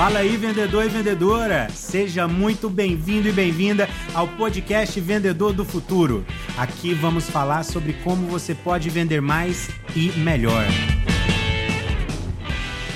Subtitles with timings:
[0.00, 1.68] Fala aí, vendedor e vendedora!
[1.74, 6.24] Seja muito bem-vindo e bem-vinda ao podcast Vendedor do Futuro.
[6.56, 10.64] Aqui vamos falar sobre como você pode vender mais e melhor.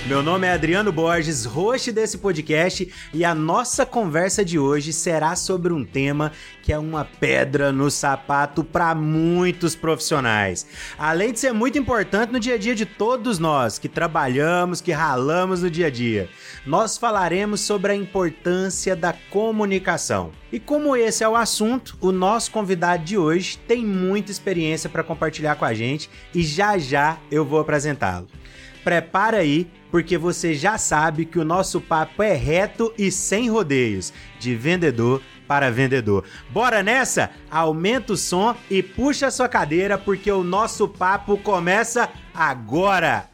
[0.07, 5.35] Meu nome é Adriano Borges, host desse podcast, e a nossa conversa de hoje será
[5.35, 6.31] sobre um tema
[6.63, 10.67] que é uma pedra no sapato para muitos profissionais.
[10.99, 14.93] Além de ser muito importante no dia a dia de todos nós que trabalhamos, que
[14.93, 16.29] ralamos no dia a dia,
[16.67, 20.33] nós falaremos sobre a importância da comunicação.
[20.53, 25.03] E como esse é o assunto, o nosso convidado de hoje tem muita experiência para
[25.03, 28.29] compartilhar com a gente e já já eu vou apresentá-lo.
[28.85, 34.13] Prepara aí porque você já sabe que o nosso papo é reto e sem rodeios,
[34.41, 36.25] de vendedor para vendedor.
[36.51, 37.31] Bora nessa?
[37.49, 43.31] Aumenta o som e puxa sua cadeira porque o nosso papo começa agora.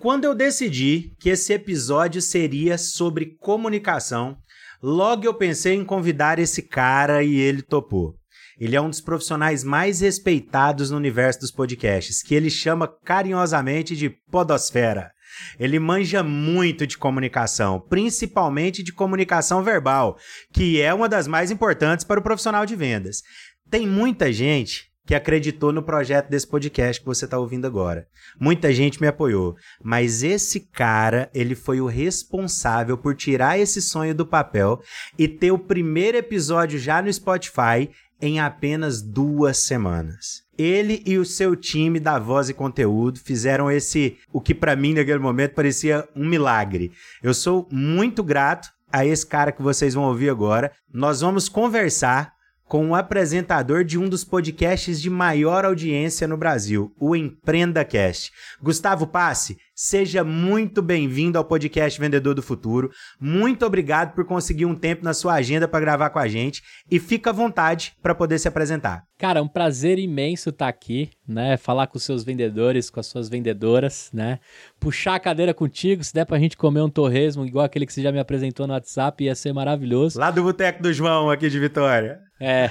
[0.00, 4.36] Quando eu decidi que esse episódio seria sobre comunicação,
[4.82, 8.19] logo eu pensei em convidar esse cara e ele topou.
[8.60, 13.96] Ele é um dos profissionais mais respeitados no universo dos podcasts, que ele chama carinhosamente
[13.96, 15.10] de Podosfera.
[15.58, 20.18] Ele manja muito de comunicação, principalmente de comunicação verbal,
[20.52, 23.22] que é uma das mais importantes para o profissional de vendas.
[23.70, 28.06] Tem muita gente que acreditou no projeto desse podcast que você está ouvindo agora.
[28.38, 34.14] Muita gente me apoiou, mas esse cara, ele foi o responsável por tirar esse sonho
[34.14, 34.80] do papel
[35.18, 37.90] e ter o primeiro episódio já no Spotify
[38.20, 40.42] em apenas duas semanas.
[40.58, 44.92] Ele e o seu time da Voz e Conteúdo fizeram esse, o que para mim
[44.92, 46.92] naquele momento parecia um milagre.
[47.22, 50.72] Eu sou muito grato a esse cara que vocês vão ouvir agora.
[50.92, 52.34] Nós vamos conversar
[52.70, 58.30] com o apresentador de um dos podcasts de maior audiência no Brasil, o Empreenda Cast.
[58.62, 62.90] Gustavo Passe, seja muito bem-vindo ao podcast Vendedor do Futuro.
[63.18, 67.00] Muito obrigado por conseguir um tempo na sua agenda para gravar com a gente e
[67.00, 69.04] fica à vontade para poder se apresentar.
[69.16, 71.56] Cara, é um prazer imenso estar tá aqui, né?
[71.56, 74.38] Falar com os seus vendedores, com as suas vendedoras, né?
[74.78, 78.02] Puxar a cadeira contigo, se der pra gente comer um torresmo igual aquele que você
[78.02, 80.18] já me apresentou no WhatsApp, ia ser maravilhoso.
[80.18, 82.20] Lá do Boteco do João, aqui de Vitória.
[82.42, 82.70] É,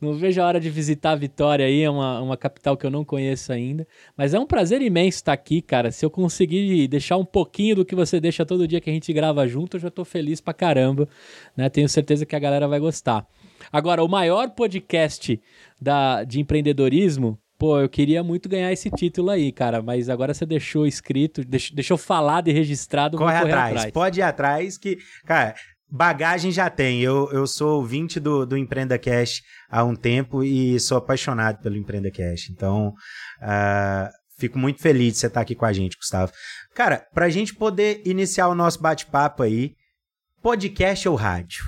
[0.00, 2.90] não vejo a hora de visitar a Vitória aí, é uma, uma capital que eu
[2.90, 3.84] não conheço ainda.
[4.16, 5.90] Mas é um prazer imenso estar aqui, cara.
[5.90, 6.47] Se eu conseguir
[6.88, 9.80] deixar um pouquinho do que você deixa todo dia que a gente grava junto, eu
[9.80, 11.08] já tô feliz pra caramba,
[11.56, 11.68] né?
[11.68, 13.26] Tenho certeza que a galera vai gostar.
[13.72, 15.40] Agora, o maior podcast
[15.80, 20.46] da, de empreendedorismo, pô, eu queria muito ganhar esse título aí, cara, mas agora você
[20.46, 23.18] deixou escrito, deixou falado e registrado.
[23.18, 23.76] Corre atrás.
[23.76, 25.54] atrás, pode ir atrás que, cara,
[25.90, 27.00] Bagagem já tem.
[27.00, 31.76] Eu, eu sou ouvinte do, do Empreenda Cash há um tempo e sou apaixonado pelo
[31.76, 32.50] Empreenda Cash.
[32.50, 32.88] Então,
[33.40, 34.08] uh,
[34.38, 36.32] fico muito feliz de você estar aqui com a gente, Gustavo.
[36.74, 39.74] Cara, para a gente poder iniciar o nosso bate-papo aí,
[40.40, 41.64] podcast ou rádio?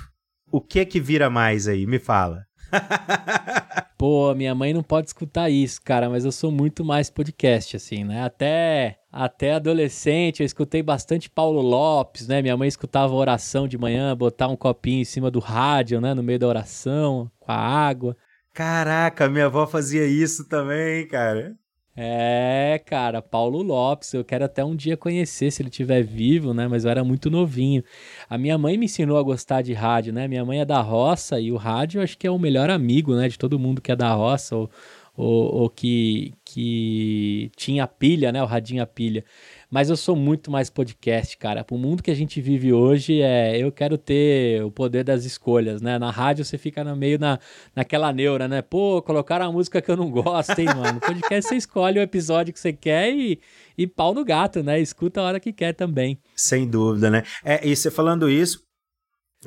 [0.51, 1.85] O que que vira mais aí?
[1.85, 2.45] Me fala.
[3.97, 8.03] Pô, minha mãe não pode escutar isso, cara, mas eu sou muito mais podcast, assim,
[8.03, 8.23] né?
[8.23, 12.41] Até até adolescente, eu escutei bastante Paulo Lopes, né?
[12.41, 16.13] Minha mãe escutava oração de manhã, botar um copinho em cima do rádio, né?
[16.13, 18.15] No meio da oração, com a água.
[18.53, 21.55] Caraca, minha avó fazia isso também, cara.
[21.95, 26.67] É, cara, Paulo Lopes, eu quero até um dia conhecer se ele estiver vivo, né?
[26.67, 27.83] Mas eu era muito novinho.
[28.29, 30.27] A minha mãe me ensinou a gostar de rádio, né?
[30.27, 33.27] Minha mãe é da roça e o rádio acho que é o melhor amigo, né?
[33.27, 34.69] De todo mundo que é da roça ou,
[35.15, 38.41] ou, ou que, que tinha pilha, né?
[38.41, 39.25] O radinho a pilha.
[39.71, 41.63] Mas eu sou muito mais podcast, cara.
[41.63, 45.81] Pro mundo que a gente vive hoje, é, eu quero ter o poder das escolhas,
[45.81, 45.97] né?
[45.97, 47.39] Na rádio você fica no meio na,
[47.73, 48.61] naquela neura, né?
[48.61, 50.99] Pô, colocaram a música que eu não gosto, hein, mano?
[50.99, 53.39] podcast você escolhe o episódio que você quer e,
[53.77, 54.77] e pau no gato, né?
[54.77, 56.19] Escuta a hora que quer também.
[56.35, 57.23] Sem dúvida, né?
[57.41, 58.61] É, e você falando isso,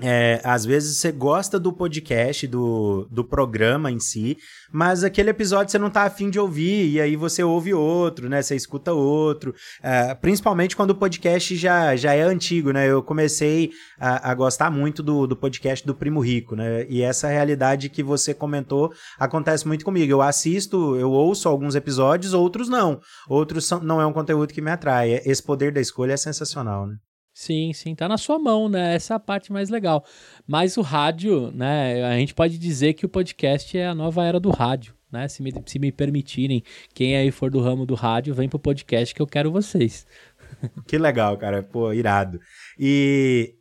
[0.02, 4.36] é, às vezes você gosta do podcast, do, do programa em si,
[4.72, 8.42] mas aquele episódio você não tá afim de ouvir, e aí você ouve outro, né?
[8.42, 9.54] Você escuta outro.
[9.80, 12.90] É, principalmente quando o podcast já, já é antigo, né?
[12.90, 16.86] Eu comecei a, a, gostar muito do, do podcast do Primo Rico, né?
[16.88, 20.10] E essa realidade que você comentou acontece muito comigo.
[20.10, 23.00] Eu assisto, eu ouço alguns episódios, outros não.
[23.28, 25.20] Outros são, não é um conteúdo que me atrai.
[25.24, 26.96] Esse poder da escolha é sensacional, né?
[27.34, 28.94] Sim, sim, tá na sua mão, né?
[28.94, 30.04] Essa é a parte mais legal.
[30.46, 32.04] Mas o rádio, né?
[32.04, 35.26] A gente pode dizer que o podcast é a nova era do rádio, né?
[35.26, 36.62] Se me, se me permitirem,
[36.94, 40.06] quem aí for do ramo do rádio, vem pro podcast que eu quero vocês.
[40.86, 41.62] Que legal, cara.
[41.62, 42.40] Pô, irado.
[42.78, 43.54] E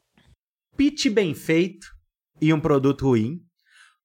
[0.77, 1.87] pitch bem feito
[2.39, 3.41] e um produto ruim,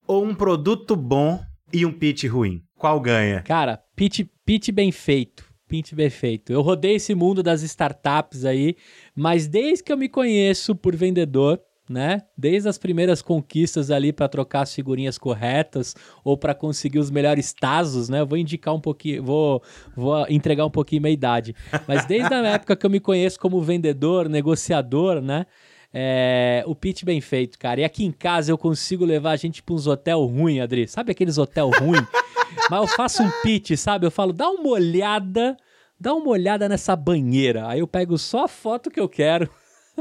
[0.06, 1.40] ou um produto bom
[1.72, 2.62] e um pitch ruim?
[2.76, 3.42] Qual ganha?
[3.42, 5.44] Cara, pitch, pitch bem feito.
[5.68, 6.50] Pitch bem feito.
[6.50, 8.74] Eu rodei esse mundo das startups aí,
[9.18, 11.60] mas desde que eu me conheço por vendedor,
[11.90, 12.22] né?
[12.36, 17.52] Desde as primeiras conquistas ali para trocar as figurinhas corretas ou para conseguir os melhores
[17.52, 18.20] tazos, né?
[18.20, 19.60] Eu vou indicar um pouquinho, vou,
[19.96, 21.52] vou entregar um pouquinho minha idade.
[21.88, 25.46] Mas desde a época que eu me conheço como vendedor, negociador, né?
[25.92, 27.80] É, o pitch bem feito, cara.
[27.80, 30.86] E aqui em casa eu consigo levar a gente para uns hotel ruim, Adri.
[30.86, 32.06] Sabe aqueles hotel ruim?
[32.70, 34.06] Mas eu faço um pitch, sabe?
[34.06, 35.56] Eu falo, dá uma olhada,
[35.98, 37.68] dá uma olhada nessa banheira.
[37.68, 39.50] Aí eu pego só a foto que eu quero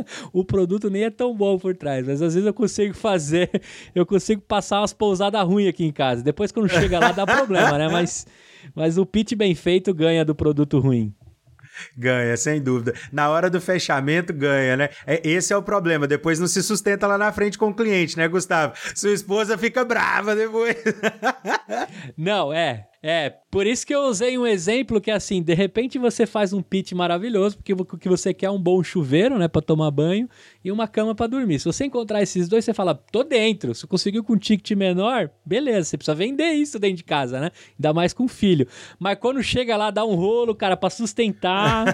[0.33, 3.49] o produto nem é tão bom por trás, mas às vezes eu consigo fazer,
[3.93, 6.23] eu consigo passar umas pousadas ruins aqui em casa.
[6.23, 7.87] Depois quando chega lá dá problema, né?
[7.89, 8.25] Mas,
[8.75, 11.13] mas o pitch bem feito ganha do produto ruim.
[11.95, 12.93] Ganha, sem dúvida.
[13.11, 14.89] Na hora do fechamento, ganha, né?
[15.05, 16.07] É, esse é o problema.
[16.07, 18.73] Depois não se sustenta lá na frente com o cliente, né, Gustavo?
[18.95, 20.75] Sua esposa fica brava depois.
[22.17, 22.87] não, é.
[23.09, 26.51] É, por isso que eu usei um exemplo que é assim, de repente você faz
[26.51, 29.89] um pitch maravilhoso, porque o que você quer é um bom chuveiro, né, para tomar
[29.91, 30.27] banho
[30.61, 31.57] e uma cama para dormir.
[31.57, 33.73] Se você encontrar esses dois, você fala, tô dentro.
[33.73, 37.51] Se conseguiu com um ticket menor, beleza, você precisa vender isso dentro de casa, né?
[37.79, 38.67] Ainda mais com filho.
[38.99, 41.87] Mas quando chega lá, dá um rolo, cara, para sustentar.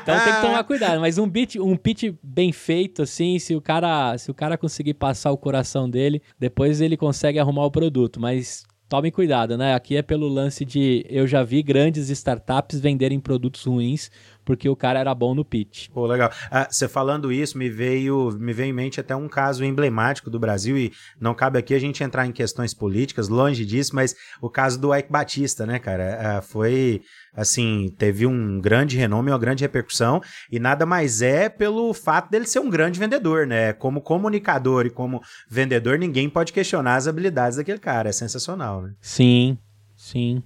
[0.00, 1.00] então tem que tomar cuidado.
[1.00, 4.94] Mas um pitch, um pitch bem feito, assim, se o cara, se o cara conseguir
[4.94, 8.20] passar o coração dele, depois ele consegue arrumar o produto.
[8.20, 9.74] Mas Tome cuidado, né?
[9.74, 14.10] Aqui é pelo lance de eu já vi grandes startups venderem produtos ruins
[14.44, 15.88] porque o cara era bom no pitch.
[15.88, 16.30] Pô, legal.
[16.50, 20.38] Ah, você falando isso, me veio, me veio em mente até um caso emblemático do
[20.38, 24.50] Brasil, e não cabe aqui a gente entrar em questões políticas, longe disso, mas o
[24.50, 26.18] caso do Ike Batista, né, cara?
[26.20, 27.02] Ah, foi
[27.34, 30.20] assim, teve um grande renome, uma grande repercussão,
[30.50, 33.72] e nada mais é pelo fato dele ser um grande vendedor, né?
[33.72, 38.94] Como comunicador e como vendedor, ninguém pode questionar as habilidades daquele cara, é sensacional, né?
[39.00, 39.56] Sim,
[39.96, 40.42] sim.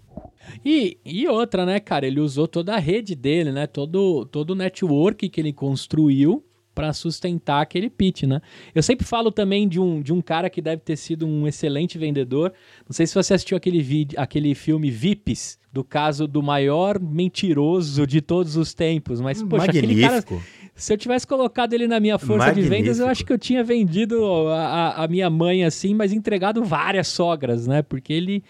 [0.64, 2.06] E, e outra, né, cara?
[2.06, 3.66] Ele usou toda a rede dele, né?
[3.66, 6.44] Todo, todo o network que ele construiu
[6.76, 8.42] para sustentar aquele pitch, né?
[8.74, 11.96] Eu sempre falo também de um, de um cara que deve ter sido um excelente
[11.96, 12.52] vendedor.
[12.86, 18.06] Não sei se você assistiu aquele, vídeo, aquele filme VIPs, do caso do maior mentiroso
[18.06, 19.22] de todos os tempos.
[19.22, 19.86] Mas, poxa, Magnífico.
[19.86, 20.42] aquele cara.
[20.74, 22.74] Se eu tivesse colocado ele na minha força Magnífico.
[22.74, 26.62] de vendas, eu acho que eu tinha vendido a, a minha mãe assim, mas entregado
[26.62, 27.80] várias sogras, né?
[27.80, 28.44] Porque ele,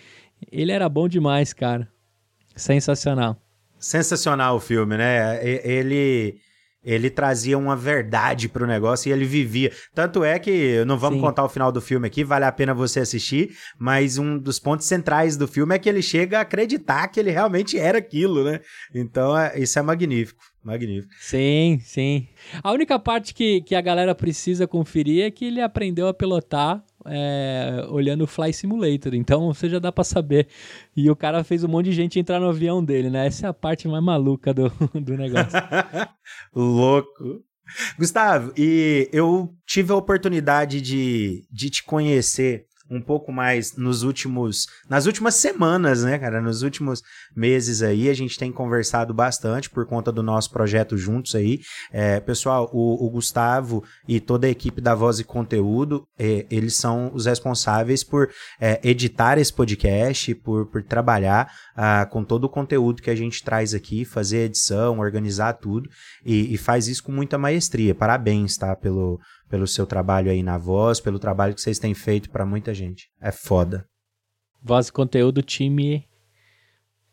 [0.51, 1.89] ele era bom demais, cara.
[2.57, 3.41] Sensacional.
[3.79, 5.39] Sensacional o filme, né?
[5.45, 6.41] Ele
[6.87, 9.73] ele trazia uma verdade pro negócio e ele vivia.
[9.93, 11.25] Tanto é que não vamos Sim.
[11.25, 14.87] contar o final do filme aqui, vale a pena você assistir, mas um dos pontos
[14.87, 18.61] centrais do filme é que ele chega a acreditar que ele realmente era aquilo, né?
[18.95, 20.41] Então, é, isso é magnífico.
[20.63, 21.13] Magnífico.
[21.21, 22.29] Sim, sim.
[22.63, 26.85] A única parte que, que a galera precisa conferir é que ele aprendeu a pilotar
[27.09, 29.15] é, olhando o Fly Simulator.
[29.15, 30.49] Então você já dá para saber.
[30.97, 33.27] E o cara fez um monte de gente entrar no avião dele, né?
[33.27, 34.71] Essa é a parte mais maluca do,
[35.01, 35.59] do negócio.
[36.55, 37.43] Louco.
[37.99, 44.67] Gustavo, e eu tive a oportunidade de, de te conhecer um pouco mais nos últimos,
[44.89, 46.41] nas últimas semanas, né, cara?
[46.41, 47.03] Nos últimos
[47.35, 51.61] meses aí, a gente tem conversado bastante por conta do nosso projeto juntos aí.
[51.93, 56.75] É, pessoal, o, o, Gustavo e toda a equipe da Voz e Conteúdo, é, eles
[56.75, 58.31] são os responsáveis por
[58.61, 63.43] é, editar esse podcast, por, por trabalhar ah, com todo o conteúdo que a gente
[63.43, 65.89] traz aqui, fazer edição, organizar tudo,
[66.25, 67.95] e, e faz isso com muita maestria.
[67.95, 68.75] Parabéns, tá?
[68.77, 72.75] Pelo, pelo seu trabalho aí na voz, pelo trabalho que vocês têm feito para muita
[72.75, 73.11] gente.
[73.21, 73.87] É foda.
[74.63, 76.07] Voz e conteúdo, time.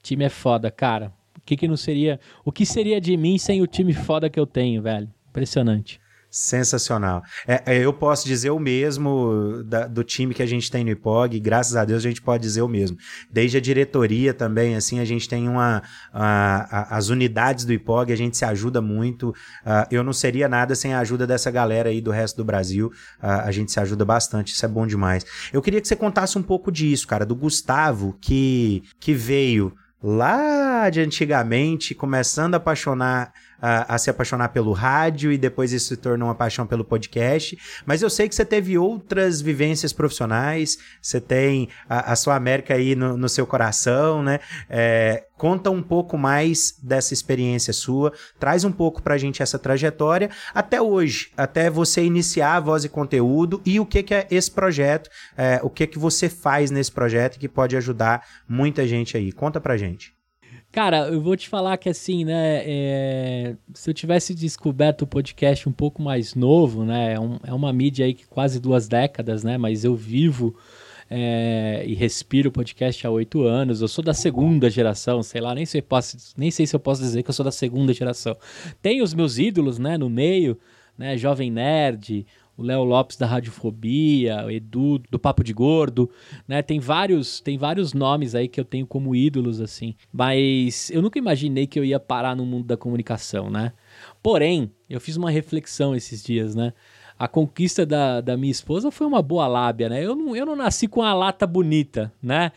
[0.02, 1.14] Time é foda, cara.
[1.38, 2.20] O que, que não seria.
[2.44, 5.12] O que seria de mim sem o time foda que eu tenho, velho?
[5.30, 6.00] Impressionante.
[6.36, 7.22] Sensacional.
[7.48, 10.90] É, é, eu posso dizer o mesmo da, do time que a gente tem no
[10.90, 12.98] IPOG, graças a Deus a gente pode dizer o mesmo.
[13.30, 15.84] Desde a diretoria também, assim, a gente tem uma.
[16.12, 19.30] A, a, as unidades do IPOG, a gente se ajuda muito.
[19.30, 22.88] Uh, eu não seria nada sem a ajuda dessa galera aí do resto do Brasil.
[23.22, 25.24] Uh, a gente se ajuda bastante, isso é bom demais.
[25.54, 29.72] Eu queria que você contasse um pouco disso, cara, do Gustavo, que, que veio
[30.04, 33.32] lá de antigamente, começando a apaixonar
[33.64, 37.58] a, a, se apaixonar pelo rádio e depois isso se tornou uma paixão pelo podcast.
[37.86, 42.74] Mas eu sei que você teve outras vivências profissionais, você tem a, a sua América
[42.74, 44.42] aí no, no seu coração, né?
[44.70, 50.30] É, conta um pouco mais dessa experiência sua, traz um pouco pra gente essa trajetória
[50.54, 54.52] até hoje, até você iniciar a Voz e Conteúdo e o que, que é esse
[54.52, 59.32] projeto, é, o que, que você faz nesse projeto que pode ajudar muita gente aí.
[59.32, 60.14] Conta pra gente.
[60.74, 62.64] Cara, eu vou te falar que assim, né?
[62.66, 63.56] É...
[63.76, 67.14] Se eu tivesse descoberto o podcast um pouco mais novo, né?
[67.14, 69.56] É, um, é uma mídia aí que quase duas décadas, né?
[69.56, 70.58] Mas eu vivo
[71.12, 73.82] é, e respiro podcast há oito anos.
[73.82, 77.04] Eu sou da segunda geração, sei lá, nem sei, posso, nem sei se eu posso
[77.04, 78.36] dizer que eu sou da segunda geração.
[78.82, 80.58] Tenho os meus ídolos, né, no meio,
[80.98, 82.26] né, Jovem Nerd,
[82.58, 86.10] o Léo Lopes da Radiofobia, o Edu do Papo de Gordo,
[86.48, 86.62] né?
[86.62, 89.96] Tem vários, tem vários nomes aí que eu tenho como ídolos assim.
[90.12, 93.74] Mas eu nunca imaginei que eu ia parar no mundo da comunicação, né?
[94.22, 96.74] Porém, eu fiz uma reflexão esses dias, né?
[97.24, 100.06] A conquista da, da minha esposa foi uma boa lábia, né?
[100.06, 102.52] Eu não, eu não nasci com a lata bonita, né?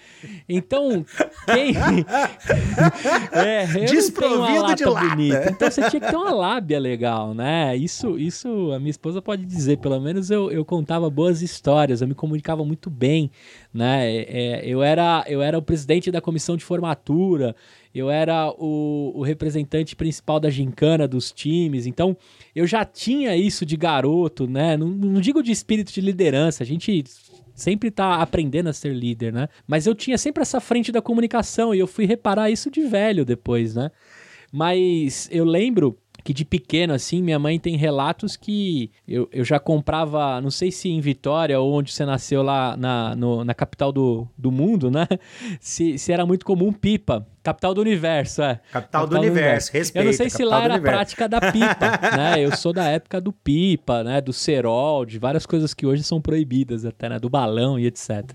[0.48, 1.06] Então,
[1.44, 1.72] quem.
[3.30, 5.50] é, eu Desprovido não tenho uma lata, de lata bonita.
[5.52, 7.76] Então você tinha que ter uma lábia legal, né?
[7.76, 9.78] Isso, isso a minha esposa pode dizer.
[9.78, 13.30] Pelo menos eu, eu contava boas histórias, eu me comunicava muito bem,
[13.72, 14.10] né?
[14.10, 17.54] É, eu, era, eu era o presidente da comissão de formatura,
[17.98, 22.16] eu era o, o, representante principal da gincana dos times, então
[22.54, 24.76] eu já tinha isso de garoto, né?
[24.76, 27.04] Não, não digo de espírito de liderança, a gente
[27.54, 29.48] sempre tá aprendendo a ser líder, né?
[29.66, 33.24] Mas eu tinha sempre essa frente da comunicação e eu fui reparar isso de velho
[33.24, 33.90] depois, né?
[34.52, 39.60] Mas eu lembro que de pequeno, assim, minha mãe tem relatos que eu, eu já
[39.60, 43.92] comprava, não sei se em Vitória ou onde você nasceu lá na, no, na capital
[43.92, 45.06] do, do mundo, né?
[45.60, 47.24] Se, se era muito comum pipa.
[47.42, 48.56] Capital do universo, é.
[48.72, 50.02] Capital, Capital do, do, universo, respeito.
[50.02, 52.44] Eu não sei se lá era a prática da pipa, né?
[52.44, 54.20] Eu sou da época do pipa, né?
[54.20, 57.20] Do cerol, de várias coisas que hoje são proibidas até, né?
[57.20, 58.32] Do balão e etc.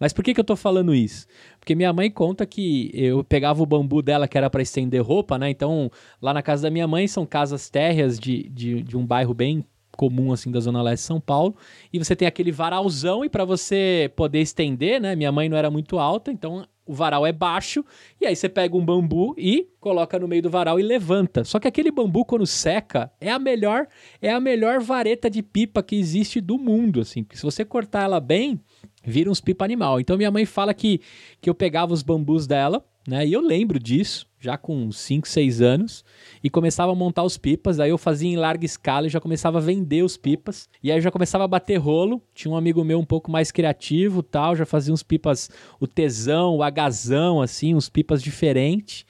[0.00, 1.26] Mas por que que eu tô falando isso?
[1.64, 5.38] Porque minha mãe conta que eu pegava o bambu dela que era para estender roupa,
[5.38, 5.48] né?
[5.48, 5.90] Então,
[6.20, 9.64] lá na casa da minha mãe são casas térreas de, de, de um bairro bem
[9.96, 11.56] comum assim da zona leste de São Paulo
[11.90, 15.16] e você tem aquele varalzão e para você poder estender, né?
[15.16, 17.82] Minha mãe não era muito alta, então o varal é baixo,
[18.20, 21.42] e aí você pega um bambu e coloca no meio do varal e levanta.
[21.44, 23.86] Só que aquele bambu quando seca é a melhor,
[24.20, 28.02] é a melhor vareta de pipa que existe do mundo, assim, porque se você cortar
[28.02, 28.60] ela bem,
[29.04, 30.00] vira uns pipa animal.
[30.00, 31.00] Então minha mãe fala que
[31.40, 33.26] que eu pegava os bambus dela, né?
[33.26, 36.04] E eu lembro disso, já com 5, 6 anos,
[36.42, 37.78] e começava a montar os pipas.
[37.78, 40.68] Aí eu fazia em larga escala e já começava a vender os pipas.
[40.82, 42.22] E aí eu já começava a bater rolo.
[42.34, 46.56] Tinha um amigo meu um pouco mais criativo tal, já fazia uns pipas, o tesão,
[46.56, 49.04] o agazão, assim, uns pipas diferentes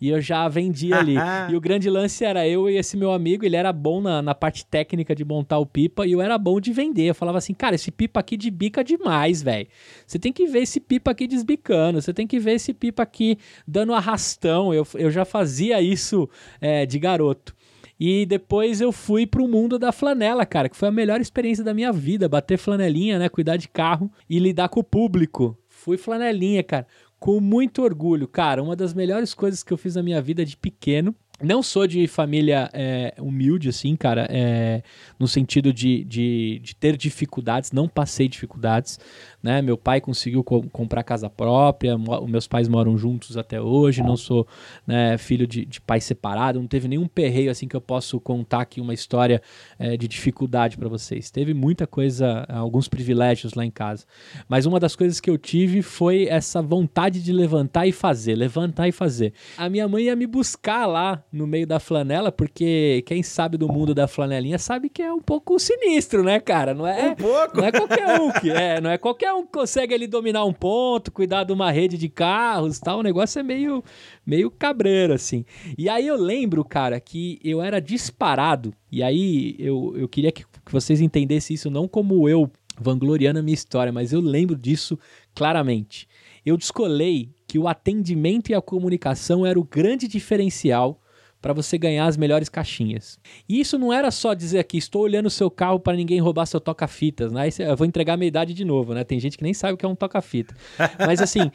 [0.00, 1.14] e eu já vendia ali.
[1.50, 4.34] e o grande lance era eu e esse meu amigo, ele era bom na, na
[4.34, 7.10] parte técnica de montar o pipa e eu era bom de vender.
[7.10, 9.66] Eu falava assim, cara, esse pipa aqui de bica demais, velho.
[10.06, 13.38] Você tem que ver esse pipa aqui desbicando, você tem que ver esse pipa aqui
[13.66, 14.72] dando arrastão.
[14.72, 16.28] Eu, eu já fazia isso
[16.60, 17.54] é, de garoto.
[17.98, 21.72] E depois eu fui pro mundo da flanela, cara, que foi a melhor experiência da
[21.72, 25.56] minha vida, bater flanelinha, né, cuidar de carro e lidar com o público.
[25.66, 26.86] Fui flanelinha, cara
[27.18, 28.28] com muito orgulho.
[28.28, 31.86] Cara, uma das melhores coisas que eu fiz na minha vida de pequeno não sou
[31.86, 34.82] de família é, humilde, assim, cara, é,
[35.18, 38.98] no sentido de, de, de, ter dificuldades, não passei dificuldades,
[39.46, 39.62] né?
[39.62, 44.44] Meu pai conseguiu co comprar casa própria, meus pais moram juntos até hoje, não sou
[44.84, 48.62] né, filho de, de pai separado, não teve nenhum perreio, assim, que eu posso contar
[48.62, 49.40] aqui uma história
[49.78, 51.30] é, de dificuldade para vocês.
[51.30, 54.04] Teve muita coisa, alguns privilégios lá em casa,
[54.48, 58.88] mas uma das coisas que eu tive foi essa vontade de levantar e fazer, levantar
[58.88, 59.32] e fazer.
[59.56, 63.68] A minha mãe ia me buscar lá no meio da flanela, porque quem sabe do
[63.68, 66.74] mundo da flanelinha sabe que é um pouco sinistro, né, cara?
[66.74, 67.58] Não é, um pouco.
[67.58, 71.12] Não é qualquer um que é, não é qualquer um consegue ali dominar um ponto,
[71.12, 73.00] cuidar de uma rede de carros, tal.
[73.00, 73.84] O negócio é meio
[74.24, 75.44] meio cabreiro assim.
[75.76, 78.72] E aí eu lembro, cara, que eu era disparado.
[78.90, 83.42] E aí eu, eu queria que, que vocês entendessem isso não como eu vangloriando a
[83.42, 84.98] minha história, mas eu lembro disso
[85.34, 86.08] claramente.
[86.44, 91.00] Eu descolei que o atendimento e a comunicação era o grande diferencial
[91.46, 93.20] para você ganhar as melhores caixinhas.
[93.48, 96.44] E isso não era só dizer aqui, estou olhando o seu carro para ninguém roubar
[96.44, 97.48] seu toca-fitas, né?
[97.60, 99.04] Eu vou entregar a minha idade de novo, né?
[99.04, 100.56] Tem gente que nem sabe o que é um toca-fita.
[101.06, 101.52] Mas assim,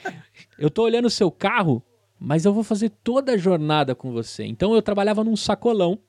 [0.57, 1.83] eu estou olhando o seu carro,
[2.17, 4.45] mas eu vou fazer toda a jornada com você.
[4.45, 5.99] Então eu trabalhava num sacolão,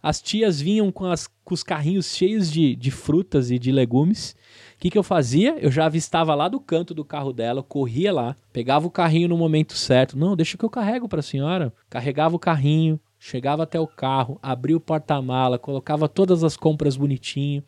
[0.00, 4.36] as tias vinham com, as, com os carrinhos cheios de, de frutas e de legumes.
[4.76, 5.56] O que, que eu fazia?
[5.58, 9.36] Eu já avistava lá do canto do carro dela, corria lá, pegava o carrinho no
[9.36, 10.16] momento certo.
[10.16, 11.72] Não, deixa que eu carrego para a senhora.
[11.88, 17.62] Carregava o carrinho, chegava até o carro, abria o porta-mala, colocava todas as compras bonitinho,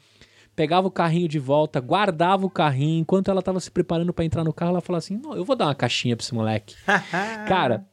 [0.57, 3.01] pegava o carrinho de volta, guardava o carrinho.
[3.01, 5.55] Enquanto ela estava se preparando para entrar no carro, ela falava assim: Não, eu vou
[5.55, 6.75] dar uma caixinha para esse moleque.
[7.47, 7.87] Cara.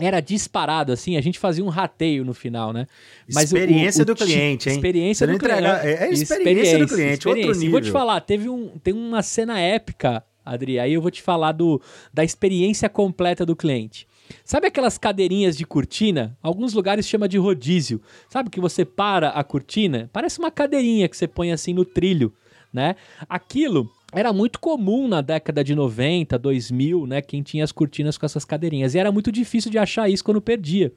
[0.00, 2.86] Era disparado, assim, a gente fazia um rateio no final, né?
[3.34, 4.76] Mas experiência o, o, o do cliente, hein?
[4.76, 5.64] Experiência do cliente.
[5.64, 7.30] É, é experiência, experiência, do cliente, experiência.
[7.30, 7.70] outro nível.
[7.72, 11.50] vou te falar, teve um, tem uma cena épica, Adri, aí eu vou te falar
[11.50, 11.82] do,
[12.14, 14.06] da experiência completa do cliente.
[14.44, 16.36] Sabe aquelas cadeirinhas de cortina?
[16.42, 18.00] Alguns lugares chama de rodízio.
[18.28, 20.08] Sabe que você para a cortina?
[20.12, 22.32] Parece uma cadeirinha que você põe assim no trilho,
[22.72, 22.96] né?
[23.28, 27.20] Aquilo era muito comum na década de 90, 2000, né?
[27.20, 28.94] Quem tinha as cortinas com essas cadeirinhas.
[28.94, 30.92] E era muito difícil de achar isso quando perdia.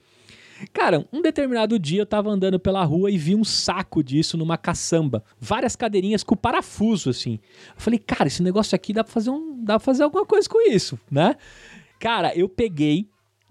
[0.71, 4.57] Cara, um determinado dia eu tava andando pela rua e vi um saco disso numa
[4.57, 5.23] caçamba.
[5.39, 7.39] Várias cadeirinhas com parafuso, assim.
[7.75, 10.47] Eu falei, cara, esse negócio aqui dá pra fazer, um, dá pra fazer alguma coisa
[10.47, 11.35] com isso, né?
[11.99, 13.07] Cara, eu peguei,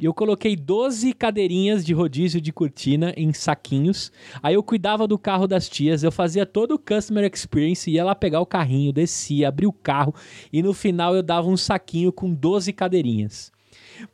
[0.07, 4.11] eu coloquei 12 cadeirinhas de rodízio de cortina em saquinhos.
[4.43, 8.15] Aí eu cuidava do carro das tias, eu fazia todo o customer experience, ia lá
[8.15, 10.15] pegar o carrinho, descia, abria o carro
[10.53, 13.53] e no final eu dava um saquinho com 12 cadeirinhas.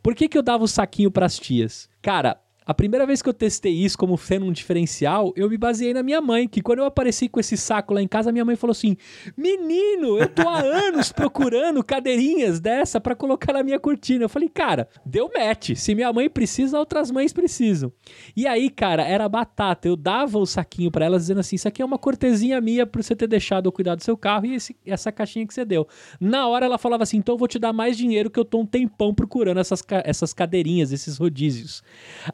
[0.02, 1.88] Por que, que eu dava o saquinho para as tias?
[2.02, 5.94] Cara, a primeira vez que eu testei isso como sendo um diferencial, eu me baseei
[5.94, 8.56] na minha mãe, que quando eu apareci com esse saco lá em casa, minha mãe
[8.56, 8.96] falou assim:
[9.36, 14.24] Menino, eu tô há anos procurando cadeirinhas dessa para colocar na minha cortina.
[14.24, 15.76] Eu falei, cara, deu match.
[15.76, 17.92] Se minha mãe precisa, outras mães precisam.
[18.36, 19.86] E aí, cara, era batata.
[19.86, 23.00] Eu dava o saquinho para elas dizendo assim: Isso aqui é uma cortesia minha por
[23.00, 25.86] você ter deixado eu cuidar do seu carro e esse, essa caixinha que você deu.
[26.20, 28.58] Na hora ela falava assim: Então eu vou te dar mais dinheiro que eu tô
[28.58, 31.80] um tempão procurando essas, essas cadeirinhas, esses rodízios.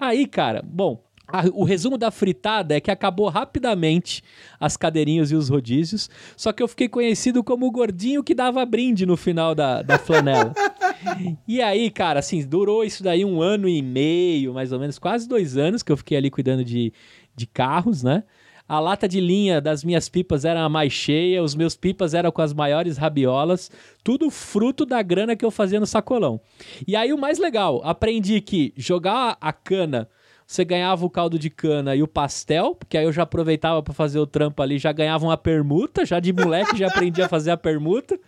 [0.00, 4.22] Aí aí, cara, bom, a, o resumo da fritada é que acabou rapidamente
[4.58, 8.64] as cadeirinhas e os rodízios, só que eu fiquei conhecido como o gordinho que dava
[8.64, 10.52] brinde no final da, da flanela.
[11.46, 15.28] e aí, cara, assim, durou isso daí um ano e meio, mais ou menos, quase
[15.28, 16.92] dois anos que eu fiquei ali cuidando de,
[17.34, 18.24] de carros, né?
[18.68, 22.30] A lata de linha das minhas pipas era a mais cheia, os meus pipas eram
[22.30, 23.70] com as maiores rabiolas,
[24.02, 26.40] tudo fruto da grana que eu fazia no sacolão.
[26.86, 30.08] E aí o mais legal, aprendi que jogar a cana
[30.52, 33.94] você ganhava o caldo de cana e o pastel, porque aí eu já aproveitava para
[33.94, 37.52] fazer o trampo ali, já ganhava uma permuta, já de moleque já aprendi a fazer
[37.52, 38.18] a permuta.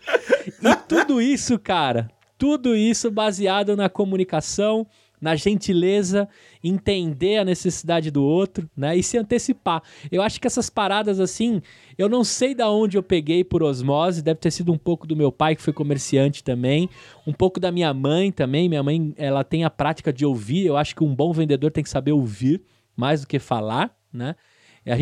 [0.46, 4.86] E tudo isso, cara, tudo isso baseado na comunicação,
[5.20, 6.28] na gentileza,
[6.62, 8.96] entender a necessidade do outro, né?
[8.96, 9.82] E se antecipar.
[10.10, 11.62] Eu acho que essas paradas assim,
[11.96, 15.16] eu não sei da onde eu peguei por osmose, deve ter sido um pouco do
[15.16, 16.88] meu pai que foi comerciante também,
[17.26, 18.68] um pouco da minha mãe também.
[18.68, 20.66] Minha mãe, ela tem a prática de ouvir.
[20.66, 22.62] Eu acho que um bom vendedor tem que saber ouvir
[22.96, 24.36] mais do que falar, né?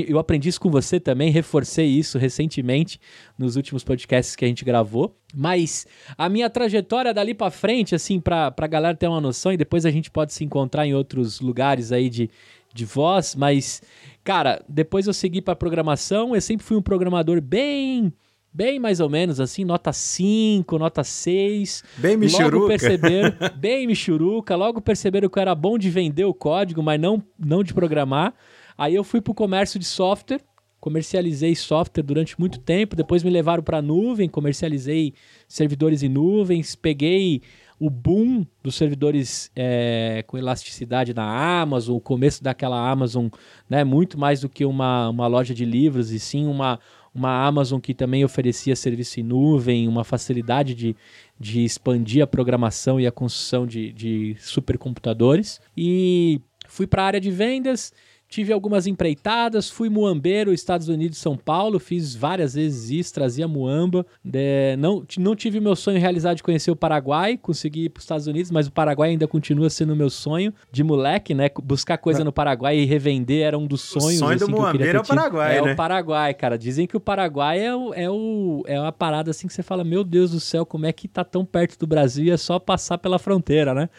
[0.06, 3.00] Eu aprendi isso com você também, reforcei isso recentemente
[3.36, 5.16] nos últimos podcasts que a gente gravou.
[5.34, 9.56] Mas a minha trajetória dali para frente, assim, pra, pra galera ter uma noção, e
[9.56, 12.30] depois a gente pode se encontrar em outros lugares aí de,
[12.72, 13.82] de voz, mas,
[14.22, 18.12] cara, depois eu segui pra programação, eu sempre fui um programador bem
[18.54, 21.82] bem mais ou menos assim, nota 5, nota 6.
[21.96, 22.54] Bem michuruca.
[22.54, 27.00] Logo perceberam, bem michuruca, logo perceberam que eu era bom de vender o código, mas
[27.00, 28.34] não, não de programar.
[28.82, 30.40] Aí eu fui para o comércio de software,
[30.80, 35.14] comercializei software durante muito tempo, depois me levaram para a nuvem, comercializei
[35.46, 37.42] servidores em nuvens, peguei
[37.78, 43.28] o boom dos servidores é, com elasticidade na Amazon, o começo daquela Amazon,
[43.70, 46.80] né, muito mais do que uma, uma loja de livros, e sim uma,
[47.14, 50.96] uma Amazon que também oferecia serviço em nuvem, uma facilidade de,
[51.38, 55.60] de expandir a programação e a construção de, de supercomputadores.
[55.76, 57.92] E fui para a área de vendas,
[58.32, 64.06] Tive algumas empreitadas, fui muambeiro, Estados Unidos São Paulo, fiz várias vezes isso, trazia muamba.
[64.32, 68.04] É, não, não tive meu sonho realizado de conhecer o Paraguai, consegui ir para os
[68.04, 71.50] Estados Unidos, mas o Paraguai ainda continua sendo o meu sonho de moleque, né?
[71.62, 74.14] Buscar coisa no Paraguai e revender era um dos sonhos.
[74.14, 75.68] O sonho assim, do muambeiro é o Paraguai, é né?
[75.68, 76.56] É o Paraguai, cara.
[76.56, 79.84] Dizem que o Paraguai é, o, é, o, é uma parada assim que você fala,
[79.84, 82.58] meu Deus do céu, como é que tá tão perto do Brasil e é só
[82.58, 83.90] passar pela fronteira, né?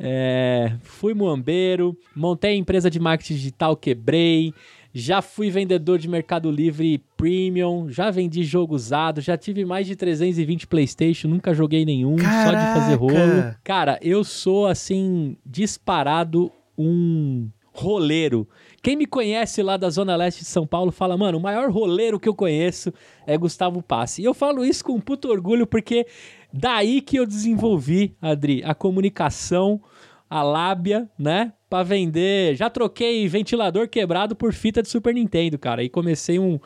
[0.00, 4.52] É, fui muambeiro, montei empresa de marketing digital quebrei.
[4.92, 9.94] Já fui vendedor de Mercado Livre Premium, já vendi jogo usado, já tive mais de
[9.94, 12.44] 320 PlayStation, nunca joguei nenhum, Caraca.
[12.44, 13.54] só de fazer rolo.
[13.62, 18.48] Cara, eu sou assim disparado um roleiro.
[18.82, 22.18] Quem me conhece lá da Zona Leste de São Paulo fala, mano, o maior roleiro
[22.18, 22.90] que eu conheço
[23.26, 24.22] é Gustavo Passe.
[24.22, 26.06] E eu falo isso com puto orgulho porque
[26.50, 29.80] daí que eu desenvolvi, Adri, a comunicação,
[30.28, 31.52] a lábia, né?
[31.68, 32.54] Pra vender.
[32.54, 35.82] Já troquei ventilador quebrado por fita de Super Nintendo, cara.
[35.82, 36.58] E comecei um.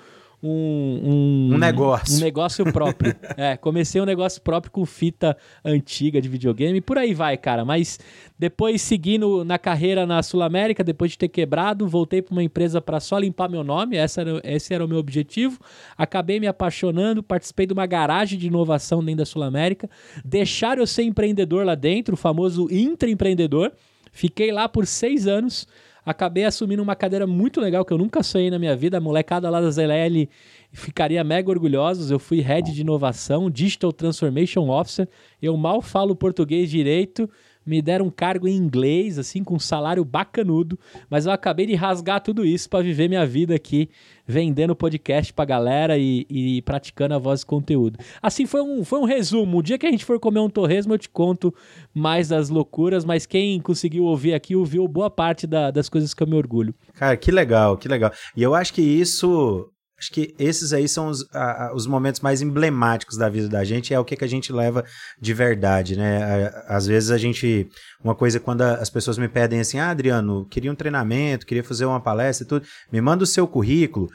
[0.42, 2.16] Um, um, Um negócio.
[2.16, 3.14] Um negócio próprio.
[3.36, 6.80] é, comecei um negócio próprio com fita antiga de videogame.
[6.80, 7.62] Por aí vai, cara.
[7.62, 7.98] Mas
[8.38, 12.80] depois seguindo na carreira na Sul América, depois de ter quebrado, voltei para uma empresa
[12.80, 13.96] para só limpar meu nome.
[13.96, 15.58] Essa era, esse era o meu objetivo.
[15.96, 19.90] Acabei me apaixonando, participei de uma garagem de inovação dentro da Sul América.
[20.24, 23.72] Deixaram eu ser empreendedor lá dentro, o famoso intraempreendedor.
[24.12, 25.66] Fiquei lá por seis anos.
[26.04, 28.98] Acabei assumindo uma cadeira muito legal que eu nunca sonhei na minha vida.
[28.98, 30.28] A molecada lá da ZLL
[30.72, 32.10] ficaria mega orgulhosos.
[32.10, 35.08] Eu fui head de inovação, Digital Transformation Officer.
[35.40, 37.28] Eu mal falo português direito,
[37.64, 41.74] me deram um cargo em inglês, assim, com um salário bacanudo, mas eu acabei de
[41.74, 43.88] rasgar tudo isso para viver minha vida aqui,
[44.26, 47.98] vendendo podcast pra galera e, e, praticando a voz de conteúdo.
[48.22, 49.58] Assim, foi um, foi um resumo.
[49.58, 51.54] O dia que a gente for comer um torresmo, eu te conto
[51.92, 56.22] mais das loucuras, mas quem conseguiu ouvir aqui, ouviu boa parte da, das coisas que
[56.22, 56.74] eu me orgulho.
[56.94, 58.12] Cara, que legal, que legal.
[58.36, 59.70] E eu acho que isso
[60.00, 63.92] Acho que esses aí são os, a, os momentos mais emblemáticos da vida da gente,
[63.92, 64.82] é o que, que a gente leva
[65.20, 66.50] de verdade, né?
[66.66, 67.68] Às vezes a gente.
[68.02, 71.84] Uma coisa quando as pessoas me pedem assim, ah, Adriano, queria um treinamento, queria fazer
[71.84, 74.08] uma palestra e tudo, me manda o seu currículo.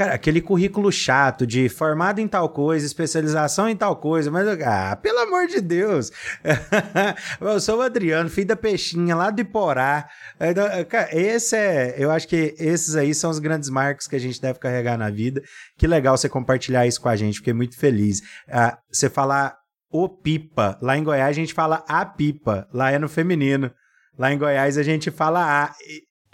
[0.00, 4.96] Cara, aquele currículo chato de formado em tal coisa, especialização em tal coisa, mas, ah,
[4.96, 6.10] pelo amor de Deus.
[7.38, 10.08] eu sou o Adriano, filho da Peixinha, lá do Iporá.
[10.40, 10.66] Então,
[11.12, 14.58] esse é, eu acho que esses aí são os grandes marcos que a gente deve
[14.58, 15.42] carregar na vida.
[15.76, 18.22] Que legal você compartilhar isso com a gente, fiquei muito feliz.
[18.48, 19.54] Ah, você falar
[19.92, 23.70] o pipa, lá em Goiás a gente fala a pipa, lá é no feminino.
[24.18, 25.74] Lá em Goiás a gente fala a.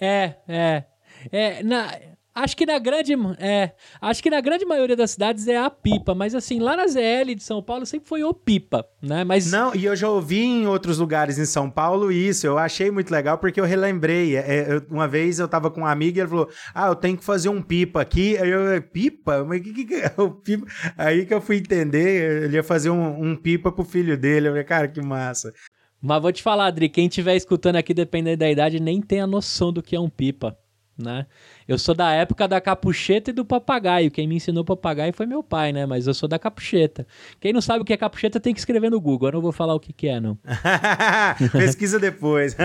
[0.00, 0.85] É, é.
[1.33, 1.90] É, na,
[2.37, 6.14] Acho que na grande, é, acho que na grande maioria das cidades é a pipa,
[6.14, 9.25] mas assim, lá na ZL de São Paulo sempre foi o pipa, né?
[9.25, 12.90] Mas Não, e eu já ouvi em outros lugares em São Paulo isso, eu achei
[12.90, 16.20] muito legal porque eu relembrei, é, eu, uma vez eu tava com um amigo e
[16.20, 18.37] ele falou: "Ah, eu tenho que fazer um pipa aqui".
[18.37, 19.42] Aí eu, pipa?
[19.42, 20.66] Mas que que é o pipa?
[20.99, 24.49] Aí que eu fui entender, ele ia fazer um, um pipa pro filho dele.
[24.49, 25.55] Eu falei: "Cara, que massa".
[26.03, 29.27] Mas vou te falar, Adri, quem estiver escutando aqui, dependendo da idade, nem tem a
[29.27, 30.55] noção do que é um pipa
[30.99, 31.27] né?
[31.68, 34.11] Eu sou da época da capucheta e do papagaio.
[34.11, 35.85] Quem me ensinou papagaio foi meu pai, né?
[35.85, 37.07] Mas eu sou da capucheta.
[37.40, 39.29] Quem não sabe o que é capucheta tem que escrever no Google.
[39.29, 40.38] Eu não vou falar o que, que é, não.
[41.52, 42.57] Pesquisa depois.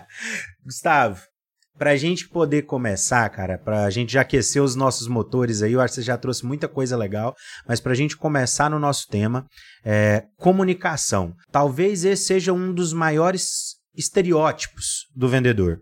[0.64, 1.22] Gustavo,
[1.78, 5.94] pra gente poder começar, cara, pra gente já aquecer os nossos motores aí, eu acho
[5.94, 7.34] que você já trouxe muita coisa legal,
[7.66, 9.46] mas pra gente começar no nosso tema,
[9.84, 11.34] é, comunicação.
[11.50, 15.80] Talvez esse seja um dos maiores estereótipos do vendedor.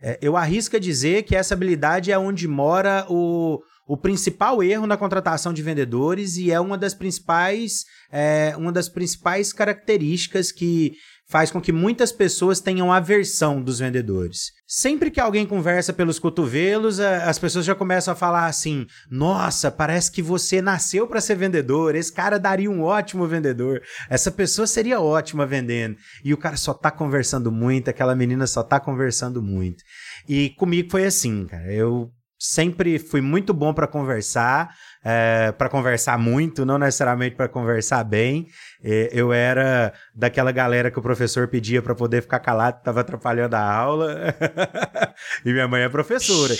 [0.00, 4.86] É, eu arrisco a dizer que essa habilidade é onde mora o, o principal erro
[4.86, 10.92] na contratação de vendedores e é uma das principais, é, uma das principais características que
[11.28, 14.52] faz com que muitas pessoas tenham aversão dos vendedores.
[14.66, 20.10] Sempre que alguém conversa pelos cotovelos, as pessoas já começam a falar assim: "Nossa, parece
[20.10, 21.94] que você nasceu para ser vendedor.
[21.94, 23.82] Esse cara daria um ótimo vendedor.
[24.08, 25.96] Essa pessoa seria ótima vendendo".
[26.24, 29.82] E o cara só tá conversando muito, aquela menina só tá conversando muito.
[30.28, 31.72] E comigo foi assim, cara.
[31.72, 34.72] Eu sempre fui muito bom para conversar,
[35.04, 38.46] é, para conversar muito, não necessariamente para conversar bem.
[38.82, 43.56] É, eu era daquela galera que o professor pedia para poder ficar calado, estava atrapalhando
[43.56, 44.34] a aula.
[45.44, 46.54] e minha mãe é professora.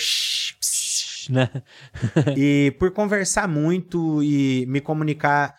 [1.29, 1.51] né?
[2.37, 5.55] e por conversar muito e me comunicar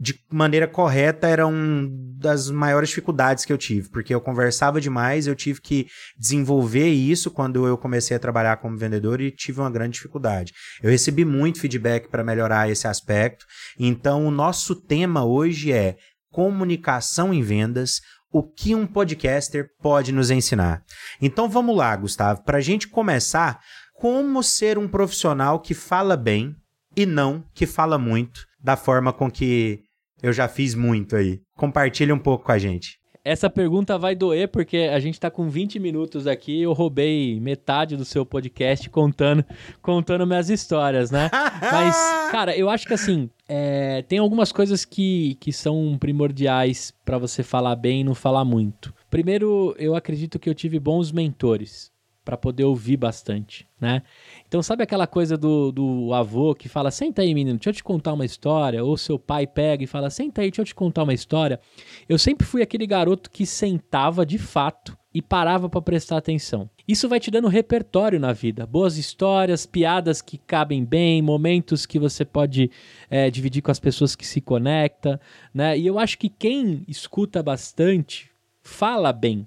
[0.00, 1.86] de maneira correta era uma
[2.16, 5.86] das maiores dificuldades que eu tive, porque eu conversava demais, eu tive que
[6.18, 10.54] desenvolver isso quando eu comecei a trabalhar como vendedor e tive uma grande dificuldade.
[10.82, 13.44] Eu recebi muito feedback para melhorar esse aspecto,
[13.78, 15.96] então o nosso tema hoje é
[16.30, 18.00] comunicação em vendas,
[18.32, 20.82] o que um podcaster pode nos ensinar.
[21.20, 23.60] Então vamos lá, Gustavo, para a gente começar,
[23.94, 26.56] como ser um profissional que fala bem
[26.96, 29.82] e não que fala muito, da forma com que
[30.22, 31.40] eu já fiz muito aí.
[31.56, 33.00] Compartilha um pouco com a gente.
[33.22, 37.38] Essa pergunta vai doer porque a gente está com 20 minutos aqui e eu roubei
[37.38, 39.44] metade do seu podcast contando,
[39.82, 41.28] contando minhas histórias, né?
[41.60, 41.96] Mas,
[42.30, 47.42] cara, eu acho que assim, é, tem algumas coisas que, que são primordiais para você
[47.42, 48.94] falar bem e não falar muito.
[49.10, 51.92] Primeiro, eu acredito que eu tive bons mentores
[52.24, 54.02] para poder ouvir bastante, né?
[54.50, 57.84] Então, sabe aquela coisa do, do avô que fala: senta aí, menino, deixa eu te
[57.84, 58.82] contar uma história?
[58.82, 61.60] Ou seu pai pega e fala: senta aí, deixa eu te contar uma história.
[62.08, 66.68] Eu sempre fui aquele garoto que sentava de fato e parava para prestar atenção.
[66.86, 72.00] Isso vai te dando repertório na vida, boas histórias, piadas que cabem bem, momentos que
[72.00, 72.72] você pode
[73.08, 75.20] é, dividir com as pessoas que se conecta,
[75.54, 75.78] né?
[75.78, 78.28] E eu acho que quem escuta bastante
[78.60, 79.46] fala bem,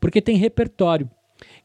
[0.00, 1.08] porque tem repertório.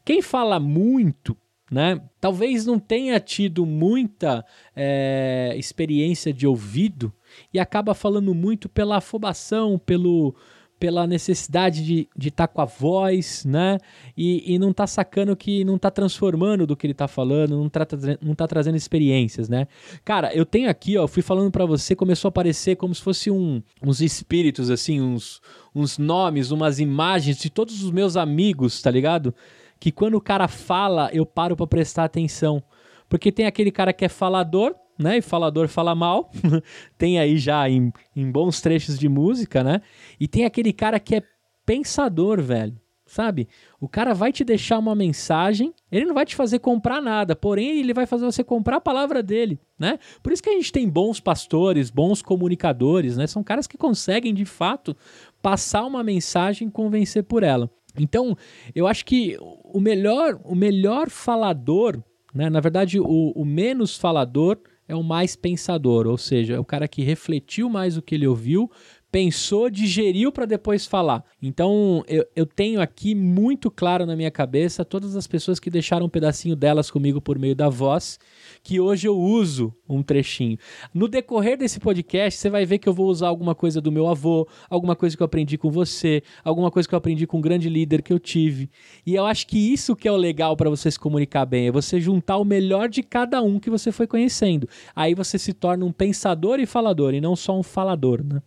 [0.04, 1.36] Quem fala muito,
[1.70, 2.00] né?
[2.20, 7.12] Talvez não tenha tido muita é, experiência de ouvido
[7.52, 10.34] e acaba falando muito pela afobação, pelo,
[10.78, 13.78] pela necessidade de estar tá com a voz, né?
[14.16, 17.68] E, e não tá sacando que não tá transformando do que ele tá falando, não
[17.68, 17.86] tá,
[18.20, 19.66] não tá trazendo experiências, né?
[20.04, 23.30] Cara, eu tenho aqui, ó, fui falando para você, começou a aparecer como se fosse
[23.30, 25.40] um, uns espíritos, assim, uns,
[25.74, 29.34] uns nomes, umas imagens de todos os meus amigos, tá ligado?
[29.78, 32.62] Que quando o cara fala, eu paro para prestar atenção.
[33.08, 35.18] Porque tem aquele cara que é falador, né?
[35.18, 36.30] E falador fala mal.
[36.98, 39.80] tem aí já em, em bons trechos de música, né?
[40.18, 41.22] E tem aquele cara que é
[41.64, 42.80] pensador, velho.
[43.08, 43.46] Sabe?
[43.80, 47.78] O cara vai te deixar uma mensagem, ele não vai te fazer comprar nada, porém
[47.78, 50.00] ele vai fazer você comprar a palavra dele, né?
[50.24, 53.28] Por isso que a gente tem bons pastores, bons comunicadores, né?
[53.28, 54.96] São caras que conseguem de fato
[55.40, 57.70] passar uma mensagem e convencer por ela.
[57.98, 58.36] Então,
[58.74, 59.36] eu acho que
[59.76, 62.02] o melhor, o melhor falador,
[62.34, 62.48] né?
[62.48, 64.58] Na verdade, o, o menos falador
[64.88, 68.26] é o mais pensador, ou seja, é o cara que refletiu mais o que ele
[68.26, 68.70] ouviu,
[69.16, 71.24] pensou, digeriu para depois falar.
[71.40, 76.04] Então eu, eu tenho aqui muito claro na minha cabeça todas as pessoas que deixaram
[76.04, 78.18] um pedacinho delas comigo por meio da voz,
[78.62, 80.58] que hoje eu uso um trechinho.
[80.92, 84.06] No decorrer desse podcast, você vai ver que eu vou usar alguma coisa do meu
[84.06, 87.40] avô, alguma coisa que eu aprendi com você, alguma coisa que eu aprendi com um
[87.40, 88.68] grande líder que eu tive.
[89.06, 91.72] E eu acho que isso que é o legal para você se comunicar bem, é
[91.72, 94.68] você juntar o melhor de cada um que você foi conhecendo.
[94.94, 98.42] Aí você se torna um pensador e falador, e não só um falador, né?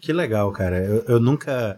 [0.00, 0.78] Que legal, cara.
[0.84, 1.76] Eu, eu nunca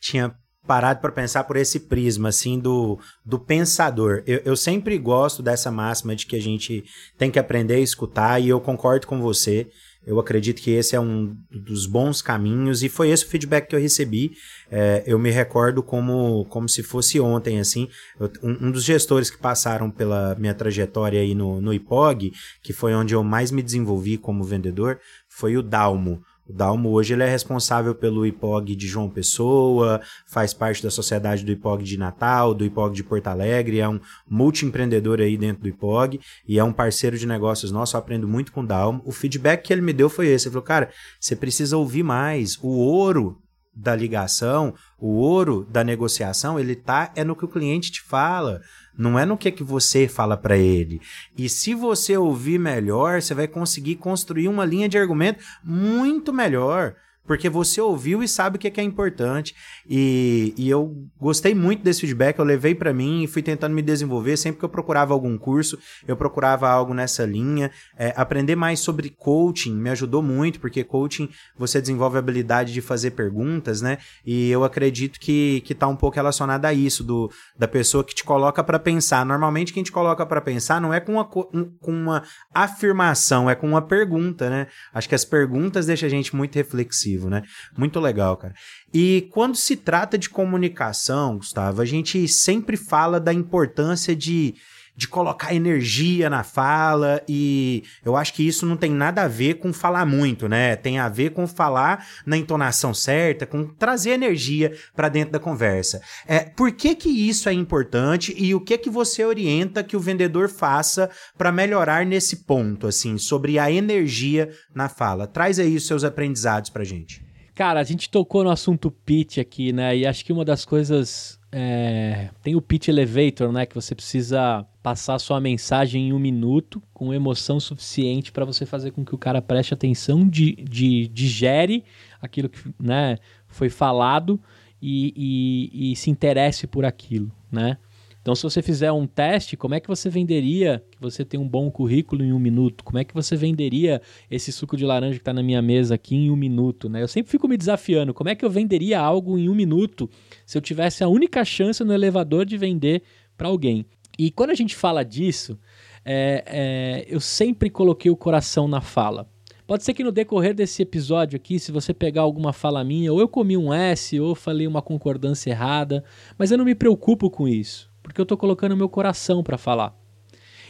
[0.00, 0.34] tinha
[0.66, 4.22] parado para pensar por esse prisma, assim, do, do pensador.
[4.26, 6.84] Eu, eu sempre gosto dessa máxima de que a gente
[7.18, 9.68] tem que aprender a escutar, e eu concordo com você.
[10.06, 13.76] Eu acredito que esse é um dos bons caminhos, e foi esse o feedback que
[13.76, 14.32] eu recebi.
[14.70, 17.88] É, eu me recordo como, como se fosse ontem, assim.
[18.20, 22.72] Eu, um, um, dos gestores que passaram pela minha trajetória aí no, no IPOG, que
[22.72, 24.98] foi onde eu mais me desenvolvi como vendedor,
[25.28, 26.22] foi o Dalmo.
[26.46, 31.44] O Dalmo hoje ele é responsável pelo IPOG de João Pessoa, faz parte da sociedade
[31.44, 35.68] do IPOG de Natal, do IPOG de Porto Alegre, é um multiempreendedor aí dentro do
[35.68, 39.00] IPOG e é um parceiro de negócios nosso, eu aprendo muito com o Dalmo.
[39.06, 42.58] O feedback que ele me deu foi esse, ele falou, cara, você precisa ouvir mais,
[42.62, 43.40] o ouro
[43.74, 48.60] da ligação, o ouro da negociação, ele tá é no que o cliente te fala.
[48.96, 51.00] Não é no que, que você fala para ele.
[51.36, 56.94] E se você ouvir melhor, você vai conseguir construir uma linha de argumento muito melhor
[57.26, 59.54] porque você ouviu e sabe o que é, que é importante.
[59.88, 63.82] E, e eu gostei muito desse feedback, eu levei para mim e fui tentando me
[63.82, 64.36] desenvolver.
[64.36, 67.70] Sempre que eu procurava algum curso, eu procurava algo nessa linha.
[67.96, 72.80] É, aprender mais sobre coaching me ajudou muito, porque coaching você desenvolve a habilidade de
[72.80, 73.98] fazer perguntas, né?
[74.24, 78.14] E eu acredito que, que tá um pouco relacionado a isso, do, da pessoa que
[78.14, 79.24] te coloca para pensar.
[79.24, 82.22] Normalmente, quem te coloca para pensar não é com uma, com uma
[82.54, 84.66] afirmação, é com uma pergunta, né?
[84.92, 87.42] Acho que as perguntas deixam a gente muito reflexivo né?
[87.76, 88.54] Muito legal, cara.
[88.92, 94.54] E quando se trata de comunicação, Gustavo, a gente sempre fala da importância de
[94.96, 99.54] de colocar energia na fala e eu acho que isso não tem nada a ver
[99.54, 100.76] com falar muito, né?
[100.76, 106.00] Tem a ver com falar na entonação certa, com trazer energia para dentro da conversa.
[106.26, 110.00] É, por que que isso é importante e o que que você orienta que o
[110.00, 115.26] vendedor faça para melhorar nesse ponto, assim, sobre a energia na fala?
[115.26, 117.24] Traz aí os seus aprendizados pra gente.
[117.54, 119.96] Cara, a gente tocou no assunto pitch aqui, né?
[119.96, 121.38] E acho que uma das coisas.
[121.52, 122.30] É...
[122.42, 123.64] Tem o pitch elevator, né?
[123.64, 128.90] Que você precisa passar sua mensagem em um minuto com emoção suficiente para você fazer
[128.90, 131.82] com que o cara preste atenção, de, de, digere
[132.20, 133.16] aquilo que né,
[133.48, 134.38] foi falado
[134.82, 137.78] e, e, e se interesse por aquilo, né?
[138.20, 141.48] Então, se você fizer um teste, como é que você venderia que você tem um
[141.48, 142.84] bom currículo em um minuto?
[142.84, 146.14] Como é que você venderia esse suco de laranja que está na minha mesa aqui
[146.14, 146.90] em um minuto?
[146.90, 147.02] Né?
[147.02, 148.14] Eu sempre fico me desafiando.
[148.14, 150.08] Como é que eu venderia algo em um minuto
[150.46, 153.02] se eu tivesse a única chance no elevador de vender
[153.36, 153.84] para alguém?
[154.18, 155.58] E quando a gente fala disso,
[156.04, 159.28] é, é, eu sempre coloquei o coração na fala.
[159.66, 163.18] Pode ser que no decorrer desse episódio aqui, se você pegar alguma fala minha, ou
[163.18, 166.04] eu comi um S, ou falei uma concordância errada,
[166.36, 169.96] mas eu não me preocupo com isso porque eu estou colocando meu coração para falar.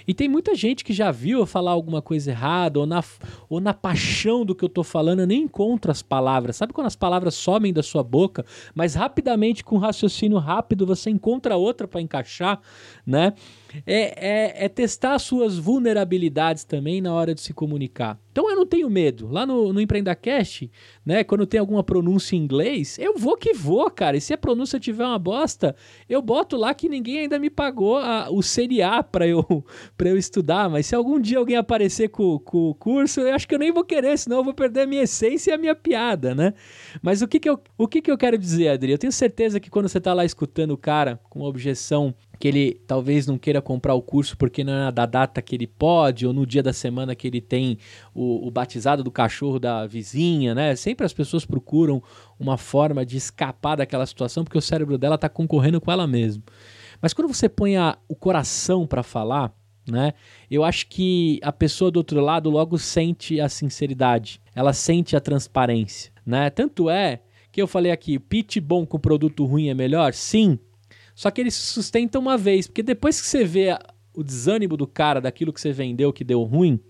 [0.07, 3.03] E tem muita gente que já viu eu falar alguma coisa errada, ou na,
[3.49, 6.57] ou na paixão do que eu estou falando, eu nem encontro as palavras.
[6.57, 11.57] Sabe quando as palavras somem da sua boca, mas rapidamente, com raciocínio rápido, você encontra
[11.57, 12.61] outra para encaixar,
[13.07, 13.33] né?
[13.87, 18.19] É, é, é, testar suas vulnerabilidades também na hora de se comunicar.
[18.31, 19.29] Então eu não tenho medo.
[19.29, 20.71] Lá no, no EmpreendaCast,
[21.05, 24.17] né, quando tem alguma pronúncia em inglês, eu vou que vou, cara.
[24.17, 25.75] E se a pronúncia tiver uma bosta,
[26.09, 29.45] eu boto lá que ninguém ainda me pagou a, o CNA para eu,
[29.99, 30.69] eu estudar.
[30.69, 33.73] Mas se algum dia alguém aparecer com, com o curso, eu acho que eu nem
[33.73, 36.55] vou querer, senão eu vou perder a minha essência e a minha piada, né?
[37.03, 38.93] Mas o que, que, eu, o que, que eu quero dizer, Adri?
[38.93, 42.49] Eu tenho certeza que quando você tá lá escutando o cara com uma objeção que
[42.49, 46.27] ele talvez não queira comprar o curso porque não é da data que ele pode,
[46.27, 47.79] ou no dia da semana que ele tem
[48.15, 50.77] o, o, batizado do cachorro da vizinha, né?
[50.77, 52.03] Sempre as pessoas procuram
[52.39, 56.43] uma forma de escapar daquela situação porque o cérebro dela está concorrendo com ela mesma.
[57.01, 59.51] Mas quando você põe a, o coração para falar,
[59.91, 60.13] né?
[60.51, 65.21] Eu acho que a pessoa do outro lado logo sente a sinceridade, ela sente a
[65.21, 66.51] transparência, né?
[66.51, 70.13] Tanto é que eu falei aqui, pitch bom com produto ruim é melhor?
[70.13, 70.59] Sim.
[71.15, 73.77] Só que ele se sustenta uma vez, porque depois que você vê
[74.15, 76.81] o desânimo do cara daquilo que você vendeu que deu ruim,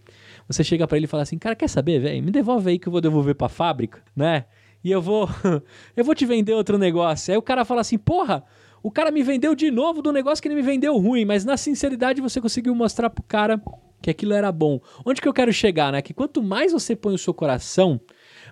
[0.48, 2.22] você chega para ele e fala assim: "Cara, quer saber, velho?
[2.22, 4.44] Me devolve aí que eu vou devolver para fábrica, né?
[4.82, 5.28] E eu vou
[5.96, 7.32] eu vou te vender outro negócio".
[7.32, 8.44] Aí o cara fala assim: "Porra,
[8.82, 11.56] o cara me vendeu de novo do negócio que ele me vendeu ruim, mas na
[11.56, 13.60] sinceridade você conseguiu mostrar pro cara
[14.02, 14.78] que aquilo era bom.
[15.06, 16.02] Onde que eu quero chegar, né?
[16.02, 17.98] Que quanto mais você põe o seu coração,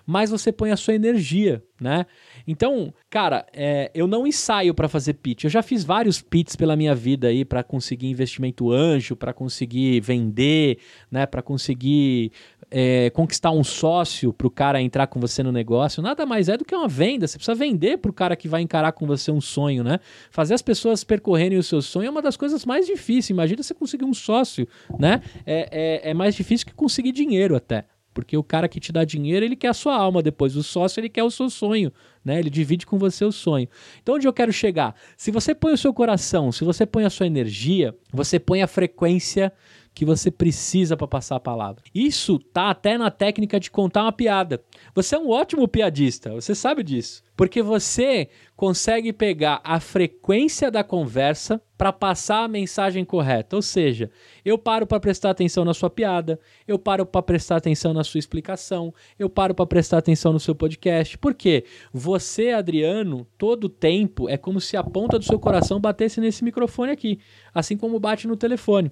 [0.03, 2.07] mais você põe a sua energia, né?
[2.47, 5.45] Então, cara, é, eu não ensaio para fazer pitch.
[5.45, 10.01] Eu já fiz vários pitches pela minha vida aí para conseguir investimento anjo, para conseguir
[10.01, 10.77] vender,
[11.09, 11.25] né?
[11.25, 12.31] Para conseguir
[12.69, 16.01] é, conquistar um sócio para o cara entrar com você no negócio.
[16.01, 17.27] Nada mais é do que uma venda.
[17.27, 19.99] Você precisa vender para o cara que vai encarar com você um sonho, né?
[20.31, 23.29] Fazer as pessoas percorrerem o seu sonho é uma das coisas mais difíceis.
[23.29, 24.67] Imagina você conseguir um sócio,
[24.99, 25.21] né?
[25.45, 27.85] É, é, é mais difícil que conseguir dinheiro até.
[28.13, 30.55] Porque o cara que te dá dinheiro, ele quer a sua alma depois.
[30.55, 31.91] O sócio, ele quer o seu sonho,
[32.23, 32.39] né?
[32.39, 33.67] Ele divide com você o sonho.
[34.01, 34.95] Então, onde eu quero chegar?
[35.17, 38.67] Se você põe o seu coração, se você põe a sua energia, você põe a
[38.67, 39.51] frequência
[39.93, 41.83] que você precisa para passar a palavra.
[41.93, 44.63] Isso tá até na técnica de contar uma piada.
[44.95, 50.83] Você é um ótimo piadista, você sabe disso, porque você consegue pegar a frequência da
[50.83, 53.55] conversa para passar a mensagem correta.
[53.55, 54.09] Ou seja,
[54.43, 58.19] eu paro para prestar atenção na sua piada, eu paro para prestar atenção na sua
[58.19, 61.17] explicação, eu paro para prestar atenção no seu podcast.
[61.17, 61.65] Por quê?
[61.91, 66.91] Você, Adriano, todo tempo é como se a ponta do seu coração batesse nesse microfone
[66.91, 67.19] aqui,
[67.53, 68.91] assim como bate no telefone.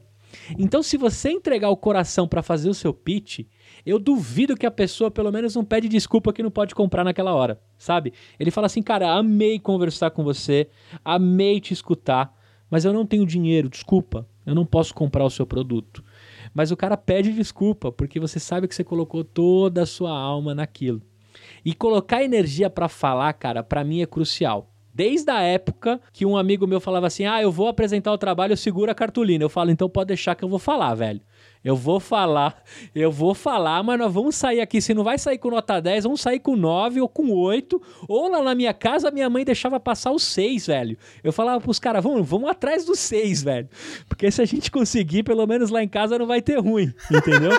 [0.58, 3.42] Então, se você entregar o coração para fazer o seu pitch,
[3.86, 7.34] eu duvido que a pessoa pelo menos não pede desculpa que não pode comprar naquela
[7.34, 8.14] hora, sabe?
[8.40, 10.70] Ele fala assim, cara, amei conversar com você,
[11.04, 12.34] amei te escutar,
[12.70, 16.04] mas eu não tenho dinheiro, desculpa, eu não posso comprar o seu produto.
[16.54, 20.54] Mas o cara pede desculpa porque você sabe que você colocou toda a sua alma
[20.54, 21.02] naquilo.
[21.64, 24.71] E colocar energia para falar, cara, para mim é crucial.
[24.94, 28.54] Desde a época que um amigo meu falava assim: Ah, eu vou apresentar o trabalho,
[28.54, 29.44] eu seguro a cartolina.
[29.44, 31.22] Eu falo, então pode deixar que eu vou falar, velho.
[31.64, 34.82] Eu vou falar, eu vou falar, mas nós vamos sair aqui.
[34.82, 37.80] Se não vai sair com nota 10, vamos sair com 9 ou com 8.
[38.08, 40.98] Ou lá na minha casa, minha mãe deixava passar o 6, velho.
[41.24, 43.70] Eu falava pros caras, vamos, vamos atrás do 6, velho.
[44.10, 47.52] Porque se a gente conseguir, pelo menos lá em casa não vai ter ruim, entendeu?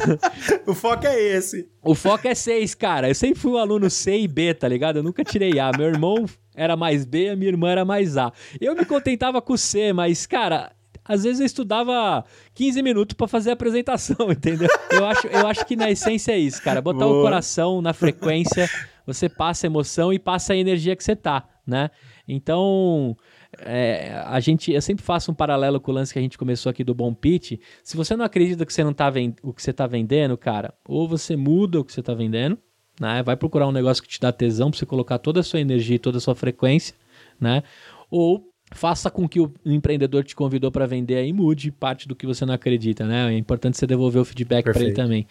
[0.66, 1.68] o foco é esse.
[1.82, 3.08] O foco é 6, cara.
[3.08, 4.96] Eu sempre fui um aluno C e B, tá ligado?
[4.96, 5.70] Eu nunca tirei A.
[5.76, 8.32] Meu irmão era mais B, a minha irmã era mais A.
[8.58, 10.72] Eu me contentava com C, mas, cara,
[11.04, 14.68] às vezes eu estudava 15 minutos para fazer a apresentação, entendeu?
[14.90, 16.80] Eu acho, eu acho que na essência é isso, cara.
[16.80, 17.18] Botar Boa.
[17.18, 18.68] o coração na frequência,
[19.06, 21.90] você passa a emoção e passa a energia que você tá, né?
[22.26, 23.16] Então,
[23.58, 26.70] é, a gente, eu sempre faço um paralelo com o lance que a gente começou
[26.70, 27.60] aqui do Bom Pitch.
[27.82, 30.72] Se você não acredita que você não tá vend o que você tá vendendo, cara,
[30.88, 32.58] ou você muda o que você tá vendendo,
[32.98, 33.22] né?
[33.22, 35.96] Vai procurar um negócio que te dá tesão para você colocar toda a sua energia
[35.96, 36.94] e toda a sua frequência,
[37.38, 37.62] né?
[38.10, 42.26] Ou faça com que o empreendedor te convidou para vender aí mude parte do que
[42.26, 43.32] você não acredita, né?
[43.32, 45.26] É importante você devolver o feedback para ele também.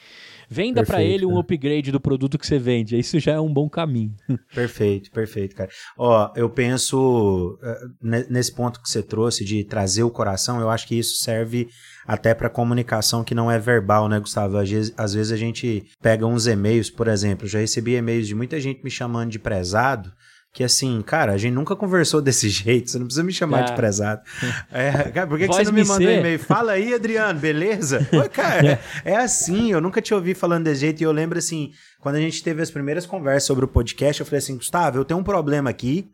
[0.49, 2.97] Venda para ele um upgrade do produto que você vende.
[2.97, 4.13] Isso já é um bom caminho.
[4.53, 5.69] Perfeito, perfeito, cara.
[5.97, 10.87] Ó, eu penso uh, nesse ponto que você trouxe de trazer o coração, eu acho
[10.87, 11.67] que isso serve
[12.05, 14.57] até para comunicação que não é verbal, né, Gustavo?
[14.57, 18.27] Às vezes, às vezes a gente pega uns e-mails, por exemplo, eu já recebi e-mails
[18.27, 20.11] de muita gente me chamando de prezado,
[20.53, 23.63] que assim, cara, a gente nunca conversou desse jeito, você não precisa me chamar é.
[23.63, 24.21] de prezado.
[24.71, 26.39] É, cara, por que, que você não me mandou um e-mail?
[26.39, 28.05] Fala aí, Adriano, beleza?
[28.11, 29.11] Pô, cara, é.
[29.13, 32.19] é assim, eu nunca te ouvi falando desse jeito e eu lembro assim, quando a
[32.19, 35.23] gente teve as primeiras conversas sobre o podcast, eu falei assim, Gustavo, eu tenho um
[35.23, 36.11] problema aqui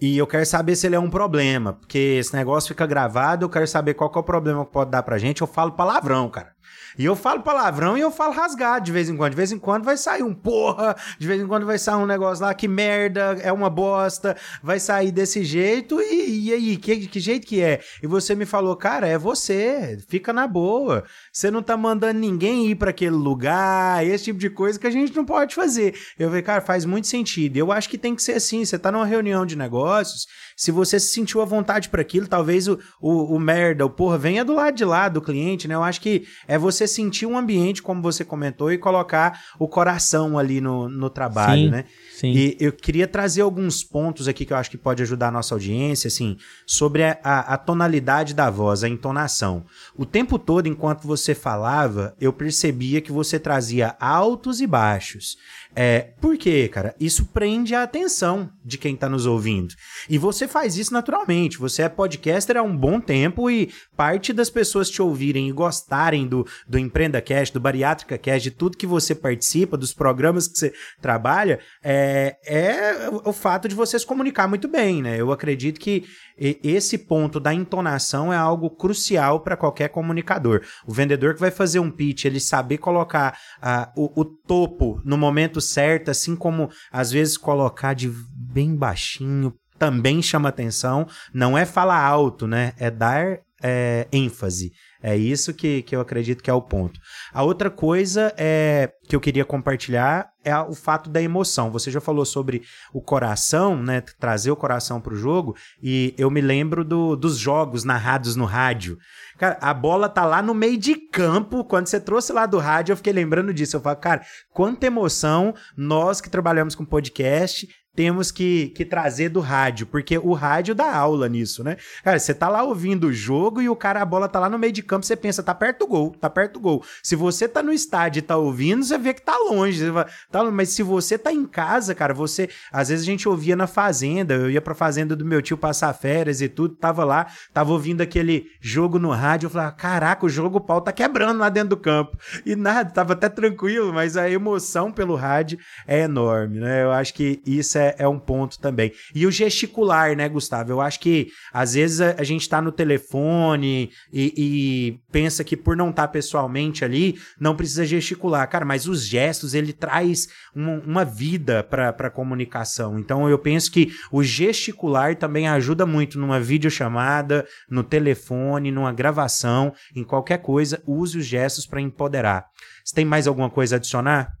[0.00, 3.50] e eu quero saber se ele é um problema, porque esse negócio fica gravado, eu
[3.50, 6.28] quero saber qual que é o problema que pode dar pra gente, eu falo palavrão,
[6.30, 6.52] cara.
[7.00, 9.30] E eu falo palavrão e eu falo rasgado de vez em quando.
[9.30, 12.04] De vez em quando vai sair um porra, de vez em quando vai sair um
[12.04, 15.98] negócio lá que merda, é uma bosta, vai sair desse jeito.
[15.98, 17.80] E, e aí, que, que jeito que é?
[18.02, 21.02] E você me falou, cara, é você, fica na boa.
[21.32, 24.90] Você não tá mandando ninguém ir para aquele lugar, esse tipo de coisa que a
[24.90, 25.94] gente não pode fazer.
[26.18, 27.56] Eu falei, cara, faz muito sentido.
[27.56, 28.64] Eu acho que tem que ser assim.
[28.64, 30.26] Você tá numa reunião de negócios,
[30.60, 34.18] se você se sentiu à vontade para aquilo, talvez o, o, o, merda, o porra,
[34.18, 35.74] venha do lado de lá do cliente, né?
[35.74, 40.38] Eu acho que é você sentir um ambiente, como você comentou, e colocar o coração
[40.38, 41.84] ali no, no trabalho, sim, né?
[42.14, 42.32] Sim.
[42.32, 45.54] E eu queria trazer alguns pontos aqui que eu acho que pode ajudar a nossa
[45.54, 46.36] audiência, assim,
[46.66, 49.64] sobre a, a, a tonalidade da voz, a entonação.
[49.96, 55.36] O tempo todo, enquanto você falava, eu percebia que você trazia altos e baixos.
[55.74, 56.94] É, por quê, cara?
[56.98, 59.74] Isso prende a atenção de quem tá nos ouvindo.
[60.08, 61.58] E você faz isso naturalmente.
[61.58, 66.26] Você é podcaster há um bom tempo e parte das pessoas te ouvirem e gostarem
[66.26, 70.58] do, do Empreenda Cash, do Bariátrica Cash, de tudo que você participa, dos programas que
[70.58, 75.20] você trabalha, é, é o fato de você se comunicar muito bem, né?
[75.20, 76.04] Eu acredito que
[76.40, 80.62] esse ponto da entonação é algo crucial para qualquer comunicador.
[80.86, 85.18] O vendedor que vai fazer um pitch, ele saber colocar uh, o, o topo no
[85.18, 91.06] momento certo, assim como às vezes colocar de bem baixinho, também chama atenção.
[91.32, 92.74] Não é falar alto, né?
[92.78, 94.72] É dar é, ênfase.
[95.02, 97.00] É isso que, que eu acredito que é o ponto.
[97.32, 101.70] A outra coisa é que eu queria compartilhar é o fato da emoção.
[101.70, 104.02] Você já falou sobre o coração, né?
[104.18, 108.44] Trazer o coração para o jogo, e eu me lembro do, dos jogos narrados no
[108.44, 108.98] rádio.
[109.38, 111.64] Cara, a bola tá lá no meio de campo.
[111.64, 113.76] Quando você trouxe lá do rádio, eu fiquei lembrando disso.
[113.76, 114.22] Eu falo, cara,
[114.52, 117.66] quanta emoção nós que trabalhamos com podcast
[118.00, 121.76] temos que, que trazer do rádio, porque o rádio dá aula nisso, né?
[122.02, 124.58] Cara, você tá lá ouvindo o jogo e o cara, a bola tá lá no
[124.58, 126.82] meio de campo, você pensa, tá perto do gol, tá perto do gol.
[127.02, 129.84] Se você tá no estádio e tá ouvindo, você vê que tá longe.
[130.30, 132.48] Tá, mas se você tá em casa, cara, você.
[132.72, 135.92] Às vezes a gente ouvia na fazenda, eu ia pra fazenda do meu tio passar
[135.92, 140.28] férias e tudo, tava lá, tava ouvindo aquele jogo no rádio, eu falava, caraca, o
[140.30, 142.16] jogo o pau tá quebrando lá dentro do campo.
[142.46, 146.82] E nada, tava até tranquilo, mas a emoção pelo rádio é enorme, né?
[146.82, 148.92] Eu acho que isso é é, um ponto também.
[149.14, 150.70] E o gesticular, né, Gustavo?
[150.70, 155.56] Eu acho que às vezes a, a gente tá no telefone e, e pensa que
[155.56, 158.48] por não estar tá pessoalmente ali, não precisa gesticular.
[158.48, 162.98] Cara, mas os gestos, ele traz uma, uma vida para a comunicação.
[162.98, 169.72] Então eu penso que o gesticular também ajuda muito numa videochamada, no telefone, numa gravação,
[169.94, 172.44] em qualquer coisa, use os gestos para empoderar.
[172.84, 174.32] Você tem mais alguma coisa a adicionar?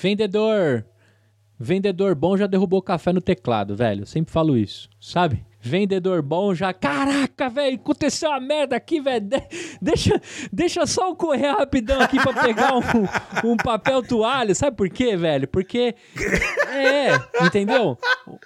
[0.00, 0.84] Vendedor,
[1.58, 4.02] Vendedor bom já derrubou café no teclado, velho.
[4.02, 5.44] Eu sempre falo isso, sabe?
[5.60, 6.72] Vendedor bom já.
[6.72, 9.26] Caraca, velho, aconteceu uma merda aqui, velho.
[9.26, 9.42] De
[9.82, 10.20] deixa,
[10.52, 14.54] deixa só eu correr rapidão aqui pra pegar um, um papel toalha.
[14.54, 15.48] Sabe por quê, velho?
[15.48, 15.96] Porque.
[16.68, 17.98] É, entendeu?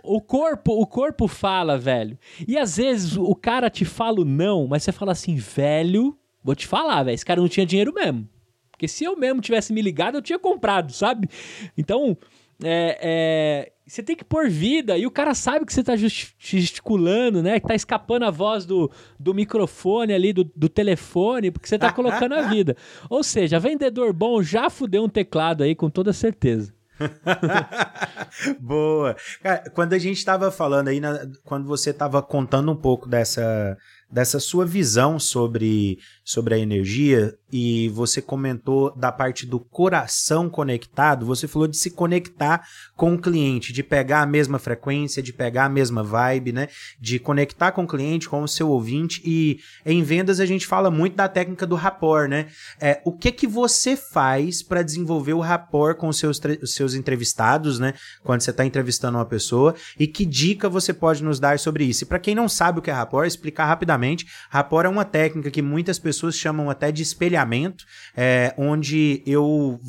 [0.02, 2.18] O corpo, o corpo fala, velho.
[2.48, 6.54] E às vezes o cara te fala o não, mas você fala assim, velho, vou
[6.54, 7.14] te falar, velho.
[7.14, 8.26] Esse cara não tinha dinheiro mesmo.
[8.70, 11.28] Porque se eu mesmo tivesse me ligado, eu tinha comprado, sabe?
[11.76, 12.16] Então
[12.62, 17.42] é, é, você tem que pôr vida e o cara sabe que você tá gesticulando,
[17.42, 17.58] né?
[17.60, 21.90] Que tá escapando a voz do, do microfone ali, do, do telefone, porque você tá
[21.92, 22.76] colocando a vida.
[23.10, 26.72] Ou seja, vendedor bom já fudeu um teclado aí com toda certeza.
[28.60, 29.16] Boa.
[29.42, 33.76] Cara, quando a gente tava falando aí, na, quando você tava contando um pouco dessa,
[34.10, 35.98] dessa sua visão sobre,
[36.32, 41.90] sobre a energia e você comentou da parte do coração conectado, você falou de se
[41.90, 42.66] conectar
[42.96, 46.68] com o cliente, de pegar a mesma frequência, de pegar a mesma vibe, né?
[46.98, 50.90] De conectar com o cliente, com o seu ouvinte e em vendas a gente fala
[50.90, 52.46] muito da técnica do rapport, né?
[52.80, 56.94] É, o que que você faz para desenvolver o rapport com os seus, os seus
[56.94, 57.92] entrevistados, né?
[58.24, 62.04] Quando você está entrevistando uma pessoa e que dica você pode nos dar sobre isso?
[62.04, 64.26] E para quem não sabe o que é rapport, explicar rapidamente.
[64.48, 67.84] Rapport é uma técnica que muitas pessoas chamam até de espelhamento,
[68.16, 69.80] é, onde eu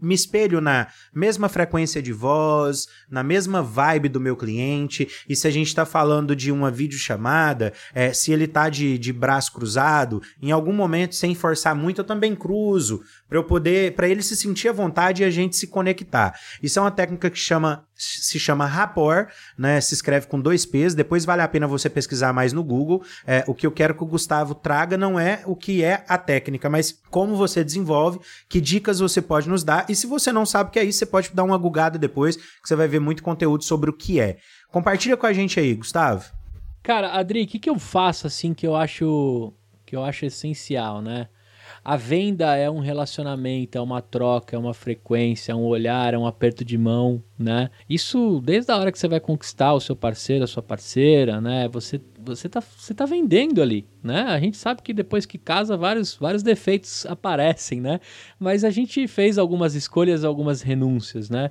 [0.00, 5.08] me espelho na mesma frequência de voz, na mesma vibe do meu cliente.
[5.28, 9.12] E se a gente está falando de uma videochamada, é, se ele está de, de
[9.12, 14.08] braço cruzado, em algum momento, sem forçar muito, eu também cruzo para eu poder, para
[14.08, 16.38] ele se sentir à vontade e a gente se conectar.
[16.62, 19.28] Isso é uma técnica que chama se chama Rapport,
[19.58, 19.80] né?
[19.80, 20.94] Se escreve com dois P's.
[20.94, 23.02] Depois vale a pena você pesquisar mais no Google.
[23.26, 26.16] É, o que eu quero que o Gustavo traga não é o que é a
[26.16, 29.84] técnica, mas como você desenvolve, que dicas você pode nos dar.
[29.88, 32.36] E se você não sabe o que é isso, você pode dar uma gugada depois,
[32.36, 34.38] que você vai ver muito conteúdo sobre o que é.
[34.70, 36.24] Compartilha com a gente aí, Gustavo.
[36.82, 39.52] Cara, Adri, o que, que eu faço assim que eu acho
[39.84, 41.28] que eu acho essencial, né?
[41.84, 46.18] A venda é um relacionamento, é uma troca, é uma frequência, é um olhar, é
[46.18, 47.70] um aperto de mão, né?
[47.88, 51.68] Isso desde a hora que você vai conquistar o seu parceiro, a sua parceira, né?
[51.68, 54.22] Você você tá, você tá vendendo ali, né?
[54.22, 58.00] A gente sabe que depois que casa vários, vários defeitos aparecem, né?
[58.38, 61.50] Mas a gente fez algumas escolhas, algumas renúncias, né?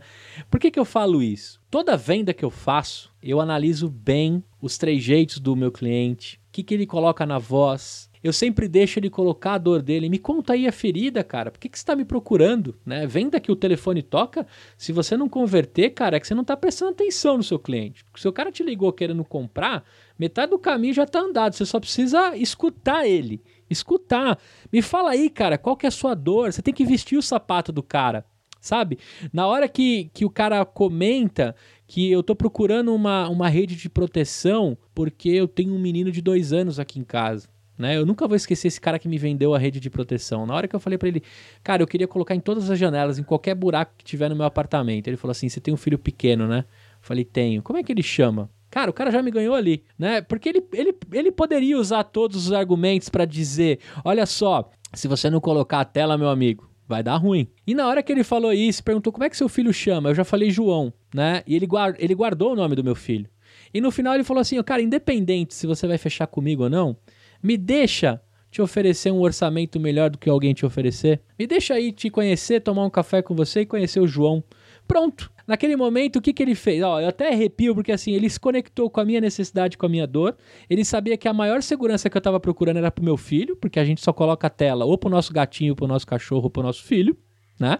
[0.49, 1.59] Por que que eu falo isso?
[1.69, 6.63] Toda venda que eu faço, eu analiso bem os trejeitos do meu cliente, o que,
[6.63, 10.09] que ele coloca na voz, eu sempre deixo ele colocar a dor dele.
[10.09, 11.49] Me conta aí a ferida, cara.
[11.49, 12.75] Por que, que você está me procurando?
[12.85, 13.07] Né?
[13.07, 14.45] Venda que o telefone toca.
[14.77, 18.03] Se você não converter, cara, é que você não está prestando atenção no seu cliente.
[18.03, 19.83] Porque se o cara te ligou querendo comprar,
[20.17, 21.53] metade do caminho já está andado.
[21.53, 23.41] Você só precisa escutar ele.
[23.69, 24.37] Escutar.
[24.71, 26.51] Me fala aí, cara, qual que é a sua dor?
[26.51, 28.25] Você tem que vestir o sapato do cara.
[28.59, 28.99] sabe?
[29.31, 31.55] Na hora que, que o cara comenta
[31.87, 36.21] que eu tô procurando uma, uma rede de proteção porque eu tenho um menino de
[36.21, 37.47] dois anos aqui em casa.
[37.77, 37.95] Né?
[37.95, 40.45] Eu nunca vou esquecer esse cara que me vendeu a rede de proteção.
[40.45, 41.21] Na hora que eu falei para ele,
[41.63, 44.45] cara, eu queria colocar em todas as janelas, em qualquer buraco que tiver no meu
[44.45, 45.07] apartamento.
[45.07, 46.59] Ele falou assim: você tem um filho pequeno, né?
[46.59, 47.61] Eu falei, tenho.
[47.61, 48.49] Como é que ele chama?
[48.69, 50.21] Cara, o cara já me ganhou ali, né?
[50.21, 55.29] Porque ele, ele, ele poderia usar todos os argumentos para dizer: olha só, se você
[55.29, 57.47] não colocar a tela, meu amigo, vai dar ruim.
[57.65, 60.15] E na hora que ele falou isso, perguntou como é que seu filho chama, eu
[60.15, 61.43] já falei João, né?
[61.47, 63.29] E ele, guard, ele guardou o nome do meu filho.
[63.73, 66.97] E no final ele falou assim: cara, independente se você vai fechar comigo ou não,
[67.41, 71.21] me deixa te oferecer um orçamento melhor do que alguém te oferecer.
[71.37, 74.43] Me deixa aí te conhecer, tomar um café com você e conhecer o João.
[74.87, 75.31] Pronto.
[75.45, 76.83] Naquele momento, o que, que ele fez?
[76.83, 79.89] Ó, eu até arrepio, porque assim, ele se conectou com a minha necessidade, com a
[79.89, 80.35] minha dor.
[80.69, 83.79] Ele sabia que a maior segurança que eu estava procurando era pro meu filho, porque
[83.79, 86.83] a gente só coloca a tela ou pro nosso gatinho, pro nosso cachorro, pro nosso
[86.83, 87.17] filho.
[87.59, 87.79] Né?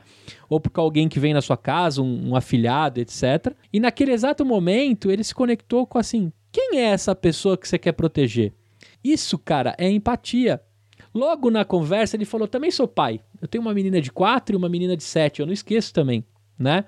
[0.49, 3.53] Ou porque alguém que vem na sua casa, um, um afilhado, etc.
[3.72, 7.78] E naquele exato momento, ele se conectou com assim: quem é essa pessoa que você
[7.78, 8.53] quer proteger?
[9.14, 10.62] Isso, cara, é empatia.
[11.14, 13.22] Logo na conversa, ele falou: também sou pai.
[13.41, 15.39] Eu tenho uma menina de 4 e uma menina de 7.
[15.39, 16.26] Eu não esqueço também,
[16.58, 16.86] né?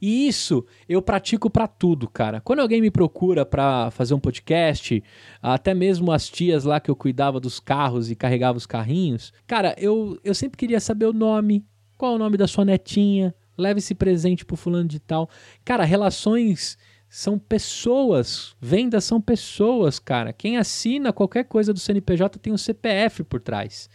[0.00, 2.40] E isso eu pratico para tudo, cara.
[2.40, 5.02] Quando alguém me procura para fazer um podcast,
[5.40, 9.74] até mesmo as tias lá que eu cuidava dos carros e carregava os carrinhos, cara,
[9.78, 11.64] eu, eu sempre queria saber o nome,
[11.96, 15.28] qual é o nome da sua netinha, leve esse presente pro fulano de tal.
[15.64, 16.76] Cara, relações
[17.14, 20.32] são pessoas, vendas são pessoas, cara.
[20.32, 23.90] Quem assina qualquer coisa do CNPJ tem um CPF por trás.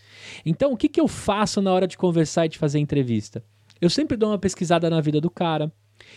[0.45, 3.43] Então, o que, que eu faço na hora de conversar e de fazer entrevista?
[3.81, 5.73] Eu sempre dou uma pesquisada na vida do cara.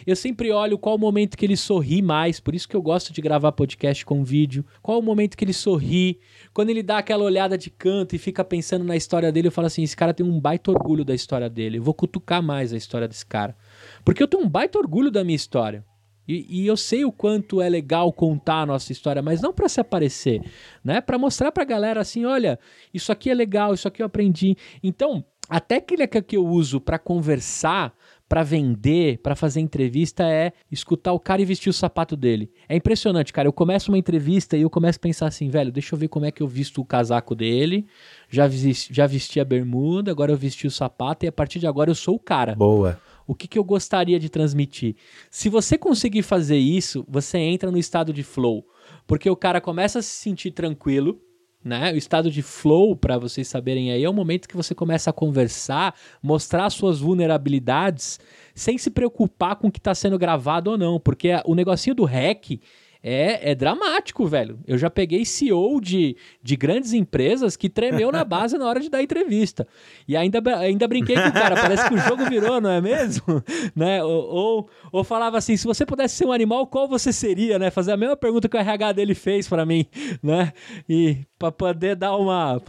[0.07, 3.15] Eu sempre olho qual o momento que ele sorri mais, por isso que eu gosto
[3.15, 4.63] de gravar podcast com vídeo.
[4.83, 6.21] Qual o momento que ele sorri,
[6.53, 9.69] quando ele dá aquela olhada de canto e fica pensando na história dele, eu falo
[9.69, 11.79] assim: esse cara tem um baita orgulho da história dele.
[11.79, 13.57] Eu vou cutucar mais a história desse cara.
[14.05, 15.83] Porque eu tenho um baita orgulho da minha história.
[16.31, 19.68] E, e, eu sei o quanto é legal contar a nossa história, mas não para
[19.68, 20.41] se aparecer,
[20.85, 21.01] né?
[21.01, 22.57] Para mostrar para a galera assim, olha,
[22.95, 24.57] isso aqui é legal, isso aqui eu aprendi.
[24.81, 27.93] Então, a técnica que eu uso para conversar,
[28.28, 32.49] para vender, para fazer entrevista é escutar o cara e vestir o sapato dele.
[32.68, 33.49] É impressionante, cara.
[33.49, 36.26] Eu começo uma entrevista e eu começo a pensar assim, velho, deixa eu ver como
[36.26, 37.89] é que eu visto o casaco dele.
[38.28, 41.66] Já, vesti, já vesti a bermuda, agora eu vesti o sapato e a partir de
[41.66, 42.55] agora eu sou o cara.
[42.55, 43.01] Boa.
[43.31, 44.97] O que, que eu gostaria de transmitir?
[45.31, 48.66] Se você conseguir fazer isso, você entra no estado de flow.
[49.07, 51.22] Porque o cara começa a se sentir tranquilo,
[51.64, 51.93] né?
[51.93, 55.12] O estado de flow, para vocês saberem aí, é o momento que você começa a
[55.12, 58.18] conversar, mostrar suas vulnerabilidades,
[58.53, 62.05] sem se preocupar com o que está sendo gravado ou não, porque o negocinho do
[62.05, 62.59] hack
[63.03, 64.59] é, é dramático, velho.
[64.67, 68.91] Eu já peguei CEO de, de grandes empresas que tremeu na base na hora de
[68.91, 69.67] dar entrevista.
[70.07, 73.43] E ainda, ainda brinquei com o cara, parece que o jogo virou, não é mesmo?
[73.75, 74.03] né?
[74.05, 77.71] Ou, ou, ou, falava assim: se você pudesse ser um animal, qual você seria, né?
[77.71, 79.87] Fazer a mesma pergunta que o RH dele fez para mim,
[80.23, 80.53] né?
[80.89, 82.61] E para poder dar uma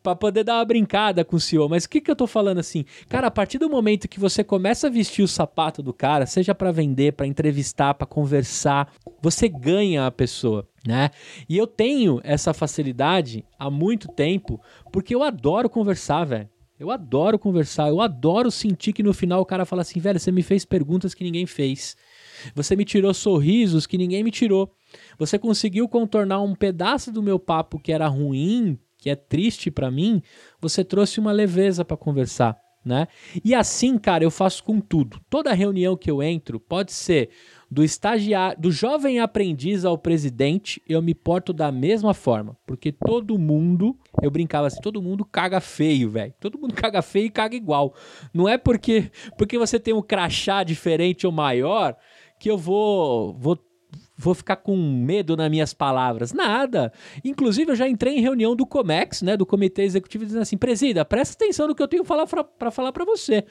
[0.00, 1.68] para poder dar uma brincada com o CEO.
[1.68, 2.84] Mas o que que eu tô falando assim?
[3.08, 6.54] Cara, a partir do momento que você começa a vestir o sapato do cara, seja
[6.54, 10.68] para vender, para entrevistar, para conversar, você ganha a pessoa.
[10.86, 11.10] Né?
[11.48, 14.60] E eu tenho essa facilidade há muito tempo
[14.90, 16.48] porque eu adoro conversar, velho.
[16.78, 20.32] Eu adoro conversar, eu adoro sentir que no final o cara fala assim, velho, você
[20.32, 21.94] me fez perguntas que ninguém fez.
[22.54, 24.72] Você me tirou sorrisos que ninguém me tirou.
[25.18, 29.90] Você conseguiu contornar um pedaço do meu papo que era ruim, que é triste para
[29.90, 30.22] mim.
[30.58, 33.08] Você trouxe uma leveza para conversar, né?
[33.44, 35.20] E assim, cara, eu faço com tudo.
[35.28, 37.28] Toda reunião que eu entro, pode ser
[37.70, 43.38] do estagiário, do jovem aprendiz ao presidente, eu me porto da mesma forma, porque todo
[43.38, 46.34] mundo, eu brincava assim, todo mundo caga feio, velho.
[46.40, 47.94] Todo mundo caga feio e caga igual.
[48.34, 51.96] Não é porque porque você tem um crachá diferente ou maior
[52.40, 53.56] que eu vou vou
[54.20, 56.32] vou ficar com medo nas minhas palavras.
[56.32, 56.92] Nada.
[57.24, 61.04] Inclusive, eu já entrei em reunião do COMEX, né, do Comitê Executivo, dizendo assim: presida,
[61.04, 63.44] presta atenção no que eu tenho para falar para você.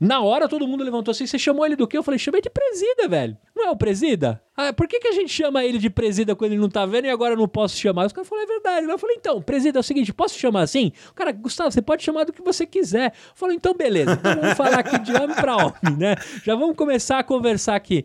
[0.00, 1.96] Na hora, todo mundo levantou assim: você chamou ele do quê?
[1.96, 3.36] Eu falei: chamei de presida, velho.
[3.54, 4.42] Não é o presida?
[4.56, 7.04] Ah, por que, que a gente chama ele de presida quando ele não tá vendo
[7.04, 8.06] e agora eu não posso chamar?
[8.06, 8.86] Os caras falaram: é verdade.
[8.88, 10.92] Eu falei: então, presida é o seguinte: posso chamar assim?
[11.10, 13.12] O cara, Gustavo, você pode chamar do que você quiser.
[13.34, 14.12] Falei: então, beleza.
[14.12, 16.16] Então vamos falar aqui de homem para homem, né?
[16.42, 18.04] Já vamos começar a conversar aqui.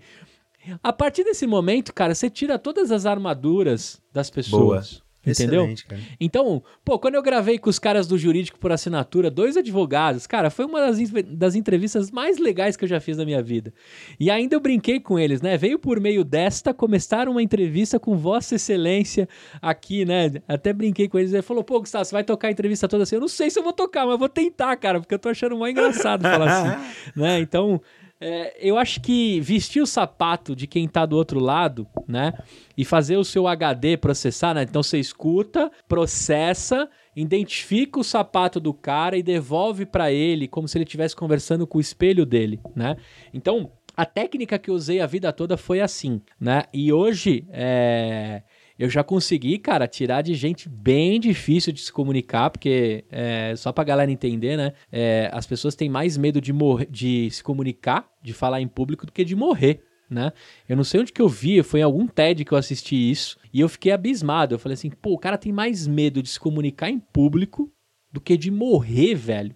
[0.84, 4.91] A partir desse momento, cara, você tira todas as armaduras das pessoas.
[4.91, 5.12] Boa.
[5.26, 5.72] Entendeu?
[6.20, 10.49] Então, pô, quando eu gravei com os caras do jurídico por assinatura, dois advogados, cara,
[10.49, 10.97] foi uma das,
[11.28, 13.72] das entrevistas mais legais que eu já fiz na minha vida.
[14.20, 15.57] E ainda eu brinquei com eles, né?
[15.57, 19.30] Veio por meio desta começar uma entrevista com Vossa Excelência
[19.62, 20.32] aqui, né?
[20.47, 21.34] Até brinquei com eles.
[21.34, 23.16] Ele falou, pô, Gustavo, você vai tocar a entrevista toda assim?
[23.16, 25.55] Eu não sei se eu vou tocar, mas vou tentar, cara, porque eu tô achando
[25.55, 26.84] mais engraçado falar assim,
[27.16, 27.39] né?
[27.39, 27.80] Então,
[28.22, 32.34] é, eu acho que vestir o sapato de quem tá do outro lado, né?
[32.78, 34.61] E fazer o seu HD processar, né?
[34.61, 40.78] Então você escuta, processa, identifica o sapato do cara e devolve para ele como se
[40.78, 42.95] ele estivesse conversando com o espelho dele, né?
[43.34, 46.65] Então, a técnica que eu usei a vida toda foi assim, né?
[46.72, 48.43] E hoje, é
[48.82, 53.71] eu já consegui, cara, tirar de gente bem difícil de se comunicar, porque é, só
[53.71, 54.73] pra galera entender, né?
[54.91, 59.05] É, as pessoas têm mais medo de, morrer, de se comunicar, de falar em público,
[59.05, 59.84] do que de morrer.
[60.09, 60.34] Né?
[60.67, 63.38] Eu não sei onde que eu vi, foi em algum TED que eu assisti isso,
[63.53, 64.55] e eu fiquei abismado.
[64.55, 67.71] Eu falei assim, pô, o cara tem mais medo de se comunicar em público
[68.11, 69.55] do que de morrer, velho.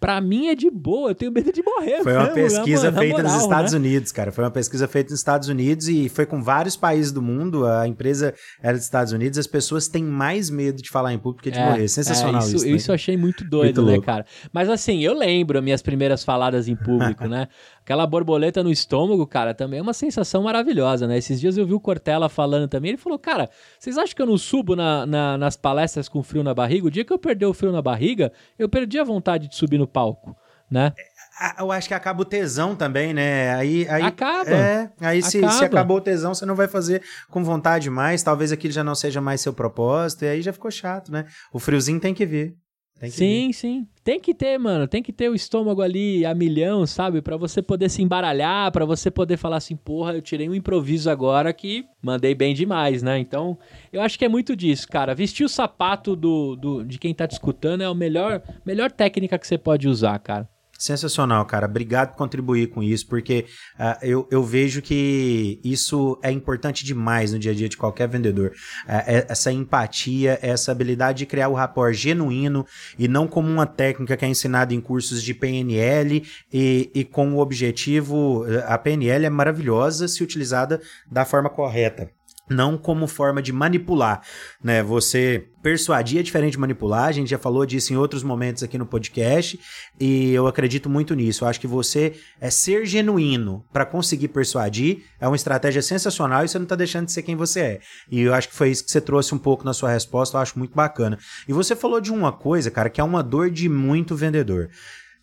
[0.00, 2.04] Pra mim é de boa, eu tenho medo de morrer.
[2.04, 3.78] Foi uma mesmo, pesquisa na, feita na moral, nos Estados né?
[3.78, 4.30] Unidos, cara.
[4.30, 7.66] Foi uma pesquisa feita nos Estados Unidos e foi com vários países do mundo.
[7.66, 8.32] A empresa
[8.62, 9.38] era dos Estados Unidos.
[9.38, 11.88] As pessoas têm mais medo de falar em público que de é, morrer.
[11.88, 12.56] Sensacional é, isso.
[12.56, 12.72] Isso, né?
[12.72, 14.24] isso eu achei muito doido, muito né, cara?
[14.52, 17.48] Mas assim, eu lembro minhas primeiras faladas em público, né?
[17.88, 21.16] Aquela borboleta no estômago, cara, também é uma sensação maravilhosa, né?
[21.16, 22.90] Esses dias eu vi o Cortella falando também.
[22.90, 26.44] Ele falou, cara, vocês acham que eu não subo na, na, nas palestras com frio
[26.44, 26.86] na barriga?
[26.86, 29.78] O dia que eu perder o frio na barriga, eu perdi a vontade de subir
[29.78, 30.36] no palco
[30.70, 30.92] né?
[31.40, 33.54] É, eu acho que acaba o tesão também, né?
[33.54, 34.50] Aí, aí acaba.
[34.50, 35.52] É, aí se, acaba.
[35.52, 38.22] se acabou o tesão, você não vai fazer com vontade mais.
[38.22, 40.24] Talvez aquilo já não seja mais seu propósito.
[40.24, 41.24] E aí já ficou chato, né?
[41.52, 42.54] O friozinho tem que vir.
[42.98, 43.52] Tem que sim, vir.
[43.52, 43.86] sim.
[44.02, 44.88] Tem que ter, mano.
[44.88, 47.22] Tem que ter o estômago ali a milhão, sabe?
[47.22, 51.08] para você poder se embaralhar, para você poder falar assim, porra, eu tirei um improviso
[51.08, 53.18] agora que mandei bem demais, né?
[53.18, 53.56] Então,
[53.92, 55.14] eu acho que é muito disso, cara.
[55.14, 59.38] Vestir o sapato do, do, de quem tá te escutando é a melhor, melhor técnica
[59.38, 60.48] que você pode usar, cara.
[60.78, 61.66] Sensacional, cara.
[61.66, 67.32] Obrigado por contribuir com isso, porque uh, eu, eu vejo que isso é importante demais
[67.32, 68.52] no dia a dia de qualquer vendedor.
[68.86, 72.64] Uh, essa empatia, essa habilidade de criar o rapport genuíno
[72.96, 76.22] e não como uma técnica que é ensinada em cursos de PNL
[76.52, 78.44] e, e com o objetivo.
[78.68, 82.08] A PNL é maravilhosa se utilizada da forma correta
[82.48, 84.22] não como forma de manipular,
[84.62, 84.82] né?
[84.82, 88.78] Você persuadir é diferente de manipular, a gente já falou disso em outros momentos aqui
[88.78, 89.58] no podcast,
[89.98, 91.44] e eu acredito muito nisso.
[91.44, 96.48] Eu acho que você é ser genuíno para conseguir persuadir é uma estratégia sensacional e
[96.48, 97.80] você não tá deixando de ser quem você é.
[98.10, 100.40] E eu acho que foi isso que você trouxe um pouco na sua resposta, eu
[100.40, 101.18] acho muito bacana.
[101.46, 104.70] E você falou de uma coisa, cara, que é uma dor de muito vendedor.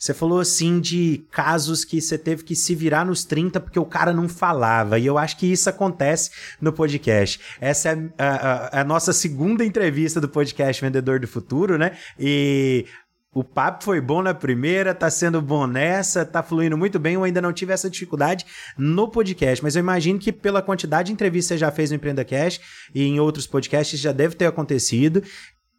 [0.06, 3.86] Você falou assim de casos que você teve que se virar nos 30 porque o
[3.86, 5.00] cara não falava.
[5.00, 6.30] E eu acho que isso acontece
[6.62, 7.40] no podcast.
[7.60, 11.94] Essa é a, a, a nossa segunda entrevista do podcast Vendedor do Futuro, né?
[12.20, 12.86] E
[13.34, 17.16] o papo foi bom na primeira, tá sendo bom nessa, tá fluindo muito bem.
[17.16, 18.46] Eu ainda não tive essa dificuldade
[18.78, 21.98] no podcast, mas eu imagino que pela quantidade de entrevistas que você já fez no
[21.98, 22.62] Empreenda Cash
[22.94, 25.22] e em outros podcasts já deve ter acontecido.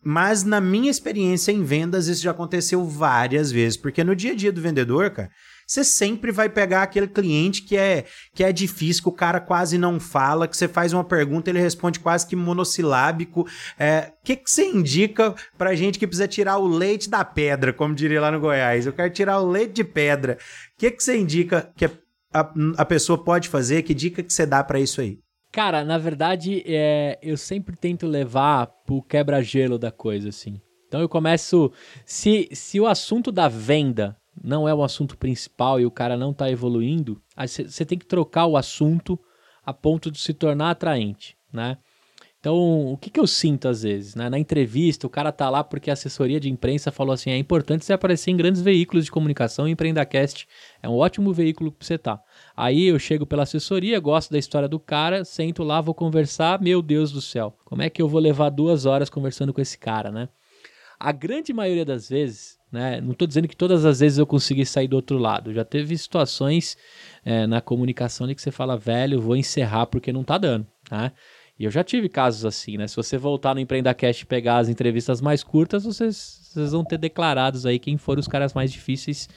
[0.08, 4.34] Mas na minha experiência em vendas, isso já aconteceu várias vezes, porque no dia a
[4.36, 5.28] dia do vendedor, cara,
[5.66, 9.76] você sempre vai pegar aquele cliente que é que é difícil, que o cara quase
[9.76, 13.40] não fala, que você faz uma pergunta, ele responde quase que monossilábico.
[13.40, 13.46] O
[13.76, 17.92] é, que, que você indica pra gente que precisa tirar o leite da pedra, como
[17.92, 18.86] diria lá no Goiás?
[18.86, 20.38] Eu quero tirar o leite de pedra.
[20.76, 21.86] O que, que você indica que
[22.32, 23.82] a, a pessoa pode fazer?
[23.82, 25.18] Que dica que você dá para isso aí?
[25.56, 30.60] Cara, na verdade, é, eu sempre tento levar pro quebra-gelo da coisa, assim.
[30.86, 31.72] Então eu começo.
[32.04, 36.34] Se, se o assunto da venda não é o assunto principal e o cara não
[36.34, 39.18] tá evoluindo, você tem que trocar o assunto
[39.64, 41.78] a ponto de se tornar atraente, né?
[42.38, 44.14] Então, o que, que eu sinto às vezes?
[44.14, 44.28] Né?
[44.30, 47.84] Na entrevista, o cara tá lá porque a assessoria de imprensa falou assim: é importante
[47.84, 50.46] você aparecer em grandes veículos de comunicação e Empreendacast
[50.82, 52.20] é um ótimo veículo para você tá.
[52.56, 56.80] Aí eu chego pela assessoria, gosto da história do cara, sento lá, vou conversar, meu
[56.80, 60.12] Deus do céu, como é que eu vou levar duas horas conversando com esse cara,
[60.12, 60.28] né?
[60.98, 63.00] A grande maioria das vezes, né?
[63.00, 65.52] Não estou dizendo que todas as vezes eu consegui sair do outro lado.
[65.52, 66.76] Já teve situações
[67.24, 71.12] é, na comunicação ali que você fala, velho, vou encerrar porque não tá dando, né?
[71.58, 72.86] E eu já tive casos assim, né?
[72.86, 76.98] Se você voltar no EmpreendaCast e pegar as entrevistas mais curtas, vocês, vocês vão ter
[76.98, 79.28] declarados aí quem foram os caras mais difíceis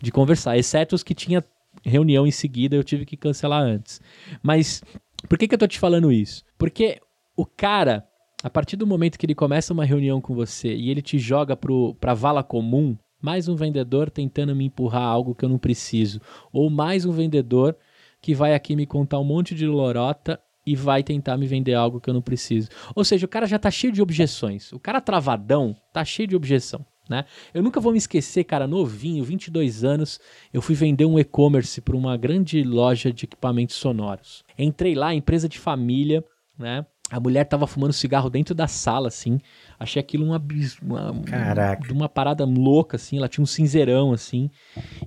[0.00, 0.56] de conversar.
[0.56, 1.44] Exceto os que tinha
[1.84, 4.00] reunião em seguida, eu tive que cancelar antes.
[4.42, 4.82] Mas
[5.28, 6.44] por que, que eu tô te falando isso?
[6.56, 6.98] Porque
[7.36, 8.06] o cara,
[8.42, 11.54] a partir do momento que ele começa uma reunião com você e ele te joga
[11.54, 16.20] pro, pra vala comum, mais um vendedor tentando me empurrar algo que eu não preciso.
[16.52, 17.76] Ou mais um vendedor
[18.22, 22.00] que vai aqui me contar um monte de lorota e vai tentar me vender algo
[22.00, 22.68] que eu não preciso.
[22.94, 24.72] Ou seja, o cara já tá cheio de objeções.
[24.72, 26.84] O cara travadão tá cheio de objeção.
[27.08, 27.24] Né?
[27.54, 30.18] Eu nunca vou me esquecer, cara, novinho, 22 anos,
[30.52, 34.42] eu fui vender um e-commerce para uma grande loja de equipamentos sonoros.
[34.58, 36.24] Entrei lá, empresa de família,
[36.58, 36.84] né?
[37.08, 39.38] A mulher tava fumando cigarro dentro da sala, assim.
[39.78, 40.42] Achei aquilo uma,
[40.82, 41.92] uma, Caraca.
[41.92, 43.16] uma parada louca, assim.
[43.16, 44.50] Ela tinha um cinzeirão, assim.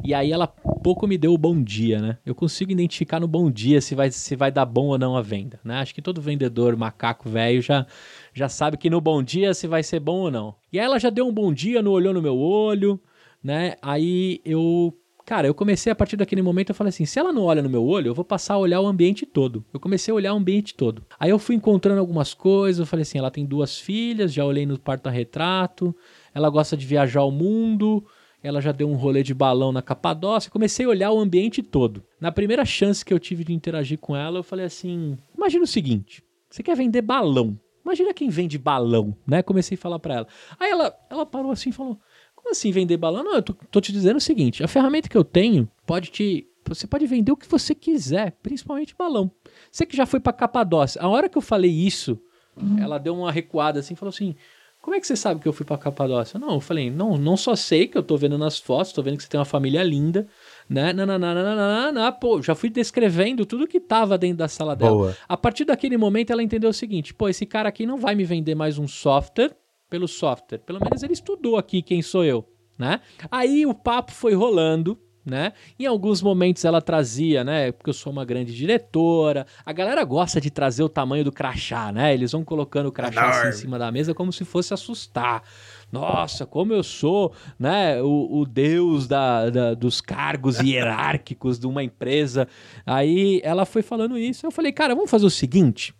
[0.02, 2.18] E aí ela pouco me deu o bom dia, né?
[2.26, 5.22] Eu consigo identificar no bom dia se vai, se vai dar bom ou não a
[5.22, 5.76] venda, né?
[5.80, 7.86] Acho que todo vendedor macaco velho já,
[8.34, 10.56] já sabe que no bom dia se vai ser bom ou não.
[10.72, 13.02] E aí ela já deu um bom dia, não olhou no meu olho,
[13.43, 13.76] né?
[13.82, 14.97] Aí eu
[15.30, 17.69] Cara, eu comecei a partir daquele momento, eu falei assim: se ela não olha no
[17.69, 19.63] meu olho, eu vou passar a olhar o ambiente todo.
[19.71, 21.05] Eu comecei a olhar o ambiente todo.
[21.19, 24.65] Aí eu fui encontrando algumas coisas, eu falei assim: ela tem duas filhas, já olhei
[24.65, 25.95] no porta-retrato,
[26.34, 28.03] ela gosta de viajar ao mundo,
[28.41, 30.49] ela já deu um rolê de balão na Capadócia.
[30.49, 32.03] Comecei a olhar o ambiente todo.
[32.19, 35.67] Na primeira chance que eu tive de interagir com ela, eu falei assim: imagina o
[35.67, 37.55] seguinte: você quer vender balão.
[37.86, 39.43] Imagina quem vende balão, né?
[39.43, 40.27] Comecei a falar para ela.
[40.59, 41.99] Aí ela, ela parou assim e falou:
[42.40, 43.24] como assim vender balão?
[43.24, 46.48] Não, eu tô, tô, te dizendo o seguinte: a ferramenta que eu tenho pode te.
[46.66, 49.32] Você pode vender o que você quiser, principalmente balão.
[49.72, 51.02] Você que já foi pra Capadócia.
[51.02, 52.20] A hora que eu falei isso,
[52.56, 52.78] uhum.
[52.80, 54.36] ela deu uma recuada assim e falou assim:
[54.82, 56.40] Como é que você sabe que eu fui pra Capadócia?
[56.40, 59.18] Não, eu falei: Não, não só sei que eu tô vendo nas fotos, tô vendo
[59.18, 60.28] que você tem uma família linda,
[60.70, 60.94] né?
[60.94, 64.92] Nananana, pô, já fui descrevendo tudo que tava dentro da sala dela.
[64.92, 65.18] Boa.
[65.28, 68.24] A partir daquele momento ela entendeu o seguinte: pô, esse cara aqui não vai me
[68.24, 69.56] vender mais um software
[69.90, 70.60] pelo software.
[70.60, 73.02] Pelo menos ele estudou aqui quem sou eu, né?
[73.32, 75.54] Aí o papo foi rolando, né?
[75.78, 77.72] Em alguns momentos ela trazia, né?
[77.72, 79.46] Porque eu sou uma grande diretora.
[79.66, 82.14] A galera gosta de trazer o tamanho do crachá, né?
[82.14, 85.44] Eles vão colocando o crachá assim em cima da mesa como se fosse assustar.
[85.92, 88.02] Nossa, como eu sou, né?
[88.02, 92.48] O, o deus da, da, dos cargos hierárquicos de uma empresa.
[92.86, 94.46] Aí ela foi falando isso.
[94.46, 95.94] Eu falei, cara, vamos fazer o seguinte.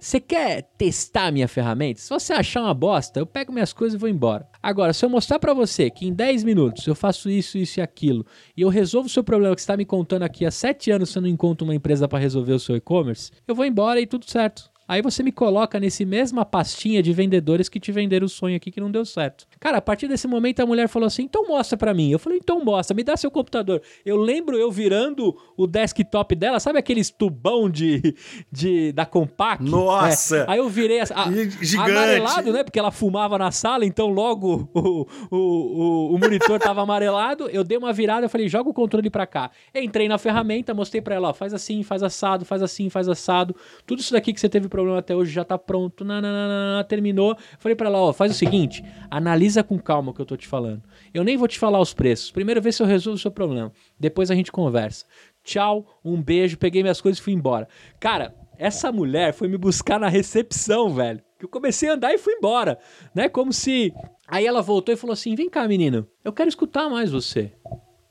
[0.00, 2.00] Você quer testar minha ferramenta?
[2.00, 4.48] Se você achar uma bosta, eu pego minhas coisas e vou embora.
[4.62, 7.82] Agora, se eu mostrar para você que em 10 minutos eu faço isso, isso e
[7.82, 8.24] aquilo,
[8.56, 11.10] e eu resolvo o seu problema que você está me contando aqui há 7 anos
[11.10, 14.24] você não encontra uma empresa para resolver o seu e-commerce, eu vou embora e tudo
[14.24, 14.69] certo.
[14.90, 18.72] Aí você me coloca nesse mesma pastinha de vendedores que te venderam o sonho aqui
[18.72, 19.46] que não deu certo.
[19.60, 22.10] Cara, a partir desse momento a mulher falou assim: então mostra para mim.
[22.10, 23.80] Eu falei: então mostra, me dá seu computador.
[24.04, 28.16] Eu lembro eu virando o desktop dela, sabe aqueles tubão de,
[28.50, 29.62] de da Compaq?
[29.62, 30.38] Nossa!
[30.38, 30.44] É.
[30.48, 32.64] Aí eu virei a, a, amarelado, né?
[32.64, 37.48] Porque ela fumava na sala, então logo o, o, o, o monitor tava amarelado.
[37.50, 39.52] Eu dei uma virada, eu falei: joga o controle para cá.
[39.72, 43.54] Entrei na ferramenta, mostrei para ela: ó, faz assim, faz assado, faz assim, faz assado.
[43.86, 46.04] Tudo isso daqui que você teve problema problema até hoje já tá pronto.
[46.04, 47.36] Nananana, terminou.
[47.58, 50.46] Falei para ela, ó, faz o seguinte, analisa com calma o que eu tô te
[50.46, 50.82] falando.
[51.12, 52.30] Eu nem vou te falar os preços.
[52.30, 53.72] Primeiro vê se eu resolvo o seu problema.
[53.98, 55.04] Depois a gente conversa.
[55.42, 57.68] Tchau, um beijo, peguei minhas coisas e fui embora.
[57.98, 61.22] Cara, essa mulher foi me buscar na recepção, velho.
[61.38, 62.78] Que eu comecei a andar e fui embora,
[63.14, 63.28] né?
[63.28, 63.92] Como se
[64.30, 66.06] Aí ela voltou e falou assim: "Vem cá, menino.
[66.24, 67.52] Eu quero escutar mais você.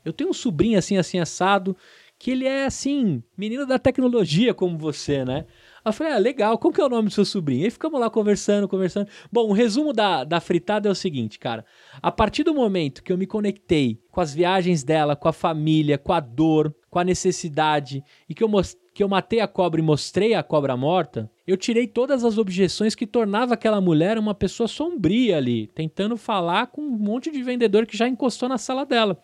[0.03, 1.77] Eu tenho um sobrinho assim assim assado,
[2.19, 5.45] que ele é assim, menino da tecnologia como você, né?
[5.85, 7.65] Eu falei, ah, legal, como que é o nome do seu sobrinho?
[7.65, 9.07] E ficamos lá conversando, conversando.
[9.31, 11.65] Bom, o resumo da, da fritada é o seguinte, cara.
[12.01, 15.97] A partir do momento que eu me conectei com as viagens dela, com a família,
[15.97, 18.49] com a dor, com a necessidade, e que eu,
[18.93, 22.95] que eu matei a cobra e mostrei a cobra morta, eu tirei todas as objeções
[22.95, 27.85] que tornava aquela mulher uma pessoa sombria ali, tentando falar com um monte de vendedor
[27.85, 29.17] que já encostou na sala dela.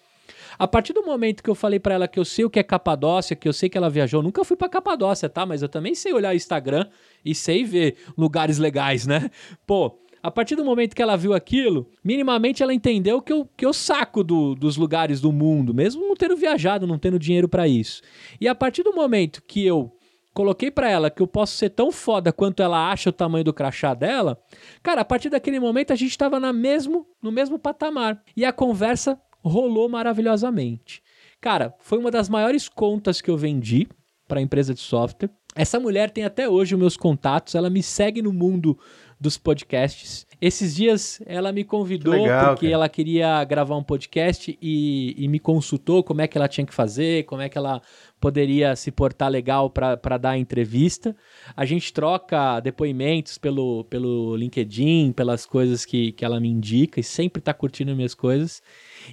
[0.57, 2.63] A partir do momento que eu falei para ela que eu sei o que é
[2.63, 5.45] Capadócia, que eu sei que ela viajou, nunca fui para Capadócia, tá?
[5.45, 6.87] Mas eu também sei olhar Instagram
[7.23, 9.29] e sei ver lugares legais, né?
[9.65, 13.63] Pô, a partir do momento que ela viu aquilo, minimamente ela entendeu que eu, que
[13.63, 17.67] eu saco do, dos lugares do mundo, mesmo não tendo viajado, não tendo dinheiro para
[17.67, 18.01] isso.
[18.41, 19.91] E a partir do momento que eu
[20.33, 23.53] coloquei para ela que eu posso ser tão foda quanto ela acha o tamanho do
[23.53, 24.37] crachá dela,
[24.83, 28.21] cara, a partir daquele momento a gente tava na mesmo, no mesmo patamar.
[28.35, 31.01] E a conversa rolou maravilhosamente.
[31.39, 33.87] Cara, foi uma das maiores contas que eu vendi
[34.27, 35.29] para a empresa de software.
[35.55, 38.77] Essa mulher tem até hoje os meus contatos, ela me segue no mundo
[39.19, 40.25] dos podcasts.
[40.41, 42.73] Esses dias ela me convidou legal, porque cara.
[42.73, 46.73] ela queria gravar um podcast e, e, me consultou como é que ela tinha que
[46.73, 47.81] fazer, como é que ela
[48.19, 51.15] poderia se portar legal para dar a entrevista.
[51.55, 57.03] A gente troca depoimentos pelo, pelo LinkedIn, pelas coisas que, que ela me indica e
[57.03, 58.61] sempre está curtindo minhas coisas.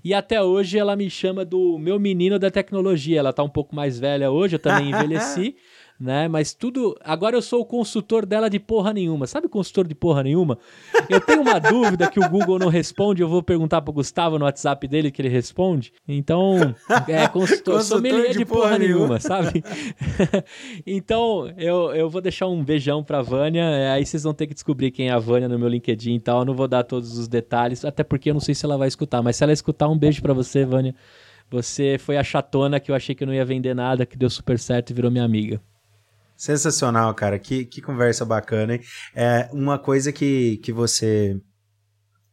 [0.04, 3.18] E até hoje ela me chama do meu menino da tecnologia.
[3.18, 5.56] Ela tá um pouco mais velha hoje, eu também envelheci.
[6.02, 6.26] Né?
[6.26, 6.98] Mas tudo.
[7.04, 9.26] Agora eu sou o consultor dela de porra nenhuma.
[9.28, 10.58] Sabe consultor de porra nenhuma?
[11.08, 14.44] Eu tenho uma dúvida que o Google não responde, eu vou perguntar pro Gustavo no
[14.44, 15.92] WhatsApp dele que ele responde.
[16.06, 16.74] Então,
[17.06, 19.62] é, consultor, consultor de, de porra, porra nenhuma, nenhuma, sabe?
[20.84, 23.62] então, eu, eu vou deixar um beijão pra Vânia.
[23.62, 26.20] É, aí vocês vão ter que descobrir quem é a Vânia no meu LinkedIn e
[26.20, 26.40] tal.
[26.40, 28.88] Eu não vou dar todos os detalhes, até porque eu não sei se ela vai
[28.88, 29.22] escutar.
[29.22, 30.94] Mas se ela escutar, um beijo para você, Vânia.
[31.48, 34.30] Você foi a chatona que eu achei que eu não ia vender nada, que deu
[34.30, 35.60] super certo e virou minha amiga.
[36.42, 37.38] Sensacional, cara.
[37.38, 38.80] Que, que conversa bacana, hein?
[39.14, 41.40] É, uma coisa que, que você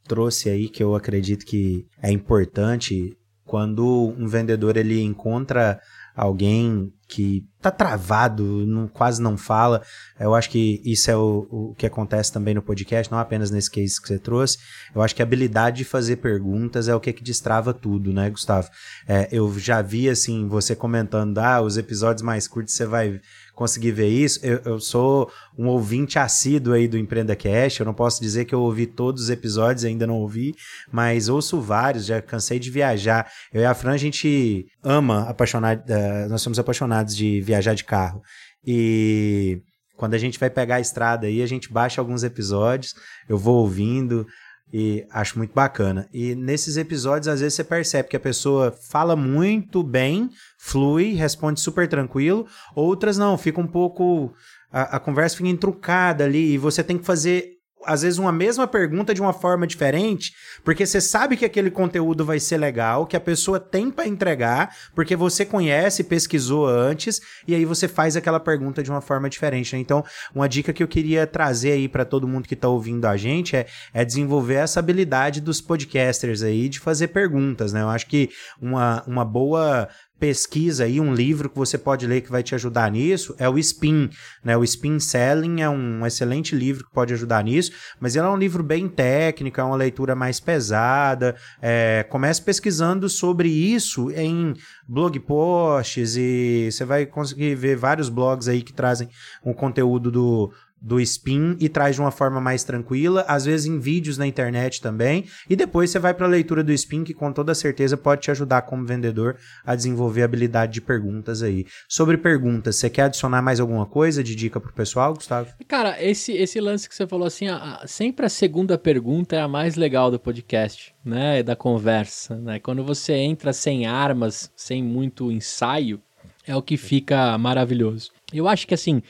[0.07, 3.85] trouxe aí, que eu acredito que é importante, quando
[4.17, 5.79] um vendedor ele encontra
[6.15, 9.81] alguém que tá travado, não, quase não fala.
[10.19, 13.69] Eu acho que isso é o, o que acontece também no podcast, não apenas nesse
[13.69, 14.59] case que você trouxe.
[14.93, 18.29] Eu acho que a habilidade de fazer perguntas é o que, que destrava tudo, né,
[18.29, 18.69] Gustavo?
[19.07, 23.19] É, eu já vi, assim, você comentando, ah, os episódios mais curtos você vai
[23.59, 24.39] conseguir ver isso.
[24.41, 27.79] Eu, eu, sou um ouvinte assíduo aí do Empreenda Cash.
[27.79, 30.55] Eu não posso dizer que eu ouvi todos os episódios, ainda não ouvi,
[30.89, 33.29] mas ouço vários, já cansei de viajar.
[33.53, 37.83] Eu e a Fran, a gente ama apaixonar, uh, nós somos apaixonados de viajar de
[37.83, 38.21] carro.
[38.65, 39.61] E
[39.95, 42.95] quando a gente vai pegar a estrada aí, a gente baixa alguns episódios,
[43.27, 44.25] eu vou ouvindo.
[44.71, 46.07] E acho muito bacana.
[46.13, 50.29] E nesses episódios, às vezes, você percebe que a pessoa fala muito bem,
[50.59, 52.45] flui, responde super tranquilo.
[52.75, 54.31] Outras não, fica um pouco.
[54.71, 58.67] A, a conversa fica entrucada ali e você tem que fazer às vezes uma mesma
[58.67, 63.15] pergunta de uma forma diferente, porque você sabe que aquele conteúdo vai ser legal, que
[63.15, 68.39] a pessoa tem para entregar, porque você conhece, pesquisou antes, e aí você faz aquela
[68.39, 69.75] pergunta de uma forma diferente.
[69.75, 69.81] Né?
[69.81, 70.03] Então,
[70.33, 73.55] uma dica que eu queria trazer aí para todo mundo que está ouvindo a gente
[73.55, 77.81] é, é desenvolver essa habilidade dos podcasters aí de fazer perguntas, né?
[77.81, 78.29] Eu acho que
[78.61, 79.87] uma, uma boa
[80.19, 83.57] pesquisa aí, um livro que você pode ler que vai te ajudar nisso, é o
[83.57, 84.09] Spin,
[84.43, 84.57] né?
[84.57, 88.37] O Spin Selling é um excelente livro que pode ajudar nisso, mas ele é um
[88.37, 91.35] livro bem técnico, é uma leitura mais pesada.
[91.61, 94.53] É, comece pesquisando sobre isso em
[94.87, 99.07] blog posts e você vai conseguir ver vários blogs aí que trazem
[99.45, 100.51] um conteúdo do,
[100.81, 104.81] do spin e traz de uma forma mais tranquila, às vezes em vídeos na internet
[104.81, 108.21] também, e depois você vai para a leitura do spin que com toda certeza pode
[108.21, 111.65] te ajudar como vendedor a desenvolver a habilidade de perguntas aí.
[111.87, 115.53] Sobre perguntas, você quer adicionar mais alguma coisa de dica pro pessoal, Gustavo?
[115.67, 119.41] Cara, esse esse lance que você falou assim, a, a, sempre a segunda pergunta é
[119.41, 122.59] a mais legal do podcast, né, da conversa, né?
[122.59, 126.01] Quando você entra sem armas, sem muito ensaio,
[126.47, 128.11] é o que fica maravilhoso.
[128.33, 129.01] Eu acho que assim,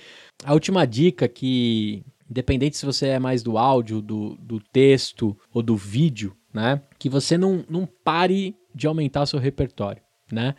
[0.43, 5.61] a última dica que, independente se você é mais do áudio, do, do texto ou
[5.61, 6.81] do vídeo, né?
[6.97, 10.55] Que você não, não pare de aumentar seu repertório, né?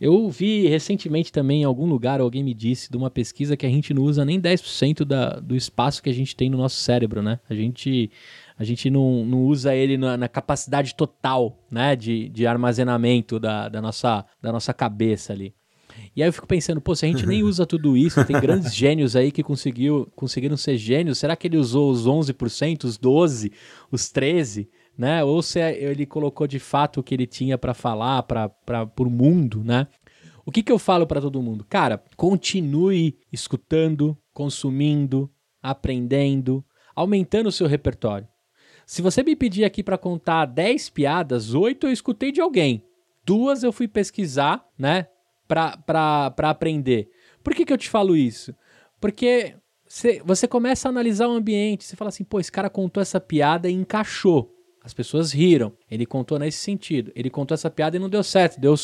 [0.00, 3.68] Eu vi recentemente também em algum lugar, alguém me disse de uma pesquisa que a
[3.68, 7.22] gente não usa nem 10% da, do espaço que a gente tem no nosso cérebro,
[7.22, 7.40] né?
[7.48, 8.10] A gente,
[8.56, 11.96] a gente não, não usa ele na, na capacidade total, né?
[11.96, 15.54] De, de armazenamento da, da, nossa, da nossa cabeça ali.
[16.14, 18.72] E aí eu fico pensando, pô, se a gente nem usa tudo isso, tem grandes
[18.76, 23.52] gênios aí que conseguiu, conseguiram ser gênios, será que ele usou os 11%, os 12%,
[23.90, 24.68] os 13%?
[24.96, 25.24] Né?
[25.24, 28.48] Ou se ele colocou de fato o que ele tinha para falar para
[29.00, 29.88] o mundo, né?
[30.46, 31.66] O que, que eu falo para todo mundo?
[31.68, 35.28] Cara, continue escutando, consumindo,
[35.60, 36.64] aprendendo,
[36.94, 38.28] aumentando o seu repertório.
[38.86, 42.84] Se você me pedir aqui para contar 10 piadas, 8 eu escutei de alguém.
[43.24, 45.08] Duas eu fui pesquisar, né?
[45.46, 47.10] Para aprender.
[47.42, 48.54] Por que, que eu te falo isso?
[49.00, 49.54] Porque
[49.86, 53.20] você, você começa a analisar o ambiente, você fala assim, pô, esse cara contou essa
[53.20, 54.50] piada e encaixou.
[54.82, 55.72] As pessoas riram.
[55.90, 57.10] Ele contou nesse sentido.
[57.14, 58.74] Ele contou essa piada e não deu certo, deu,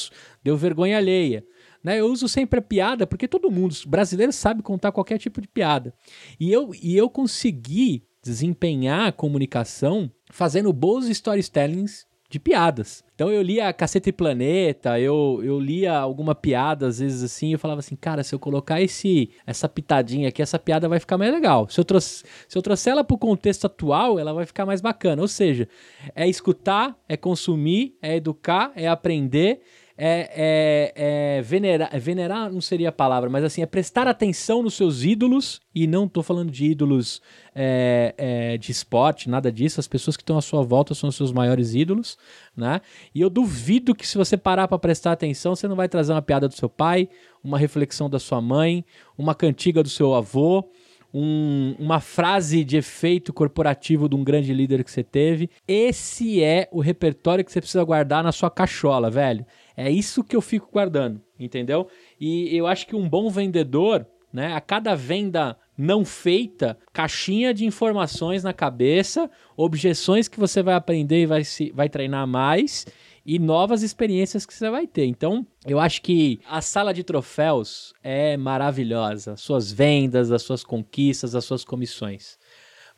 [0.42, 1.44] deu vergonha alheia.
[1.84, 2.00] Né?
[2.00, 5.92] Eu uso sempre a piada porque todo mundo, brasileiro, sabe contar qualquer tipo de piada.
[6.38, 13.04] E eu, e eu consegui desempenhar a comunicação fazendo bons storytellings de piadas.
[13.14, 17.58] Então eu lia Cacete e Planeta, eu, eu lia alguma piada, às vezes assim, eu
[17.58, 21.32] falava assim, cara, se eu colocar esse essa pitadinha aqui, essa piada vai ficar mais
[21.32, 21.68] legal.
[21.68, 25.20] Se eu, trouxe, se eu trouxer ela pro contexto atual, ela vai ficar mais bacana.
[25.20, 25.68] Ou seja,
[26.14, 29.60] é escutar, é consumir, é educar, é aprender
[30.02, 34.72] é, é, é venerar, venerar não seria a palavra, mas assim, é prestar atenção nos
[34.72, 37.20] seus ídolos, e não estou falando de ídolos
[37.54, 41.16] é, é, de esporte, nada disso, as pessoas que estão à sua volta são os
[41.16, 42.16] seus maiores ídolos,
[42.56, 42.80] né?
[43.14, 46.22] E eu duvido que se você parar para prestar atenção, você não vai trazer uma
[46.22, 47.06] piada do seu pai,
[47.44, 48.82] uma reflexão da sua mãe,
[49.18, 50.66] uma cantiga do seu avô,
[51.12, 55.50] um, uma frase de efeito corporativo de um grande líder que você teve.
[55.66, 59.44] Esse é o repertório que você precisa guardar na sua cachola, velho.
[59.80, 61.88] É isso que eu fico guardando, entendeu?
[62.20, 64.54] E eu acho que um bom vendedor né?
[64.54, 71.22] A cada venda não feita, caixinha de informações na cabeça, objeções que você vai aprender
[71.22, 72.86] e vai, se, vai treinar mais
[73.24, 75.04] e novas experiências que você vai ter.
[75.04, 79.36] Então, eu acho que a sala de troféus é maravilhosa.
[79.36, 82.38] Suas vendas, as suas conquistas, as suas comissões.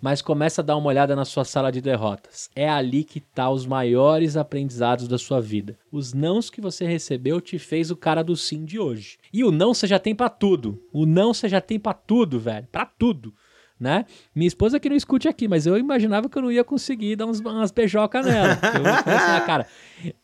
[0.03, 2.51] Mas começa a dar uma olhada na sua sala de derrotas.
[2.57, 5.79] É ali que tá os maiores aprendizados da sua vida.
[5.93, 9.17] Os nãos que você recebeu te fez o cara do sim de hoje.
[9.33, 10.83] E o não você já tem para tudo.
[10.93, 12.67] O não você já tem para tudo, velho.
[12.73, 13.33] Para tudo
[13.83, 14.05] né?
[14.33, 17.27] Minha esposa que não escute aqui, mas eu imaginava que eu não ia conseguir dar
[17.27, 18.57] uns, umas beijocas nela.
[18.63, 19.67] Eu assim, ah, cara,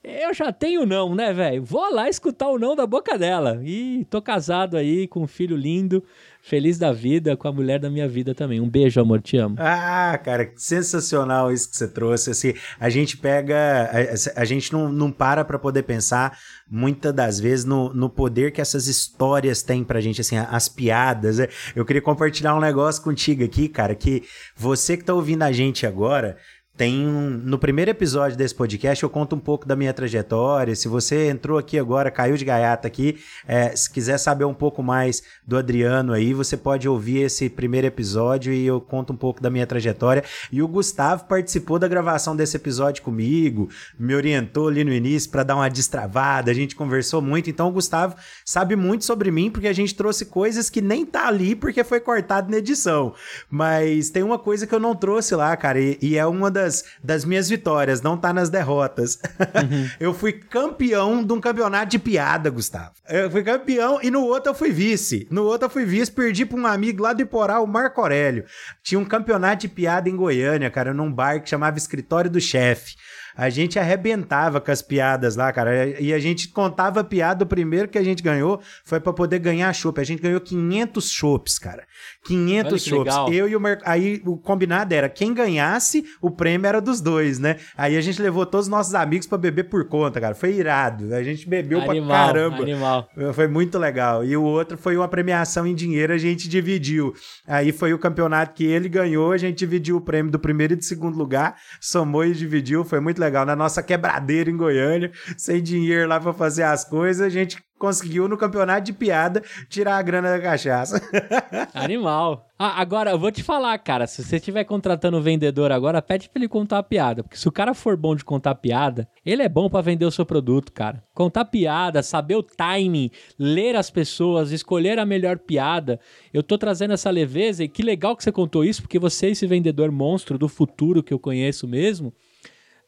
[0.05, 1.65] eu já tenho não, né, velho?
[1.65, 3.61] Vou lá escutar o não da boca dela.
[3.65, 6.05] E tô casado aí com um filho lindo,
[6.43, 8.61] feliz da vida, com a mulher da minha vida também.
[8.61, 9.57] Um beijo, amor, te amo.
[9.59, 12.31] Ah, cara, sensacional isso que você trouxe.
[12.31, 13.91] Assim, a gente pega,
[14.37, 16.39] a, a gente não, não para para poder pensar
[16.71, 21.39] muitas das vezes no, no poder que essas histórias têm pra gente, assim, as piadas.
[21.39, 21.49] Né?
[21.75, 24.23] Eu queria compartilhar um negócio contigo aqui, cara, que
[24.57, 26.37] você que tá ouvindo a gente agora,
[26.79, 30.77] tem um, no primeiro episódio desse podcast eu conto um pouco da minha trajetória.
[30.77, 33.19] Se você entrou aqui agora, caiu de gaiata aqui,
[33.49, 37.89] é, se quiser saber um pouco mais do Adriano aí, você pode ouvir esse primeiro
[37.89, 40.23] episódio e eu conto um pouco da minha trajetória.
[40.53, 43.69] E o Gustavo participou da gravação desse episódio comigo,
[43.99, 46.53] me orientou ali no início para dar uma destravada.
[46.53, 47.51] A gente conversou muito.
[47.51, 48.15] Então o Gustavo
[48.45, 51.99] sabe muito sobre mim porque a gente trouxe coisas que nem tá ali porque foi
[51.99, 53.15] cortado na edição.
[53.51, 56.68] Mas tem uma coisa que eu não trouxe lá, cara, e, e é uma das
[56.69, 59.19] das, das minhas vitórias, não tá nas derrotas.
[59.39, 59.89] Uhum.
[59.99, 62.93] eu fui campeão de um campeonato de piada, Gustavo.
[63.09, 65.27] Eu fui campeão e no outro eu fui vice.
[65.31, 68.45] No outro eu fui vice, perdi pra um amigo lá do Iporá, o Marco Aurélio.
[68.83, 72.97] Tinha um campeonato de piada em Goiânia, cara, num bar que chamava Escritório do Chefe
[73.39, 76.01] a gente arrebentava com as piadas lá, cara.
[76.01, 79.39] E a gente contava a piada, o primeiro que a gente ganhou foi para poder
[79.39, 80.01] ganhar chopp.
[80.01, 81.87] A gente ganhou 500 chopps, cara.
[82.29, 83.15] 500 chopps.
[83.33, 83.79] Eu e o Mer...
[83.85, 87.57] Aí o combinado era quem ganhasse, o prêmio era dos dois, né?
[87.77, 90.35] Aí a gente levou todos os nossos amigos para beber por conta, cara.
[90.35, 91.15] Foi irado.
[91.15, 92.63] A gente bebeu animal, pra caramba.
[92.63, 93.09] Animal.
[93.33, 94.25] Foi muito legal.
[94.25, 97.15] E o outro foi uma premiação em dinheiro, a gente dividiu.
[97.47, 100.77] Aí foi o campeonato que ele ganhou, a gente dividiu o prêmio do primeiro e
[100.77, 102.85] do segundo lugar, somou e dividiu.
[102.85, 103.47] Foi muito legal legal.
[103.47, 108.29] Na nossa quebradeira em Goiânia, sem dinheiro lá para fazer as coisas, a gente conseguiu
[108.29, 111.01] no campeonato de piada tirar a grana da cachaça.
[111.73, 112.47] Animal.
[112.59, 116.29] Ah, agora, eu vou te falar, cara, se você estiver contratando um vendedor agora, pede
[116.29, 119.45] pra ele contar a piada, porque se o cara for bom de contar piada, ele
[119.45, 121.05] é bom para vender o seu produto, cara.
[121.15, 126.01] Contar piada, saber o timing, ler as pessoas, escolher a melhor piada.
[126.35, 129.31] Eu tô trazendo essa leveza e que legal que você contou isso, porque você é
[129.31, 132.13] esse vendedor monstro do futuro que eu conheço mesmo.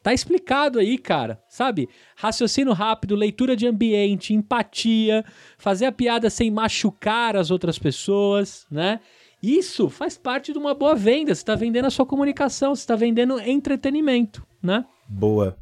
[0.03, 1.43] Tá explicado aí, cara.
[1.49, 1.89] Sabe?
[2.17, 5.25] Raciocínio rápido, leitura de ambiente, empatia,
[5.59, 9.01] fazer a piada sem machucar as outras pessoas, né?
[9.43, 11.35] Isso faz parte de uma boa venda.
[11.35, 14.85] Você está vendendo a sua comunicação, você está vendendo entretenimento, né?
[15.09, 15.57] Boa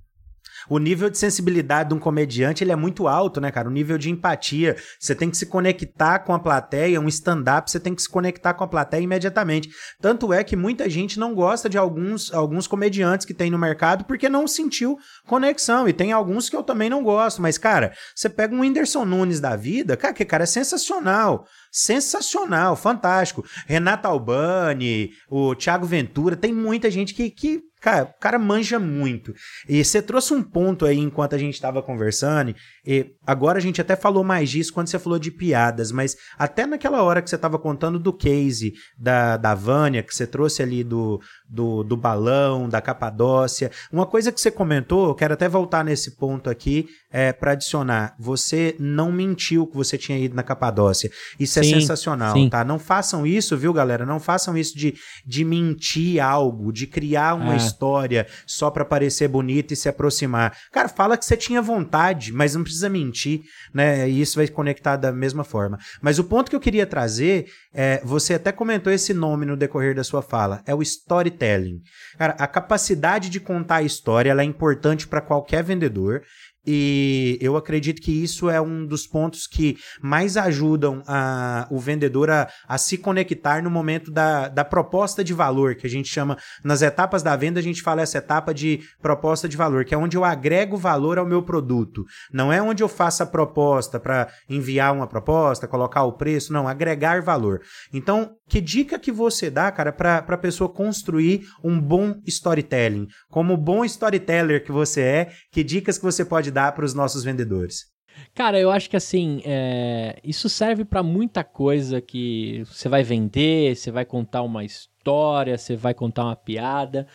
[0.69, 3.69] o nível de sensibilidade de um comediante ele é muito alto, né, cara?
[3.69, 4.77] O nível de empatia.
[4.99, 8.55] Você tem que se conectar com a plateia, um stand-up, você tem que se conectar
[8.55, 9.69] com a plateia imediatamente.
[10.01, 14.05] Tanto é que muita gente não gosta de alguns, alguns comediantes que tem no mercado
[14.05, 14.97] porque não sentiu
[15.27, 15.89] conexão.
[15.89, 17.41] E tem alguns que eu também não gosto.
[17.41, 21.47] Mas, cara, você pega um Whindersson Nunes da vida, cara, que cara é sensacional
[21.79, 23.45] sensacional, fantástico.
[23.67, 29.33] Renato Albani, o Thiago Ventura, tem muita gente que, que Cara, o cara manja muito.
[29.69, 32.55] E você trouxe um ponto aí enquanto a gente estava conversando,
[32.85, 36.67] e agora a gente até falou mais disso quando você falou de piadas, mas até
[36.67, 40.83] naquela hora que você estava contando do case da, da Vânia, que você trouxe ali
[40.83, 45.85] do, do, do balão, da Capadócia, uma coisa que você comentou, eu quero até voltar
[45.85, 48.15] nesse ponto aqui, é, para adicionar.
[48.19, 51.11] Você não mentiu que você tinha ido na Capadócia.
[51.39, 52.49] Isso sim, é sensacional, sim.
[52.49, 52.65] tá?
[52.65, 54.05] Não façam isso, viu, galera?
[54.05, 54.95] Não façam isso de,
[55.27, 60.57] de mentir algo, de criar uma é história só para parecer bonito e se aproximar.
[60.73, 63.43] Cara, fala que você tinha vontade, mas não precisa mentir,
[63.73, 64.09] né?
[64.09, 65.79] E isso vai conectar da mesma forma.
[66.01, 69.95] Mas o ponto que eu queria trazer é, você até comentou esse nome no decorrer
[69.95, 71.81] da sua fala, é o storytelling.
[72.19, 76.23] Cara, a capacidade de contar a história é importante para qualquer vendedor
[76.71, 82.29] e eu acredito que isso é um dos pontos que mais ajudam a, o vendedor
[82.29, 86.37] a, a se conectar no momento da, da proposta de valor, que a gente chama,
[86.63, 89.99] nas etapas da venda, a gente fala essa etapa de proposta de valor, que é
[89.99, 92.05] onde eu agrego valor ao meu produto.
[92.31, 96.69] Não é onde eu faço a proposta para enviar uma proposta, colocar o preço, não,
[96.69, 97.63] agregar valor.
[97.95, 103.07] Então, que dica que você dá, cara, para a pessoa construir um bom storytelling?
[103.31, 107.23] Como bom storyteller que você é, que dicas que você pode dar para os nossos
[107.25, 107.87] vendedores?
[108.35, 110.19] Cara, eu acho que assim, é...
[110.25, 115.77] isso serve para muita coisa que você vai vender, você vai contar uma história, você
[115.77, 117.07] vai contar uma piada.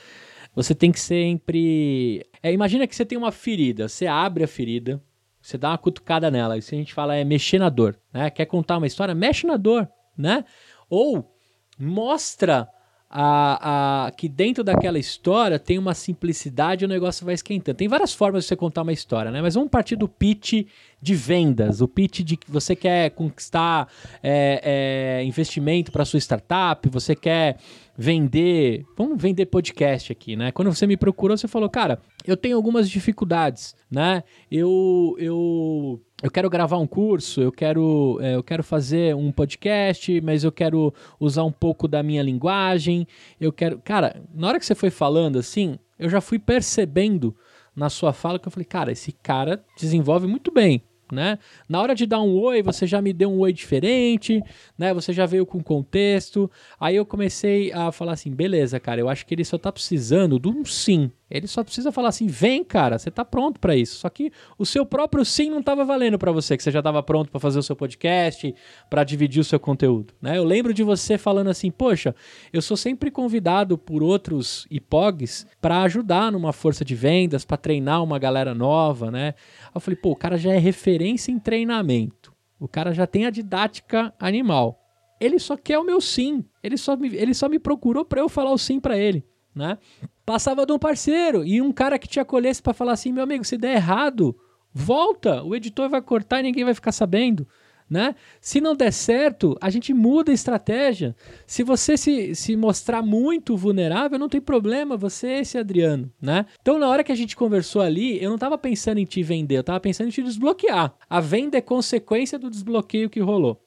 [0.56, 2.26] Você tem que sempre.
[2.42, 5.02] É, imagina que você tem uma ferida, você abre a ferida,
[5.42, 6.58] você dá uma cutucada nela.
[6.58, 8.30] Isso a gente fala é mexer na dor, né?
[8.30, 9.16] Quer contar uma história?
[9.16, 10.46] Mexe na dor, né?
[10.90, 11.36] Ou
[11.78, 12.70] mostra
[13.16, 17.78] a, a, que dentro daquela história tem uma simplicidade e o negócio vai esquentando.
[17.78, 19.40] Tem várias formas de você contar uma história, né?
[19.40, 20.66] Mas vamos partir do pitch
[21.00, 23.88] de vendas, o pitch de que você quer conquistar
[24.24, 27.58] é, é, investimento para sua startup, você quer
[27.96, 28.84] vender.
[28.98, 30.52] Vamos vender podcast aqui, né?
[30.52, 34.24] Quando você me procurou, você falou, cara, eu tenho algumas dificuldades, né?
[34.50, 40.22] Eu, eu eu quero gravar um curso, eu quero, é, eu quero fazer um podcast,
[40.22, 43.06] mas eu quero usar um pouco da minha linguagem,
[43.42, 43.78] eu quero.
[43.80, 47.36] Cara, na hora que você foi falando assim, eu já fui percebendo
[47.76, 50.82] na sua fala que eu falei, cara, esse cara desenvolve muito bem
[51.14, 51.38] né?
[51.70, 54.42] Na hora de dar um oi, você já me deu um oi diferente,
[54.78, 54.94] né?
[54.94, 56.50] Você já veio com contexto.
[56.80, 60.40] Aí eu comecei a falar assim, beleza, cara, eu acho que ele só tá precisando
[60.40, 61.12] de um sim.
[61.34, 63.98] Ele só precisa falar assim: "Vem, cara, você tá pronto para isso".
[63.98, 67.02] Só que o seu próprio sim não tava valendo para você, que você já tava
[67.02, 68.54] pronto para fazer o seu podcast,
[68.90, 70.38] para dividir o seu conteúdo, né?
[70.38, 72.16] Eu lembro de você falando assim: "Poxa,
[72.54, 78.04] eu sou sempre convidado por outros IPOGs para ajudar numa força de vendas, para treinar
[78.04, 79.34] uma galera nova, né?"
[79.74, 82.32] eu falei: "Pô, o cara já é referência em treinamento.
[82.60, 84.80] O cara já tem a didática animal.
[85.20, 86.46] Ele só quer o meu sim.
[86.62, 89.26] Ele só me, ele só me procurou para eu falar o sim para ele,
[89.56, 89.78] né?
[90.26, 93.44] Passava de um parceiro e um cara que te acolhesse para falar assim: meu amigo,
[93.44, 94.36] se der errado,
[94.74, 97.48] volta, o editor vai cortar e ninguém vai ficar sabendo.
[97.90, 98.16] Né?
[98.42, 101.16] Se não der certo, a gente muda a estratégia.
[101.46, 106.46] Se você se, se mostrar muito vulnerável, não tem problema, você é esse Adriano, né?
[106.60, 109.58] Então, na hora que a gente conversou ali, eu não estava pensando em te vender,
[109.58, 110.96] eu estava pensando em te desbloquear.
[111.08, 113.63] A venda é consequência do desbloqueio que rolou.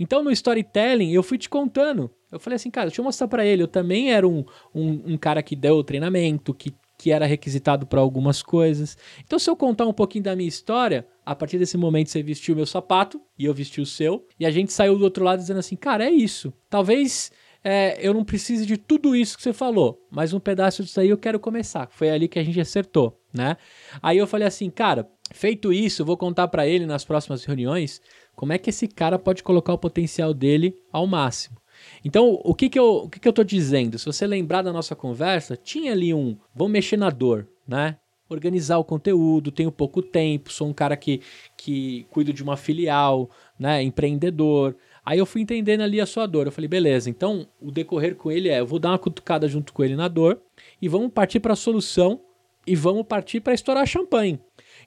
[0.00, 3.44] Então, no storytelling, eu fui te contando eu falei assim, cara, deixa eu mostrar para
[3.44, 3.62] ele.
[3.62, 4.44] Eu também era um,
[4.74, 8.96] um, um, cara que deu treinamento, que, que era requisitado para algumas coisas.
[9.24, 12.54] Então, se eu contar um pouquinho da minha história, a partir desse momento você vestiu
[12.54, 14.26] o meu sapato e eu vesti o seu.
[14.38, 16.52] E a gente saiu do outro lado dizendo assim, cara, é isso.
[16.68, 17.32] Talvez
[17.64, 21.08] é, eu não precise de tudo isso que você falou, mas um pedaço disso aí
[21.08, 21.88] eu quero começar.
[21.90, 23.56] Foi ali que a gente acertou, né?
[24.00, 28.00] Aí eu falei assim, cara, feito isso, eu vou contar para ele nas próximas reuniões
[28.40, 31.58] como é que esse cara pode colocar o potencial dele ao máximo.
[32.02, 33.98] Então, o que que eu, o que que eu dizendo?
[33.98, 37.98] Se você lembrar da nossa conversa, tinha ali um, vamos mexer na dor, né?
[38.30, 41.20] Organizar o conteúdo, tenho pouco tempo, sou um cara que,
[41.54, 43.28] que cuido de uma filial,
[43.58, 43.82] né?
[43.82, 44.74] Empreendedor.
[45.04, 46.46] Aí eu fui entendendo ali a sua dor.
[46.46, 49.70] Eu falei, beleza, então o decorrer com ele é, eu vou dar uma cutucada junto
[49.70, 50.40] com ele na dor
[50.80, 52.18] e vamos partir para a solução
[52.66, 54.40] e vamos partir para estourar champanhe.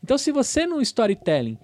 [0.04, 1.60] Então, se você no storytelling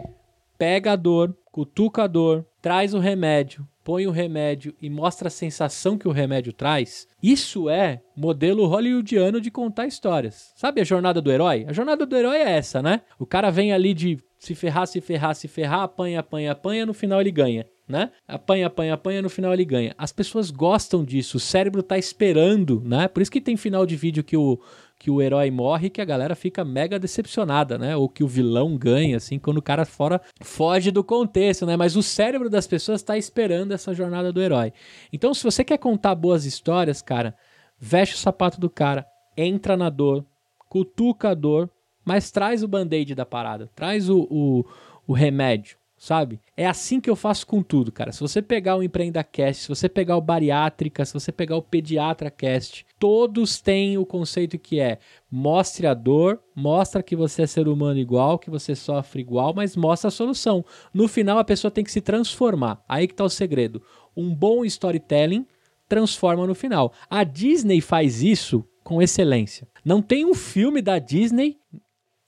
[0.60, 5.32] pega a dor, cutuca a dor, traz o remédio, põe o remédio e mostra a
[5.32, 10.52] sensação que o remédio traz, isso é modelo hollywoodiano de contar histórias.
[10.56, 11.66] Sabe a jornada do herói?
[11.68, 13.02] A jornada do herói é essa, né?
[13.18, 16.94] O cara vem ali de se ferrar, se ferrar, se ferrar, apanha, apanha, apanha, no
[16.94, 17.66] final ele ganha.
[17.88, 18.12] Né?
[18.28, 19.96] Apanha, apanha, apanha, no final ele ganha.
[19.98, 23.08] As pessoas gostam disso, o cérebro tá esperando, né?
[23.08, 24.60] Por isso que tem final de vídeo que o,
[25.00, 27.96] que o herói morre que a galera fica mega decepcionada, né?
[27.96, 31.78] Ou que o vilão ganha, assim, quando o cara fora foge do contexto, né?
[31.78, 34.74] Mas o cérebro das pessoas está esperando essa jornada do herói.
[35.12, 37.34] Então, se você quer contar boas histórias, cara,
[37.80, 40.26] veste o sapato do cara, entra na dor,
[40.68, 41.70] cutuca a dor,
[42.04, 44.66] mas traz o band-aid da parada, traz o, o,
[45.08, 46.40] o remédio sabe?
[46.56, 48.14] É assim que eu faço com tudo, cara.
[48.14, 51.62] Se você pegar o Empreenda Cast, se você pegar o Bariátrica, se você pegar o
[51.62, 54.98] Pediatra Cast, todos têm o conceito que é
[55.30, 59.76] mostre a dor, mostra que você é ser humano igual, que você sofre igual, mas
[59.76, 60.64] mostra a solução.
[60.94, 62.82] No final a pessoa tem que se transformar.
[62.88, 63.84] Aí que tá o segredo.
[64.16, 65.46] Um bom storytelling
[65.88, 66.94] transforma no final.
[67.10, 69.68] A Disney faz isso com excelência.
[69.84, 71.58] Não tem um filme da Disney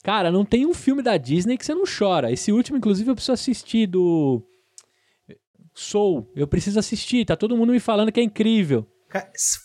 [0.04, 2.32] Cara, não tem um filme da Disney que você não chora.
[2.32, 4.44] Esse último, inclusive, eu preciso assistir do.
[5.74, 6.30] Soul.
[6.36, 7.26] Eu preciso assistir.
[7.26, 8.88] Tá todo mundo me falando que é incrível.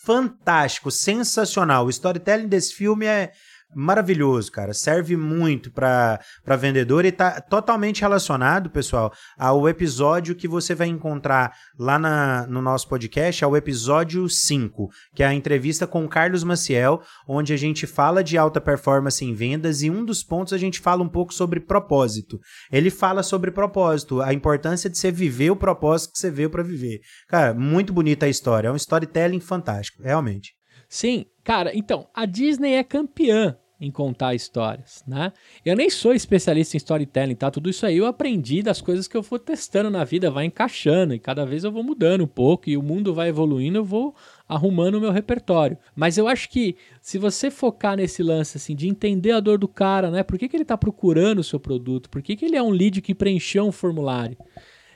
[0.05, 1.87] Fantástico, sensacional.
[1.87, 3.33] O storytelling desse filme é
[3.75, 4.73] maravilhoso, cara.
[4.73, 6.21] Serve muito para
[6.59, 12.63] vendedor e tá totalmente relacionado, pessoal, ao episódio que você vai encontrar lá na, no
[12.63, 17.87] nosso podcast, ao episódio 5, que é a entrevista com Carlos Maciel, onde a gente
[17.87, 21.35] fala de alta performance em vendas e um dos pontos a gente fala um pouco
[21.35, 22.39] sobre propósito.
[22.73, 26.63] Ele fala sobre propósito, a importância de você viver o propósito que você veio para
[26.63, 27.01] viver.
[27.29, 30.56] Cara, muito bonita a história, é um storytelling fantástico, realmente.
[30.89, 35.33] Sim, cara, então, a Disney é campeã em contar histórias, né?
[35.65, 37.51] Eu nem sou especialista em storytelling, tá?
[37.51, 41.13] Tudo isso aí eu aprendi das coisas que eu vou testando na vida, vai encaixando
[41.13, 44.15] e cada vez eu vou mudando um pouco e o mundo vai evoluindo, eu vou
[44.49, 45.77] arrumando o meu repertório.
[45.95, 49.69] Mas eu acho que se você focar nesse lance assim de entender a dor do
[49.69, 50.23] cara, né?
[50.23, 52.09] Por que, que ele tá procurando o seu produto?
[52.09, 54.39] Por que, que ele é um lead que preencheu um formulário?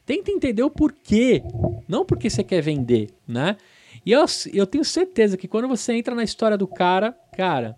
[0.07, 1.43] Tenta entender o porquê,
[1.87, 3.57] não porque você quer vender, né?
[4.05, 7.77] E eu, eu tenho certeza que quando você entra na história do cara, cara,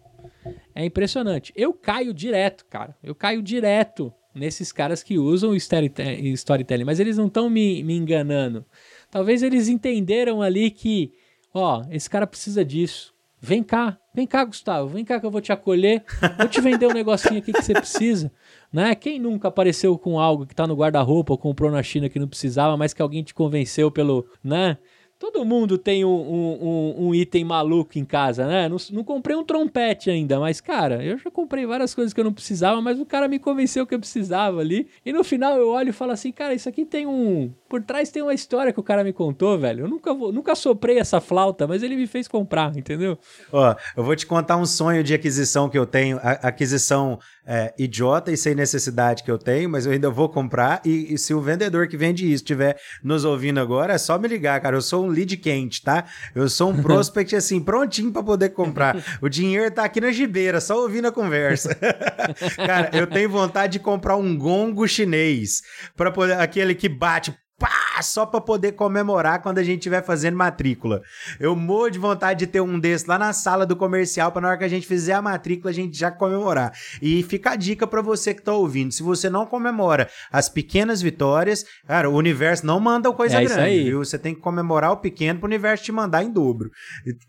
[0.74, 1.52] é impressionante.
[1.56, 2.96] Eu caio direto, cara.
[3.02, 7.96] Eu caio direto nesses caras que usam o storytelling, mas eles não estão me, me
[7.96, 8.64] enganando.
[9.10, 11.12] Talvez eles entenderam ali que,
[11.52, 13.12] ó, esse cara precisa disso.
[13.44, 16.04] Vem cá, vem cá, Gustavo, vem cá que eu vou te acolher,
[16.38, 18.30] vou te vender um negocinho aqui que você precisa,
[18.72, 18.94] né?
[18.94, 22.28] Quem nunca apareceu com algo que tá no guarda-roupa ou comprou na China que não
[22.28, 24.78] precisava, mas que alguém te convenceu pelo, né?
[25.22, 28.68] Todo mundo tem um, um, um, item maluco em casa, né?
[28.68, 32.24] Não, não, comprei um trompete ainda, mas, cara, eu já comprei várias coisas que eu
[32.24, 34.88] não precisava, mas o cara me convenceu que eu precisava ali.
[35.06, 37.54] E no final eu olho e falo assim, cara, isso aqui tem um.
[37.68, 39.84] Por trás tem uma história que o cara me contou, velho.
[39.84, 43.16] Eu nunca, vou, nunca soprei essa flauta, mas ele me fez comprar, entendeu?
[43.52, 46.18] Ó, eu vou te contar um sonho de aquisição que eu tenho.
[46.20, 50.80] Aquisição é, idiota e sem necessidade que eu tenho, mas eu ainda vou comprar.
[50.84, 54.28] E, e, se o vendedor que vende isso estiver nos ouvindo agora, é só me
[54.28, 54.76] ligar, cara.
[54.76, 56.04] Eu sou um lead quente, tá?
[56.34, 58.96] Eu sou um prospect assim, prontinho para poder comprar.
[59.20, 61.74] O dinheiro tá aqui na gibeira, só ouvindo a conversa.
[62.56, 65.60] cara, eu tenho vontade de comprar um gongo chinês
[65.96, 70.36] para poder aquele que bate pá, só para poder comemorar quando a gente estiver fazendo
[70.36, 71.00] matrícula.
[71.38, 74.48] Eu morro de vontade de ter um desses lá na sala do comercial para na
[74.48, 76.72] hora que a gente fizer a matrícula a gente já comemorar.
[77.00, 81.00] E fica a dica para você que tá ouvindo, se você não comemora as pequenas
[81.00, 84.04] vitórias, cara, o universo não manda coisa é grande, viu?
[84.04, 86.70] Você tem que comemorar o pequeno pro universo te mandar em dobro.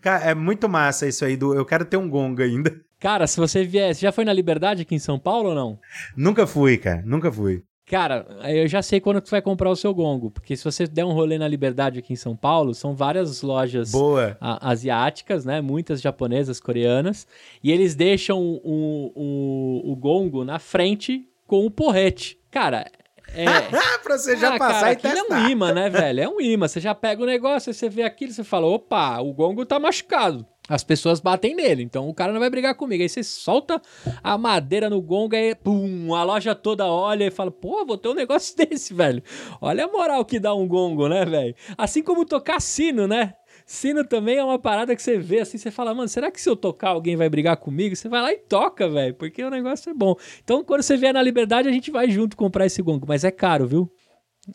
[0.03, 2.73] É muito massa isso aí do eu quero ter um gonga ainda.
[2.99, 5.77] Cara, se você vier, você já foi na Liberdade aqui em São Paulo ou não?
[6.15, 7.61] Nunca fui, cara, nunca fui.
[7.85, 11.03] Cara, eu já sei quando tu vai comprar o seu gongo, porque se você der
[11.03, 13.91] um rolê na Liberdade aqui em São Paulo, são várias lojas.
[14.39, 15.59] A, asiáticas, né?
[15.59, 17.27] Muitas japonesas, coreanas,
[17.61, 22.39] e eles deixam o, o, o gongo na frente com o porrete.
[22.49, 22.89] Cara,
[23.33, 23.45] é.
[24.01, 25.39] pra você já ah, passar cara, e testar.
[25.39, 26.21] é um imã, né, velho?
[26.21, 26.67] É um imã.
[26.69, 30.47] Você já pega o negócio, você vê aquilo, você fala, opa, o gongo tá machucado
[30.73, 31.83] as pessoas batem nele.
[31.83, 33.03] Então o cara não vai brigar comigo.
[33.03, 33.81] Aí você solta
[34.23, 38.09] a madeira no gongo, aí pum, a loja toda olha e fala: pô, vou ter
[38.09, 39.21] um negócio desse, velho.
[39.61, 41.55] Olha a moral que dá um gongo, né, velho?
[41.77, 43.33] Assim como tocar sino, né?
[43.65, 46.49] Sino também é uma parada que você vê assim, você fala, mano, será que se
[46.49, 47.95] eu tocar alguém vai brigar comigo?
[47.95, 50.15] Você vai lá e toca, velho, porque o negócio é bom.
[50.43, 53.31] Então, quando você vier na liberdade, a gente vai junto comprar esse gongo, mas é
[53.31, 53.89] caro, viu?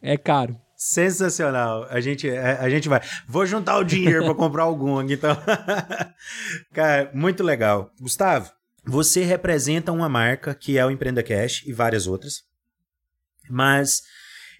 [0.02, 0.60] É caro.
[0.80, 1.88] Sensacional.
[1.90, 3.02] A gente, a, é, a gente vai.
[3.26, 5.36] Vou juntar o dinheiro para comprar algum, então.
[6.72, 7.90] Cara, muito legal.
[8.00, 8.48] Gustavo,
[8.86, 12.42] você representa uma marca que é o Empreenda Cash e várias outras.
[13.50, 14.02] Mas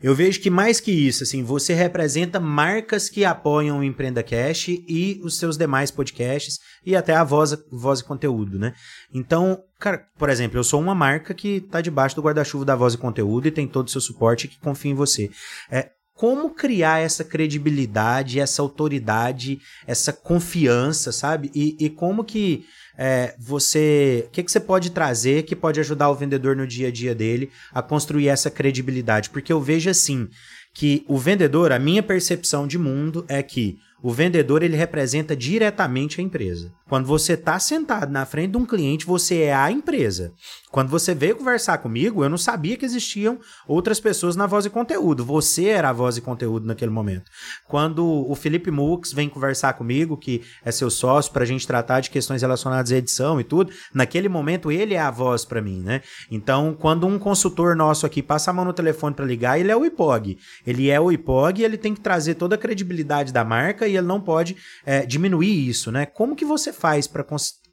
[0.02, 4.68] eu vejo que mais que isso, assim, você representa marcas que apoiam o Empreenda Cash
[4.68, 8.74] e os seus demais podcasts e até a voz, voz e conteúdo, né?
[9.14, 12.94] Então, cara, por exemplo, eu sou uma marca que está debaixo do guarda-chuva da voz
[12.94, 15.30] e conteúdo e tem todo o seu suporte e que confia em você.
[15.70, 21.48] É, como criar essa credibilidade, essa autoridade, essa confiança, sabe?
[21.54, 22.66] E, e como que
[22.98, 24.24] é, você.
[24.26, 27.14] O que, que você pode trazer que pode ajudar o vendedor no dia a dia
[27.14, 29.30] dele a construir essa credibilidade?
[29.30, 30.28] Porque eu vejo assim
[30.74, 36.20] que o vendedor, a minha percepção de mundo é que o vendedor ele representa diretamente
[36.20, 36.72] a empresa.
[36.88, 40.32] Quando você está sentado na frente de um cliente, você é a empresa.
[40.70, 44.70] Quando você veio conversar comigo, eu não sabia que existiam outras pessoas na voz e
[44.70, 45.24] conteúdo.
[45.24, 47.30] Você era a voz e conteúdo naquele momento.
[47.66, 52.00] Quando o Felipe Mux vem conversar comigo, que é seu sócio, para a gente tratar
[52.00, 55.82] de questões relacionadas à edição e tudo, naquele momento ele é a voz para mim,
[55.82, 56.02] né?
[56.30, 59.76] Então, quando um consultor nosso aqui passa a mão no telefone para ligar, ele é
[59.76, 60.38] o IPOG.
[60.66, 63.96] Ele é o IPOG e ele tem que trazer toda a credibilidade da marca e
[63.96, 66.06] ele não pode é, diminuir isso, né?
[66.06, 67.24] Como que você faz para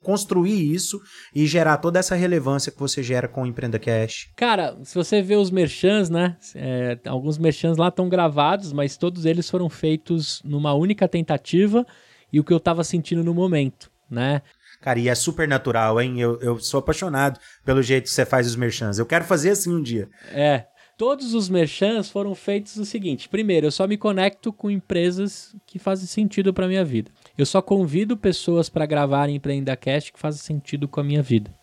[0.02, 1.02] construir isso
[1.34, 4.30] e gerar toda essa relevância que você gera com o Empreenda Cash?
[4.36, 6.38] Cara, se você vê os merchans, né?
[6.54, 11.86] É, alguns merchans lá estão gravados, mas todos eles foram feitos numa única tentativa
[12.32, 14.42] e o que eu estava sentindo no momento, né?
[14.82, 16.20] Cara, e é super natural, hein?
[16.20, 19.00] Eu, eu sou apaixonado pelo jeito que você faz os merchans.
[19.00, 20.08] Eu quero fazer assim um dia.
[20.32, 20.66] É.
[20.98, 25.80] Todos os merchans foram feitos o seguinte: primeiro, eu só me conecto com empresas que
[25.80, 27.12] fazem sentido para minha vida.
[27.38, 31.54] Eu só convido pessoas para gravarem Empreendacast que fazem sentido com a minha vida.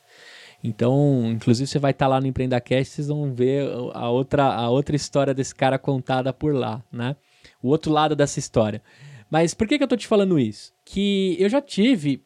[0.62, 4.70] Então, inclusive, você vai estar tá lá no Empreendacast, vocês vão ver a outra, a
[4.70, 7.16] outra história desse cara contada por lá, né?
[7.60, 8.82] O outro lado dessa história.
[9.30, 10.72] Mas por que, que eu tô te falando isso?
[10.84, 12.22] Que eu já tive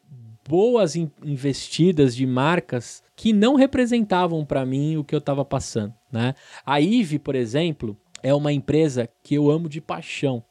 [0.47, 6.35] boas investidas de marcas que não representavam para mim o que eu estava passando, né?
[6.65, 10.43] A IVE, por exemplo, é uma empresa que eu amo de paixão.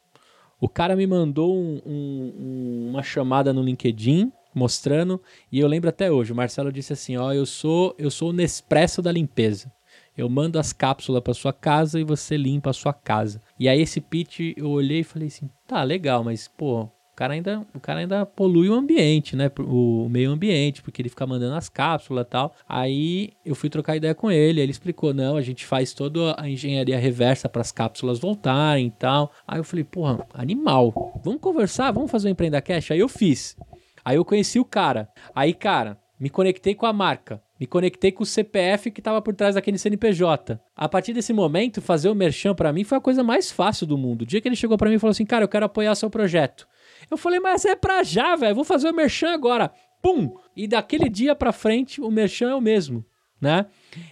[0.60, 5.20] O cara me mandou um, um, uma chamada no LinkedIn mostrando
[5.52, 6.32] e eu lembro até hoje.
[6.32, 9.70] O Marcelo disse assim: ó, eu sou eu sou o Nespresso da limpeza.
[10.16, 13.42] Eu mando as cápsulas para sua casa e você limpa a sua casa.
[13.60, 17.32] E aí esse pitch eu olhei e falei assim: tá legal, mas pô, o cara
[17.32, 19.50] ainda, o cara ainda polui o ambiente, né?
[19.60, 22.54] O meio ambiente, porque ele fica mandando as cápsulas e tal.
[22.68, 26.46] Aí eu fui trocar ideia com ele, ele explicou: não, a gente faz toda a
[26.46, 29.32] engenharia reversa para as cápsulas voltarem e tal.
[29.48, 30.92] Aí eu falei: porra, animal.
[31.24, 32.90] Vamos conversar, vamos fazer um Empreenda Cash?
[32.90, 33.56] Aí eu fiz.
[34.04, 35.08] Aí eu conheci o cara.
[35.34, 37.40] Aí, cara, me conectei com a marca.
[37.58, 40.60] Me conectei com o CPF que estava por trás daquele CNPJ.
[40.76, 43.96] A partir desse momento, fazer o merchan para mim foi a coisa mais fácil do
[43.96, 44.20] mundo.
[44.20, 46.10] O dia que ele chegou para mim e falou assim: "Cara, eu quero apoiar seu
[46.10, 46.68] projeto".
[47.10, 48.54] Eu falei, mas é pra já, velho.
[48.54, 49.72] Vou fazer o merchan agora.
[50.02, 50.36] Pum!
[50.56, 53.04] E daquele dia pra frente, o merchan é o mesmo,
[53.40, 53.66] né?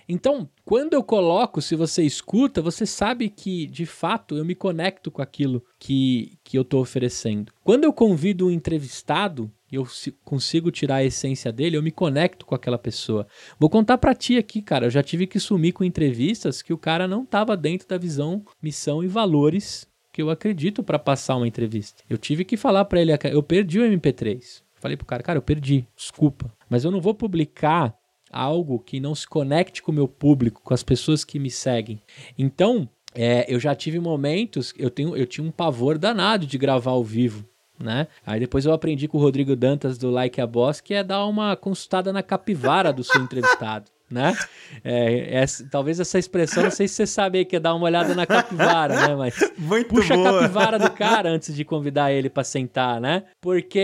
[0.08, 5.10] Então, quando eu coloco, se você escuta, você sabe que, de fato, eu me conecto
[5.10, 7.52] com aquilo que, que eu estou oferecendo.
[7.62, 9.86] Quando eu convido um entrevistado, eu
[10.24, 13.26] consigo tirar a essência dele, eu me conecto com aquela pessoa.
[13.58, 16.78] Vou contar para ti aqui, cara, eu já tive que sumir com entrevistas que o
[16.78, 21.48] cara não estava dentro da visão, missão e valores que eu acredito para passar uma
[21.48, 22.04] entrevista.
[22.08, 24.62] Eu tive que falar para ele, eu perdi o MP3.
[24.76, 27.92] Falei pro cara, cara, eu perdi, desculpa, mas eu não vou publicar
[28.30, 32.00] algo que não se conecte com o meu público, com as pessoas que me seguem.
[32.38, 36.92] Então, é, eu já tive momentos, eu, tenho, eu tinha um pavor danado de gravar
[36.92, 37.44] ao vivo.
[37.76, 38.06] Né?
[38.24, 41.26] Aí depois eu aprendi com o Rodrigo Dantas do Like a Boss que é dar
[41.26, 44.36] uma consultada na capivara do seu entrevistado né?
[44.84, 48.26] É, talvez essa expressão, não sei se você sabe que é dar uma olhada na
[48.26, 49.16] capivara, né?
[49.16, 50.30] Mas Muito puxa boa.
[50.30, 53.24] a capivara do cara antes de convidar ele para sentar, né?
[53.40, 53.80] Porque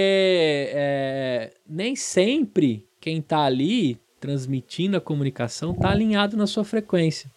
[0.72, 7.30] é, nem sempre quem tá ali transmitindo a comunicação tá alinhado na sua frequência.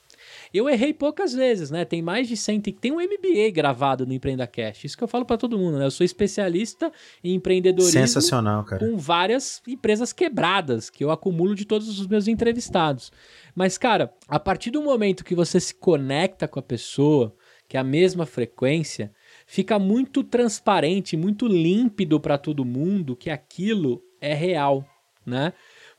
[0.54, 1.84] Eu errei poucas vezes, né?
[1.84, 2.62] Tem mais de 100.
[2.62, 4.84] Tem um MBA gravado no Empreenda Cash.
[4.84, 5.86] Isso que eu falo para todo mundo, né?
[5.86, 6.92] Eu sou especialista
[7.24, 8.00] em empreendedorismo.
[8.00, 8.86] Sensacional, cara.
[8.86, 13.12] Com várias empresas quebradas que eu acumulo de todos os meus entrevistados.
[13.56, 17.36] Mas, cara, a partir do momento que você se conecta com a pessoa,
[17.68, 19.12] que é a mesma frequência,
[19.48, 24.86] fica muito transparente, muito límpido para todo mundo que aquilo é real,
[25.26, 25.54] né?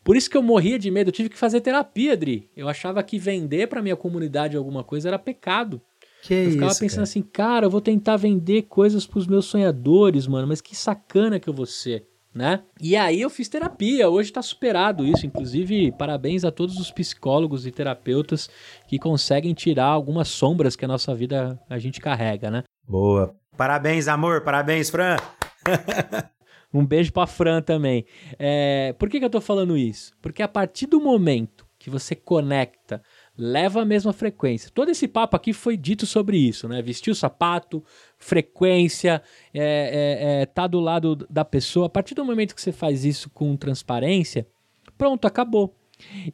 [0.05, 2.51] Por isso que eu morria de medo, eu tive que fazer terapia, Adri.
[2.55, 5.81] Eu achava que vender para minha comunidade alguma coisa era pecado.
[6.23, 7.03] Que eu ficava isso, pensando cara.
[7.05, 11.49] assim, cara, eu vou tentar vender coisas pros meus sonhadores, mano, mas que sacana que
[11.49, 12.63] eu vou ser, né?
[12.81, 17.67] E aí eu fiz terapia, hoje tá superado isso, inclusive parabéns a todos os psicólogos
[17.67, 18.49] e terapeutas
[18.87, 22.63] que conseguem tirar algumas sombras que a nossa vida a gente carrega, né?
[22.87, 23.35] Boa.
[23.57, 24.43] Parabéns, amor.
[24.43, 25.17] Parabéns, Fran.
[26.75, 28.05] Um beijo pra Fran também.
[28.39, 30.13] É, por que, que eu tô falando isso?
[30.21, 33.03] Porque a partir do momento que você conecta,
[33.37, 34.71] leva a mesma frequência.
[34.73, 36.81] Todo esse papo aqui foi dito sobre isso, né?
[36.81, 37.85] Vestir o sapato,
[38.17, 39.23] frequência,
[39.53, 41.87] é, é, é, tá do lado da pessoa.
[41.87, 44.49] A partir do momento que você faz isso com transparência,
[44.97, 45.77] pronto, acabou.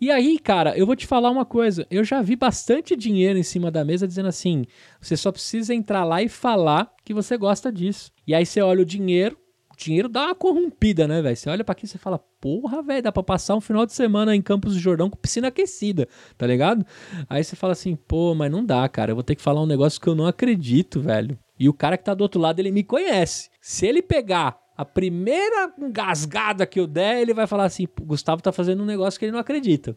[0.00, 1.86] E aí, cara, eu vou te falar uma coisa.
[1.90, 4.64] Eu já vi bastante dinheiro em cima da mesa dizendo assim:
[5.00, 8.12] você só precisa entrar lá e falar que você gosta disso.
[8.26, 9.36] E aí você olha o dinheiro,
[9.84, 11.36] dinheiro dá uma corrompida, né, velho?
[11.36, 13.92] Você olha para aqui e você fala, porra, velho, dá pra passar um final de
[13.92, 16.84] semana em Campos do Jordão com piscina aquecida, tá ligado?
[17.28, 19.66] Aí você fala assim, pô, mas não dá, cara, eu vou ter que falar um
[19.66, 21.38] negócio que eu não acredito, velho.
[21.58, 23.50] E o cara que tá do outro lado, ele me conhece.
[23.60, 28.50] Se ele pegar a primeira engasgada que eu der, ele vai falar assim, Gustavo tá
[28.50, 29.94] fazendo um negócio que ele não acredita.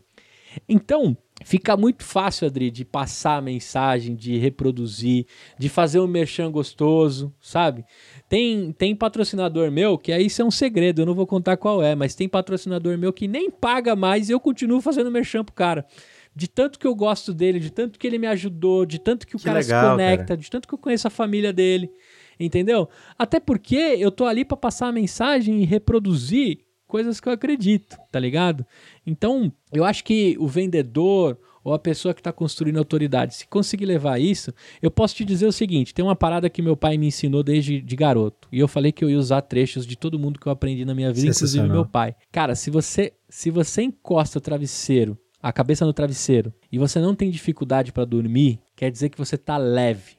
[0.68, 5.26] Então, fica muito fácil, Adri, de passar a mensagem, de reproduzir,
[5.57, 7.85] de fazer um merchan gostoso, sabe?
[8.34, 11.84] Tem, tem patrocinador meu, que aí isso é um segredo, eu não vou contar qual
[11.84, 15.53] é, mas tem patrocinador meu que nem paga mais e eu continuo fazendo merchan pro
[15.53, 15.85] cara.
[16.35, 19.35] De tanto que eu gosto dele, de tanto que ele me ajudou, de tanto que
[19.35, 20.38] o Que cara legal, se conecta, cara.
[20.39, 21.91] de tanto que eu conheço a família dele.
[22.39, 22.89] Entendeu?
[23.19, 27.97] Até porque eu tô ali para passar a mensagem e reproduzir coisas que eu acredito,
[28.11, 28.65] tá ligado?
[29.05, 33.85] Então, eu acho que o vendedor ou a pessoa que está construindo autoridade, se conseguir
[33.85, 37.07] levar isso, eu posso te dizer o seguinte: tem uma parada que meu pai me
[37.07, 38.48] ensinou desde de garoto.
[38.52, 40.94] E eu falei que eu ia usar trechos de todo mundo que eu aprendi na
[40.94, 42.15] minha vida, inclusive meu pai.
[42.31, 47.15] Cara, se você se você encosta o travesseiro, a cabeça no travesseiro, e você não
[47.15, 50.18] tem dificuldade para dormir, quer dizer que você tá leve.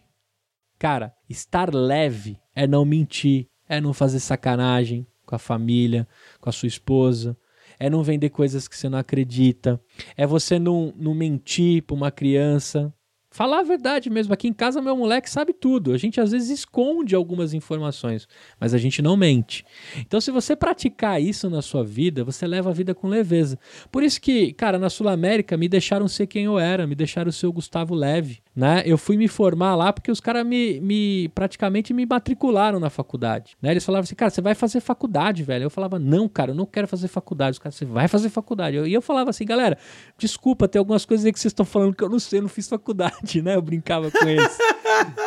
[0.78, 6.06] Cara, estar leve é não mentir, é não fazer sacanagem com a família,
[6.40, 7.36] com a sua esposa,
[7.78, 9.80] é não vender coisas que você não acredita,
[10.16, 12.92] é você não, não mentir para uma criança
[13.35, 14.32] Falar a verdade mesmo.
[14.32, 15.93] Aqui em casa, meu moleque sabe tudo.
[15.93, 18.28] A gente às vezes esconde algumas informações,
[18.61, 19.65] mas a gente não mente.
[19.98, 23.59] Então, se você praticar isso na sua vida, você leva a vida com leveza.
[23.90, 27.32] Por isso que, cara, na Sul América me deixaram ser quem eu era, me deixaram
[27.32, 28.39] ser o Gustavo Leve.
[28.55, 28.85] Né?
[28.86, 33.56] Eu fui me formar lá porque os caras me, me praticamente me matricularam na faculdade.
[33.61, 33.73] Né?
[33.73, 35.65] Eles falavam assim, cara, você vai fazer faculdade, velho.
[35.65, 37.55] Eu falava, não, cara, eu não quero fazer faculdade.
[37.55, 38.77] Os caras, você vai fazer faculdade.
[38.77, 39.77] Eu, e eu falava assim, galera,
[40.16, 42.48] desculpa, tem algumas coisas aí que vocês estão falando que eu não sei, eu não
[42.48, 43.56] fiz faculdade né?
[43.56, 44.59] Eu brincava com eles.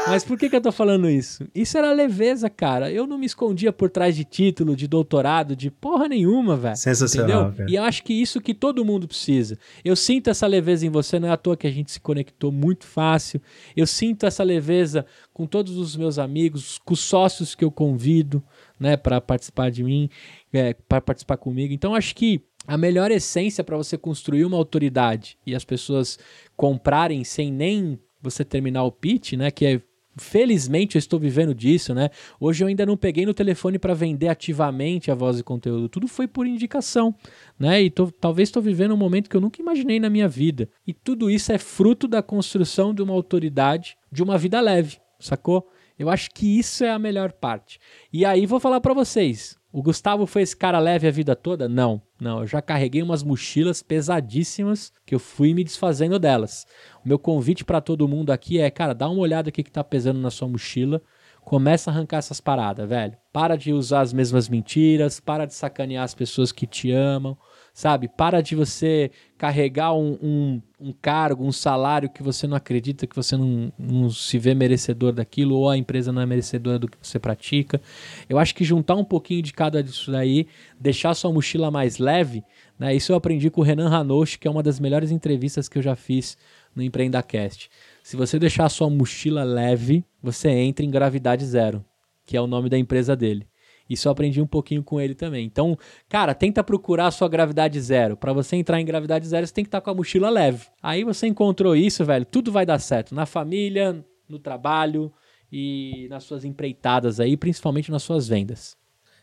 [0.08, 1.46] Mas por que, que eu tô falando isso?
[1.54, 2.92] Isso era leveza, cara.
[2.92, 6.76] Eu não me escondia por trás de título, de doutorado, de porra nenhuma, velho.
[6.76, 7.50] Sensacional.
[7.50, 7.68] Entendeu?
[7.70, 9.58] E eu acho que isso que todo mundo precisa.
[9.84, 12.52] Eu sinto essa leveza em você, não é à toa que a gente se conectou
[12.52, 13.42] muito fácil.
[13.76, 18.44] Eu sinto essa leveza com todos os meus amigos, com os sócios que eu convido,
[18.80, 20.10] né, para participar de mim,
[20.54, 21.74] é, para participar comigo.
[21.74, 26.20] Então acho que a melhor essência para você construir uma autoridade e as pessoas
[26.56, 29.50] comprarem sem nem você terminar o pitch, né?
[29.50, 29.82] Que é
[30.18, 32.10] felizmente eu estou vivendo disso, né?
[32.40, 36.08] Hoje eu ainda não peguei no telefone para vender ativamente a voz e conteúdo, tudo
[36.08, 37.16] foi por indicação,
[37.58, 37.82] né?
[37.82, 40.70] E tô, talvez estou vivendo um momento que eu nunca imaginei na minha vida.
[40.86, 45.68] E tudo isso é fruto da construção de uma autoridade, de uma vida leve, sacou?
[45.98, 47.80] Eu acho que isso é a melhor parte.
[48.14, 51.68] E aí vou falar para vocês, o Gustavo foi esse cara leve a vida toda?
[51.68, 52.40] Não, não.
[52.40, 56.66] Eu já carreguei umas mochilas pesadíssimas que eu fui me desfazendo delas.
[57.04, 59.84] O meu convite para todo mundo aqui é, cara, dá uma olhada aqui que tá
[59.84, 61.02] pesando na sua mochila.
[61.42, 63.18] Começa a arrancar essas paradas, velho.
[63.32, 67.38] Para de usar as mesmas mentiras, para de sacanear as pessoas que te amam,
[67.78, 68.08] sabe?
[68.08, 73.16] Para de você carregar um, um, um, cargo, um salário que você não acredita, que
[73.16, 76.98] você não, não se vê merecedor daquilo, ou a empresa não é merecedora do que
[77.00, 77.80] você pratica.
[78.28, 80.48] Eu acho que juntar um pouquinho de cada disso daí,
[80.80, 82.44] deixar sua mochila mais leve,
[82.80, 82.96] né?
[82.96, 85.84] Isso eu aprendi com o Renan Hanush, que é uma das melhores entrevistas que eu
[85.84, 86.36] já fiz
[86.76, 87.70] no EmpreendaCast.
[88.02, 91.86] Se você deixar sua mochila leve, você entra em gravidade zero,
[92.26, 93.46] que é o nome da empresa dele.
[93.90, 95.46] Isso eu aprendi um pouquinho com ele também.
[95.46, 95.78] Então,
[96.10, 98.18] cara, tenta procurar a sua gravidade zero.
[98.18, 100.66] Para você entrar em gravidade zero, você tem que estar tá com a mochila leve.
[100.82, 103.16] Aí você encontrou isso, velho, tudo vai dar certo.
[103.16, 105.12] Na família, no trabalho
[105.52, 108.76] e nas suas empreitadas aí, principalmente nas suas vendas.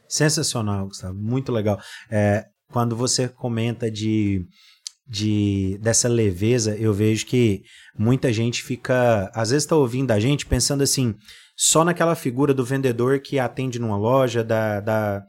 [0.08, 1.14] Sensacional, Gustavo.
[1.14, 1.78] Muito legal.
[2.10, 4.46] É, quando você comenta de,
[5.06, 7.62] de dessa leveza, eu vejo que
[7.98, 11.14] muita gente fica, às vezes está ouvindo a gente pensando assim,
[11.56, 15.24] só naquela figura do vendedor que atende numa loja, da, da,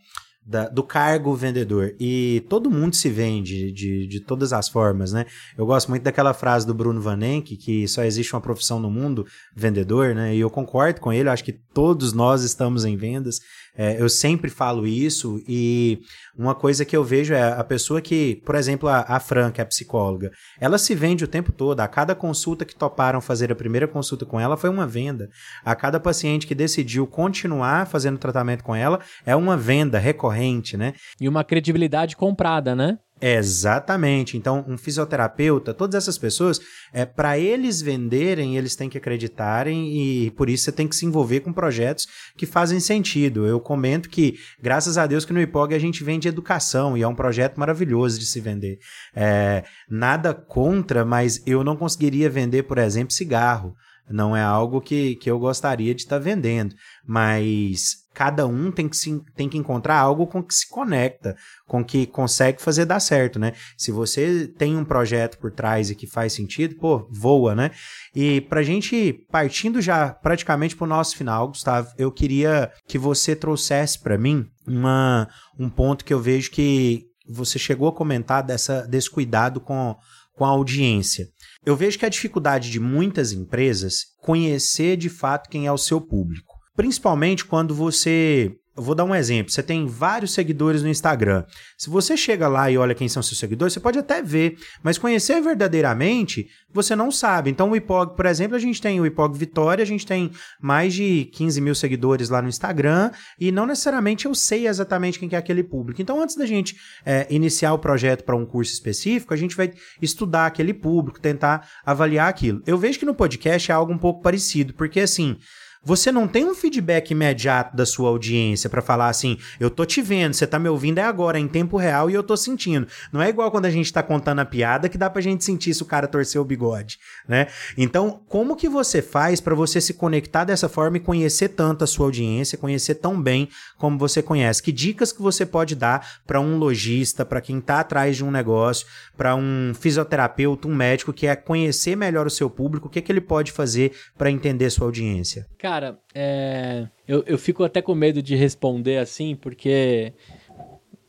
[0.46, 1.96] da, do cargo vendedor.
[2.00, 5.26] E todo mundo se vende de, de todas as formas, né?
[5.58, 8.92] Eu gosto muito daquela frase do Bruno Van Enck, que só existe uma profissão no
[8.92, 9.26] mundo,
[9.56, 10.36] vendedor, né?
[10.36, 13.40] E eu concordo com ele, acho que todos nós estamos em vendas.
[13.78, 16.00] É, eu sempre falo isso e
[16.38, 19.60] uma coisa que eu vejo é a pessoa que, por exemplo, a, a Fran, que
[19.60, 21.80] é a psicóloga, ela se vende o tempo todo.
[21.82, 25.30] A cada consulta que toparam fazer a primeira consulta com ela foi uma venda.
[25.64, 30.94] A cada paciente que decidiu continuar fazendo tratamento com ela é uma venda recorrente, né?
[31.20, 32.98] E uma credibilidade comprada, né?
[33.22, 34.36] Exatamente.
[34.36, 36.60] Então, um fisioterapeuta, todas essas pessoas,
[36.92, 41.06] é para eles venderem, eles têm que acreditarem e por isso você tem que se
[41.06, 43.46] envolver com projetos que fazem sentido.
[43.46, 47.08] Eu comento que, graças a Deus, que no IPOG a gente vende educação e é
[47.08, 48.80] um projeto maravilhoso de se vender.
[49.16, 53.76] É, nada contra, mas eu não conseguiria vender, por exemplo, cigarro.
[54.10, 56.76] Não é algo que, que eu gostaria de estar tá vendendo,
[57.06, 61.36] mas cada um tem que, se, tem que encontrar algo com que se conecta,
[61.68, 63.54] com que consegue fazer dar certo, né?
[63.78, 67.72] Se você tem um projeto por trás e que faz sentido, pô, voa, né?
[68.16, 74.00] E pra gente, partindo já praticamente pro nosso final, Gustavo, eu queria que você trouxesse
[74.00, 75.28] para mim uma,
[75.60, 79.96] um ponto que eu vejo que você chegou a comentar dessa, desse cuidado com,
[80.36, 81.28] com a audiência.
[81.66, 86.00] Eu vejo que a dificuldade de muitas empresas conhecer de fato quem é o seu
[86.00, 86.54] público.
[86.76, 89.52] Principalmente quando você eu vou dar um exemplo.
[89.52, 91.46] Você tem vários seguidores no Instagram.
[91.78, 94.98] Se você chega lá e olha quem são seus seguidores, você pode até ver, mas
[94.98, 97.50] conhecer verdadeiramente, você não sabe.
[97.50, 100.30] Então, o IPOG, por exemplo, a gente tem o IPOG Vitória, a gente tem
[100.60, 105.30] mais de 15 mil seguidores lá no Instagram, e não necessariamente eu sei exatamente quem
[105.32, 106.02] é aquele público.
[106.02, 106.76] Então, antes da gente
[107.06, 109.72] é, iniciar o projeto para um curso específico, a gente vai
[110.02, 112.62] estudar aquele público, tentar avaliar aquilo.
[112.68, 115.38] Eu vejo que no podcast é algo um pouco parecido, porque assim
[115.86, 120.02] você não tem um feedback imediato da sua audiência para falar assim, eu tô te
[120.02, 122.88] vendo, você tá me ouvindo é agora, é em tempo real e eu tô sentindo.
[123.14, 125.74] Não é igual quando a gente tá contando a piada que dá pra gente sentir
[125.76, 126.98] se o cara torceu o bigode,
[127.28, 127.48] né?
[127.78, 131.88] Então, como que você faz para você se conectar dessa forma e conhecer tanto a
[131.88, 133.48] sua audiência, conhecer tão bem
[133.78, 134.64] como você conhece?
[134.64, 138.32] Que dicas que você pode dar para um lojista, para quem tá atrás de um
[138.32, 143.02] negócio, para um fisioterapeuta, um médico que é conhecer melhor o seu público, o que
[143.02, 145.46] que ele pode fazer para entender sua audiência?
[145.60, 145.75] Cara,
[146.14, 146.88] é...
[147.08, 150.14] eu, eu fico até com medo de responder assim, porque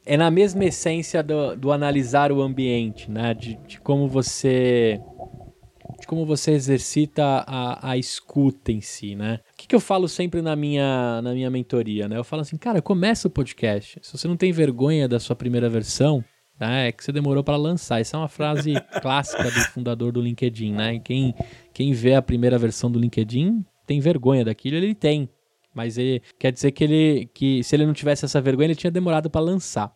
[0.07, 3.35] é na mesma essência do, do analisar o ambiente, né?
[3.35, 5.01] De, de, como você
[6.01, 9.41] de como você exercita a, a escuta em si, né?
[9.53, 12.17] O que, que eu falo sempre na minha, na minha mentoria, né?
[12.17, 13.99] Eu falo assim, cara, começa o podcast.
[14.03, 16.25] Se você não tem vergonha da sua primeira versão,
[16.59, 18.01] né, é que você demorou para lançar.
[18.01, 20.99] Essa é uma frase clássica do fundador do LinkedIn, né?
[21.01, 21.35] Quem,
[21.73, 25.29] quem vê a primeira versão do LinkedIn tem vergonha daquilo, ele tem.
[25.75, 28.91] Mas ele quer dizer que ele que se ele não tivesse essa vergonha, ele tinha
[28.91, 29.95] demorado para lançar.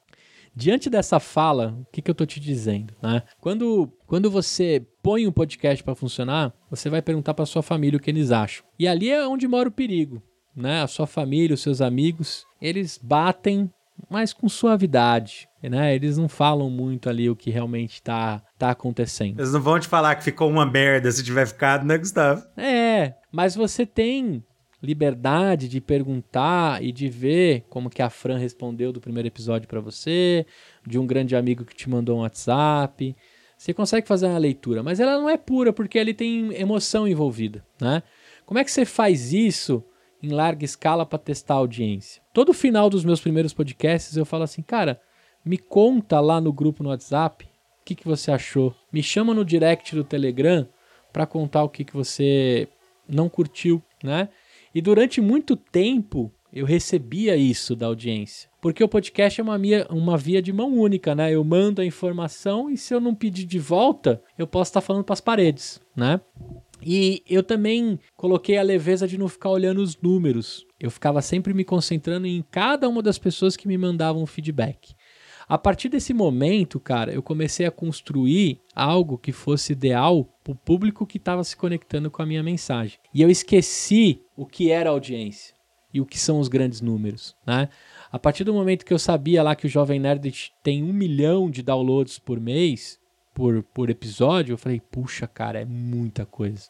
[0.55, 3.23] Diante dessa fala, o que, que eu tô te dizendo, né?
[3.41, 8.01] Quando, quando você põe um podcast para funcionar, você vai perguntar para sua família o
[8.01, 8.65] que eles acham.
[8.79, 10.21] E ali é onde mora o perigo,
[10.55, 10.83] né?
[10.83, 13.71] A sua família, os seus amigos, eles batem,
[14.09, 15.95] mas com suavidade, né?
[15.95, 19.41] Eles não falam muito ali o que realmente está tá acontecendo.
[19.41, 22.45] Eles não vão te falar que ficou uma merda se tiver ficado, né, Gustavo?
[22.57, 24.43] É, mas você tem
[24.83, 29.81] liberdade de perguntar e de ver como que a Fran respondeu do primeiro episódio para
[29.81, 30.47] você,
[30.87, 33.15] de um grande amigo que te mandou um WhatsApp.
[33.59, 37.63] Você consegue fazer uma leitura, mas ela não é pura porque ali tem emoção envolvida,
[37.81, 38.03] né?
[38.47, 39.85] Como é que você faz isso
[40.23, 42.23] em larga escala para testar a audiência?
[42.33, 45.01] Todo final dos meus primeiros podcasts eu falo assim, cara,
[45.45, 48.75] me conta lá no grupo no WhatsApp o que, que você achou.
[48.93, 50.69] Me chama no direct do Telegram
[51.13, 52.69] para contar o que, que você
[53.09, 54.29] não curtiu, né?
[54.75, 58.49] E durante muito tempo eu recebia isso da audiência.
[58.61, 61.33] Porque o podcast é uma, via, uma via de mão única, né?
[61.33, 65.05] Eu mando a informação e se eu não pedir de volta, eu posso estar falando
[65.05, 66.21] para as paredes, né?
[66.83, 70.67] E eu também coloquei a leveza de não ficar olhando os números.
[70.79, 74.95] Eu ficava sempre me concentrando em cada uma das pessoas que me mandavam feedback.
[75.51, 80.57] A partir desse momento, cara, eu comecei a construir algo que fosse ideal para o
[80.57, 83.01] público que estava se conectando com a minha mensagem.
[83.13, 85.53] E eu esqueci o que era audiência
[85.93, 87.69] e o que são os grandes números, né?
[88.13, 91.51] A partir do momento que eu sabia lá que o Jovem Nerd tem um milhão
[91.51, 93.00] de downloads por mês,
[93.35, 96.69] por, por episódio, eu falei, puxa, cara, é muita coisa.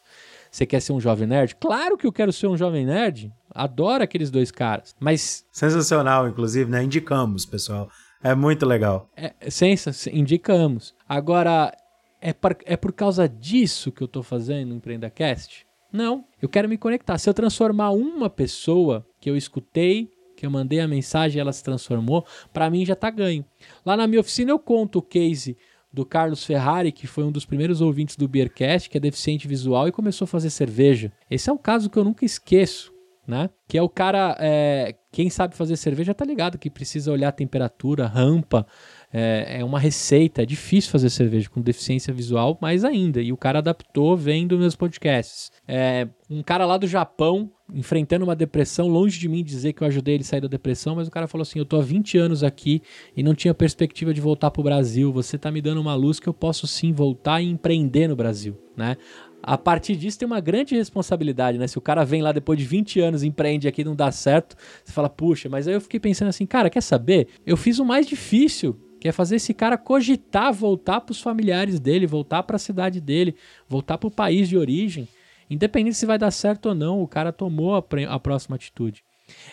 [0.49, 1.55] Você quer ser um Jovem Nerd?
[1.55, 3.31] Claro que eu quero ser um Jovem Nerd.
[3.53, 4.95] Adoro aqueles dois caras.
[4.99, 5.45] Mas.
[5.51, 6.83] Sensacional, inclusive, né?
[6.83, 7.89] Indicamos, pessoal.
[8.23, 9.09] É muito legal.
[9.15, 10.93] É, sensa, indicamos.
[11.09, 11.75] Agora,
[12.21, 15.65] é por, é por causa disso que eu estou fazendo o EmpreendaCast?
[15.91, 16.25] Não.
[16.41, 17.17] Eu quero me conectar.
[17.17, 21.51] Se eu transformar uma pessoa que eu escutei, que eu mandei a mensagem e ela
[21.51, 23.43] se transformou, para mim já está ganho.
[23.85, 25.57] Lá na minha oficina eu conto o case
[25.91, 29.87] do Carlos Ferrari, que foi um dos primeiros ouvintes do Beercast, que é deficiente visual
[29.87, 31.11] e começou a fazer cerveja.
[31.29, 32.91] Esse é um caso que eu nunca esqueço
[33.27, 33.49] né?
[33.67, 37.31] Que é o cara, é, quem sabe fazer cerveja tá ligado que precisa olhar a
[37.31, 38.65] temperatura, rampa,
[39.13, 43.21] é, é, uma receita, é difícil fazer cerveja com deficiência visual, mais ainda.
[43.21, 45.51] E o cara adaptou vendo meus podcasts.
[45.67, 49.87] É, um cara lá do Japão, enfrentando uma depressão, longe de mim dizer que eu
[49.87, 52.17] ajudei ele a sair da depressão, mas o cara falou assim: Eu tô há 20
[52.17, 52.81] anos aqui
[53.15, 55.11] e não tinha perspectiva de voltar pro Brasil.
[55.11, 58.57] Você tá me dando uma luz que eu posso sim voltar e empreender no Brasil,
[58.75, 58.97] né?
[59.43, 61.67] a partir disso tem uma grande responsabilidade, né?
[61.67, 64.93] Se o cara vem lá depois de 20 anos, empreende aqui não dá certo, você
[64.93, 67.27] fala, puxa, mas aí eu fiquei pensando assim, cara, quer saber?
[67.45, 71.79] Eu fiz o mais difícil, que é fazer esse cara cogitar voltar para os familiares
[71.79, 73.35] dele, voltar para a cidade dele,
[73.67, 75.07] voltar para o país de origem.
[75.51, 79.03] Independente se vai dar certo ou não, o cara tomou a, a próxima atitude.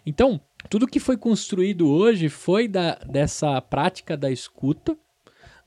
[0.06, 4.96] Então, tudo que foi construído hoje foi da, dessa prática da escuta,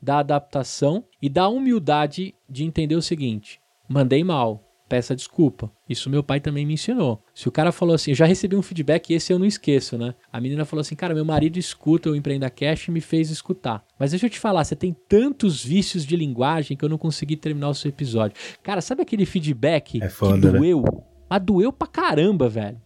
[0.01, 3.59] da adaptação e da humildade de entender o seguinte:
[3.89, 5.71] mandei mal, peça desculpa.
[5.87, 7.23] Isso meu pai também me ensinou.
[7.33, 9.97] Se o cara falou assim, eu já recebi um feedback e esse eu não esqueço,
[9.97, 10.13] né?
[10.33, 13.85] A menina falou assim, cara, meu marido escuta o Empreenda Cash e me fez escutar.
[13.97, 17.37] Mas deixa eu te falar, você tem tantos vícios de linguagem que eu não consegui
[17.37, 18.35] terminar o seu episódio.
[18.61, 20.59] Cara, sabe aquele feedback é foda, que né?
[20.59, 20.81] doeu?
[20.81, 21.03] Né?
[21.29, 22.81] Mas doeu pra caramba, velho.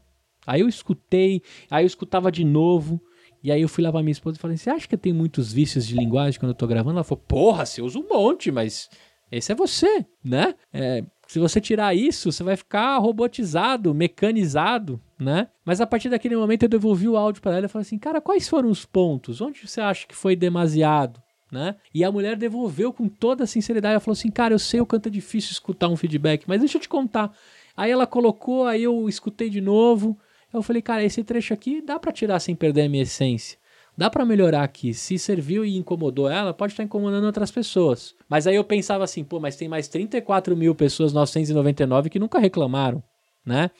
[0.45, 1.41] Aí eu escutei,
[1.71, 3.01] aí eu escutava de novo.
[3.41, 5.15] E aí eu fui lá pra minha esposa e falei, você acha que eu tenho
[5.15, 6.97] muitos vícios de linguagem quando eu tô gravando?
[6.97, 8.89] Ela falou, porra, você usa um monte, mas
[9.31, 10.53] esse é você, né?
[10.71, 15.47] É, se você tirar isso, você vai ficar robotizado, mecanizado, né?
[15.63, 18.21] Mas a partir daquele momento eu devolvi o áudio para ela e falei assim: "Cara,
[18.21, 19.41] quais foram os pontos?
[19.41, 21.21] Onde você acha que foi demasiado?"
[21.51, 21.75] Né?
[21.93, 23.93] E a mulher devolveu com toda a sinceridade.
[23.93, 26.77] Ela falou assim: Cara, eu sei o quanto é difícil escutar um feedback, mas deixa
[26.77, 27.31] eu te contar.
[27.77, 30.17] Aí ela colocou, aí eu escutei de novo.
[30.53, 33.57] Eu falei, cara, esse trecho aqui dá para tirar sem perder a minha essência.
[33.97, 34.93] Dá para melhorar aqui.
[34.93, 38.13] Se serviu e incomodou ela, pode estar incomodando outras pessoas.
[38.27, 42.39] Mas aí eu pensava assim, pô, mas tem mais 34 mil pessoas, 999, que nunca
[42.39, 43.01] reclamaram,
[43.45, 43.71] né?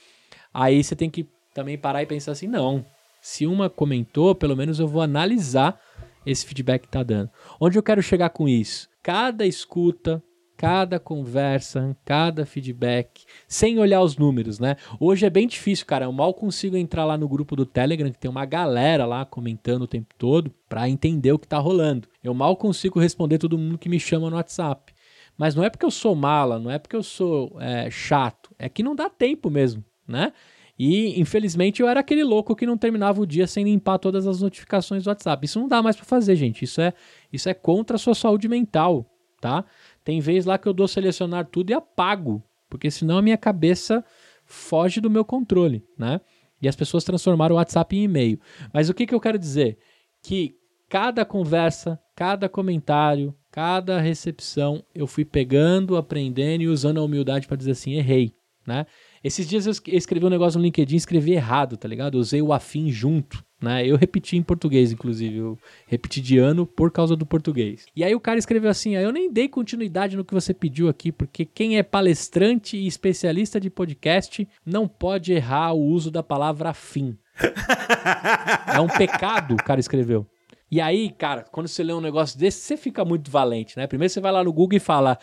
[0.53, 2.85] Aí você tem que também parar e pensar assim, não.
[3.21, 5.79] Se uma comentou, pelo menos eu vou analisar
[6.25, 7.29] esse feedback que tá dando.
[7.59, 8.87] Onde eu quero chegar com isso?
[9.03, 10.23] Cada escuta,
[10.57, 14.77] cada conversa, cada feedback, sem olhar os números, né?
[14.99, 16.05] Hoje é bem difícil, cara.
[16.05, 19.83] Eu mal consigo entrar lá no grupo do Telegram, que tem uma galera lá comentando
[19.83, 22.07] o tempo todo, para entender o que tá rolando.
[22.23, 24.93] Eu mal consigo responder todo mundo que me chama no WhatsApp.
[25.37, 28.69] Mas não é porque eu sou mala, não é porque eu sou é, chato, é
[28.69, 30.31] que não dá tempo mesmo, né?
[30.77, 34.41] E infelizmente eu era aquele louco que não terminava o dia sem limpar todas as
[34.41, 35.45] notificações do WhatsApp.
[35.45, 36.63] Isso não dá mais para fazer, gente.
[36.63, 36.93] Isso é,
[37.31, 39.09] isso é contra a sua saúde mental,
[39.39, 39.63] tá?
[40.05, 44.05] Tem vez lá que eu dou selecionar tudo e apago, porque senão a minha cabeça
[44.45, 46.21] foge do meu controle, né?
[46.61, 48.39] E as pessoas transformaram o WhatsApp em e-mail.
[48.73, 49.77] Mas o que, que eu quero dizer?
[50.21, 50.55] Que
[50.87, 57.57] cada conversa, cada comentário, cada recepção, eu fui pegando, aprendendo e usando a humildade para
[57.57, 58.33] dizer assim, errei,
[58.65, 58.85] né?
[59.23, 62.15] Esses dias eu escrevi um negócio no LinkedIn, escrevi errado, tá ligado?
[62.15, 63.85] Usei o afim junto, né?
[63.85, 65.37] Eu repeti em português, inclusive.
[65.37, 67.85] Eu repeti de ano por causa do português.
[67.95, 70.89] E aí o cara escreveu assim: ah, eu nem dei continuidade no que você pediu
[70.89, 76.21] aqui, porque quem é palestrante e especialista de podcast não pode errar o uso da
[76.21, 77.17] palavra afim.
[78.73, 80.25] é um pecado, o cara escreveu.
[80.69, 83.85] E aí, cara, quando você lê um negócio desse, você fica muito valente, né?
[83.85, 85.17] Primeiro você vai lá no Google e fala: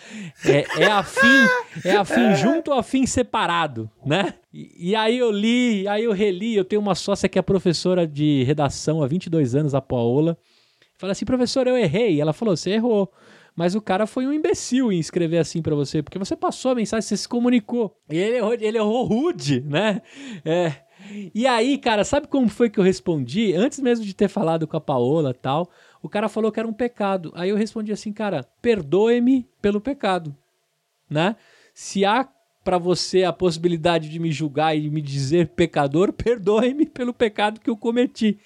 [0.45, 1.47] é, é afim,
[1.85, 4.35] é afim junto ou afim separado, né?
[4.53, 6.55] E, e, aí eu li, aí eu reli.
[6.55, 10.39] Eu tenho uma sócia que é professora de redação há 22 anos, a Paola.
[10.97, 12.21] Fala assim, professor, eu errei.
[12.21, 13.13] Ela falou: você errou.
[13.55, 16.75] Mas o cara foi um imbecil em escrever assim para você, porque você passou a
[16.75, 17.95] mensagem, você se comunicou.
[18.11, 20.01] E ele errou, ele errou rude, né?
[20.45, 20.73] É.
[21.35, 23.55] E aí, cara, sabe como foi que eu respondi?
[23.55, 25.71] Antes mesmo de ter falado com a Paola tal,
[26.03, 27.33] o cara falou que era um pecado.
[27.35, 30.37] Aí eu respondi assim, cara, perdoe-me pelo pecado,
[31.09, 31.37] né?
[31.75, 32.29] Se há
[32.65, 37.69] para você a possibilidade de me julgar e me dizer pecador, perdoe-me pelo pecado que
[37.69, 38.39] eu cometi,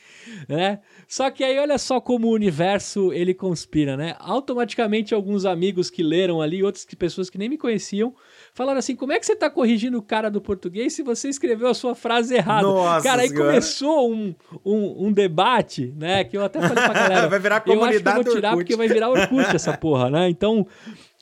[0.49, 0.81] né?
[1.07, 4.17] Só que aí olha só como o universo ele conspira, né?
[4.19, 8.15] Automaticamente alguns amigos que leram ali, outras pessoas que nem me conheciam,
[8.57, 11.69] falaram assim: como é que você tá corrigindo o cara do português se você escreveu
[11.69, 12.67] a sua frase errada?
[12.67, 13.51] Nossa cara, aí senhora.
[13.51, 14.35] começou um,
[14.65, 16.25] um, um, debate, né?
[16.25, 17.29] Que eu até falei pra galera.
[17.29, 20.11] vai virar comunidade eu acho que eu vou tirar porque vai virar Orkut essa porra,
[20.11, 20.29] né?
[20.29, 20.67] Então.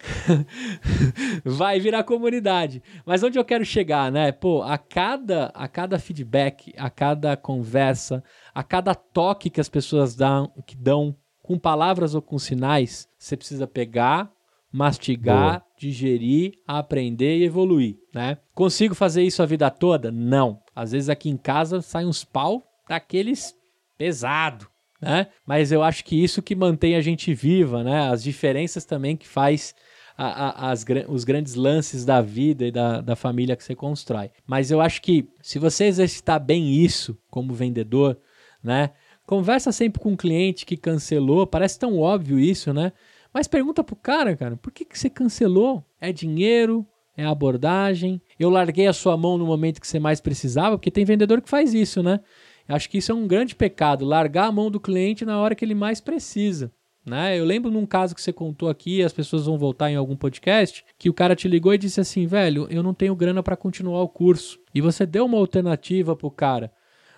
[1.44, 2.82] vai virar comunidade.
[3.06, 4.32] Mas onde eu quero chegar, né?
[4.32, 8.22] Pô, a cada, a cada feedback, a cada conversa,
[8.54, 13.34] a cada toque que as pessoas dão, que dão com palavras ou com sinais, você
[13.34, 14.30] precisa pegar,
[14.74, 15.62] mastigar, Boa.
[15.78, 18.38] digerir, aprender e evoluir, né?
[18.52, 20.10] Consigo fazer isso a vida toda?
[20.10, 20.60] Não.
[20.74, 23.54] Às vezes aqui em casa sai uns pau daqueles
[23.96, 24.66] pesado,
[25.00, 25.28] né?
[25.46, 28.10] Mas eu acho que isso que mantém a gente viva, né?
[28.10, 29.76] As diferenças também que faz
[30.18, 34.32] a, a, as, os grandes lances da vida e da, da família que você constrói.
[34.44, 38.18] Mas eu acho que se você exercitar bem isso como vendedor,
[38.60, 38.90] né?
[39.24, 42.92] Conversa sempre com um cliente que cancelou, parece tão óbvio isso, né?
[43.34, 45.84] Mas pergunta pro cara, cara, por que, que você cancelou?
[46.00, 46.86] É dinheiro?
[47.16, 48.22] É abordagem?
[48.38, 50.78] Eu larguei a sua mão no momento que você mais precisava?
[50.78, 52.20] Porque tem vendedor que faz isso, né?
[52.68, 55.64] Acho que isso é um grande pecado, largar a mão do cliente na hora que
[55.64, 56.72] ele mais precisa.
[57.04, 57.38] Né?
[57.38, 60.84] Eu lembro num caso que você contou aqui, as pessoas vão voltar em algum podcast,
[60.96, 64.00] que o cara te ligou e disse assim, velho, eu não tenho grana para continuar
[64.00, 64.58] o curso.
[64.74, 66.72] E você deu uma alternativa pro cara,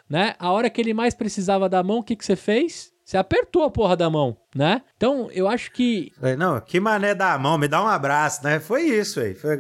[0.09, 0.35] né?
[0.39, 2.91] A hora que ele mais precisava da mão, o que, que você fez?
[3.07, 4.83] Você apertou a porra da mão, né?
[4.97, 6.11] Então, eu acho que.
[6.37, 8.59] Não, que mané da mão, me dá um abraço, né?
[8.59, 9.33] Foi isso aí.
[9.33, 9.57] Foi...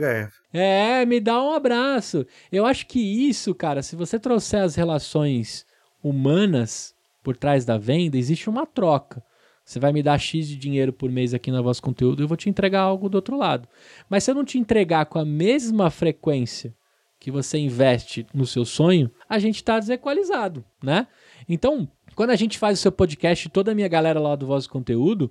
[0.52, 2.26] É, me dá um abraço.
[2.50, 5.64] Eu acho que isso, cara, se você trouxer as relações
[6.02, 6.92] humanas
[7.22, 9.22] por trás da venda, existe uma troca.
[9.64, 12.36] Você vai me dar X de dinheiro por mês aqui na Voz Conteúdo, eu vou
[12.36, 13.68] te entregar algo do outro lado.
[14.10, 16.74] Mas se eu não te entregar com a mesma frequência
[17.20, 21.06] que você investe no seu sonho, a gente está desequalizado, né?
[21.48, 24.64] Então, quando a gente faz o seu podcast, toda a minha galera lá do Voz
[24.64, 25.30] do Conteúdo,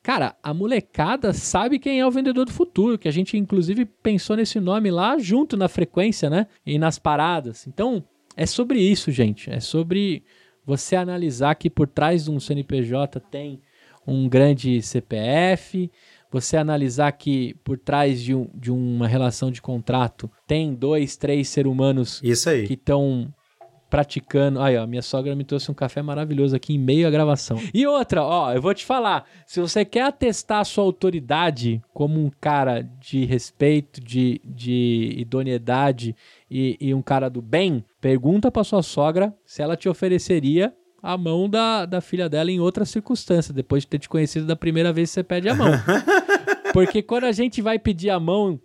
[0.00, 4.36] cara, a molecada sabe quem é o vendedor do futuro, que a gente inclusive pensou
[4.36, 6.46] nesse nome lá junto na frequência, né?
[6.64, 7.66] E nas paradas.
[7.66, 8.04] Então,
[8.36, 9.50] é sobre isso, gente.
[9.50, 10.22] É sobre
[10.64, 13.60] você analisar que por trás de um CNPJ tem
[14.06, 15.90] um grande CPF,
[16.30, 21.48] você analisar que por trás de, um, de uma relação de contrato tem dois, três
[21.48, 22.22] seres humanos
[22.66, 23.34] que estão
[23.90, 24.60] praticando.
[24.60, 27.60] Aí, ó, minha sogra me trouxe um café maravilhoso aqui em meio à gravação.
[27.74, 32.24] E outra, ó, eu vou te falar, se você quer atestar a sua autoridade como
[32.24, 36.14] um cara de respeito, de, de idoneidade
[36.48, 40.72] e, e um cara do bem, pergunta pra sua sogra se ela te ofereceria
[41.02, 44.54] a mão da, da filha dela em outra circunstância, depois de ter te conhecido da
[44.54, 45.72] primeira vez que você pede a mão.
[46.72, 48.60] Porque quando a gente vai pedir a mão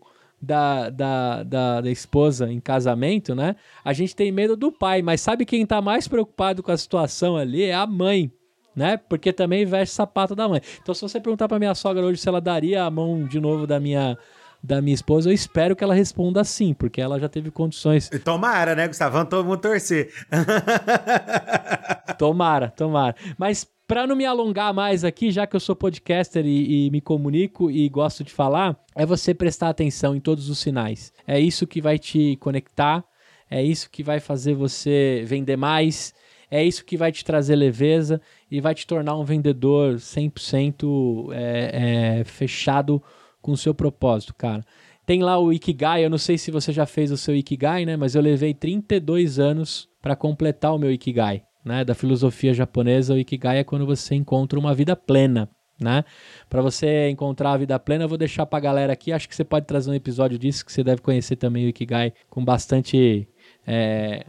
[0.46, 3.56] da, da, da, da, esposa em casamento, né?
[3.84, 7.36] A gente tem medo do pai, mas sabe quem tá mais preocupado com a situação
[7.36, 8.32] ali é a mãe,
[8.76, 8.98] né?
[8.98, 10.62] Porque também veste sapato da mãe.
[10.82, 13.66] Então, se você perguntar pra minha sogra hoje se ela daria a mão de novo
[13.66, 14.18] da minha
[14.64, 18.10] da minha esposa, eu espero que ela responda sim, porque ela já teve condições.
[18.24, 19.14] Tomara, né, Gustavo?
[19.14, 20.12] Vamos todo mundo torcer.
[22.18, 23.16] tomara, tomara.
[23.38, 26.99] Mas para não me alongar mais aqui, já que eu sou podcaster e, e, me
[26.99, 31.14] comunico e gosto de falar, é você prestar atenção em todos os sinais.
[31.28, 33.03] É isso que vai te conectar,
[33.49, 36.14] é isso que vai fazer você vender mais,
[36.49, 42.20] é isso que vai te trazer leveza e vai te tornar um vendedor 100% é,
[42.20, 43.02] é, fechado
[43.41, 44.66] com o seu propósito, cara.
[45.06, 47.95] Tem lá o Ikigai, eu não sei se você já fez o seu Ikigai, né?
[47.95, 53.18] Mas eu levei 32 anos para completar o meu Ikigai né, da filosofia japonesa, o
[53.18, 55.50] Ikigai é quando você encontra uma vida plena,
[55.82, 56.06] né?
[56.48, 59.12] Para você encontrar a vida plena, eu vou deixar para a galera aqui.
[59.12, 62.14] Acho que você pode trazer um episódio disso que você deve conhecer também o Ikigai
[62.30, 63.28] com bastante
[63.66, 64.26] é,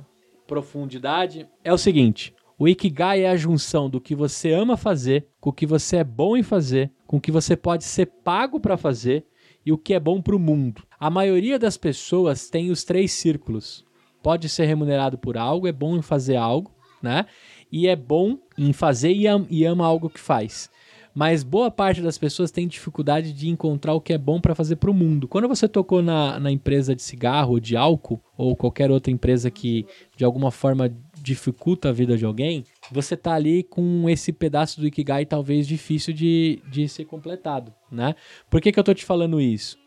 [0.46, 1.46] profundidade.
[1.62, 5.52] É o seguinte: o Ikigai é a junção do que você ama fazer, com o
[5.52, 9.24] que você é bom em fazer, com o que você pode ser pago para fazer
[9.64, 10.82] e o que é bom para o mundo.
[10.98, 13.84] A maioria das pessoas tem os três círculos.
[14.22, 17.26] Pode ser remunerado por algo, é bom em fazer algo né?
[17.70, 20.70] E é bom em fazer e ama, e ama algo que faz.
[21.16, 24.76] Mas boa parte das pessoas tem dificuldade de encontrar o que é bom para fazer
[24.76, 25.26] para o mundo.
[25.26, 29.86] Quando você tocou na, na empresa de cigarro de álcool, ou qualquer outra empresa que
[30.14, 34.86] de alguma forma dificulta a vida de alguém, você tá ali com esse pedaço do
[34.86, 38.14] Ikigai talvez difícil de, de ser completado, né?
[38.50, 39.78] Por que, que eu tô te falando isso?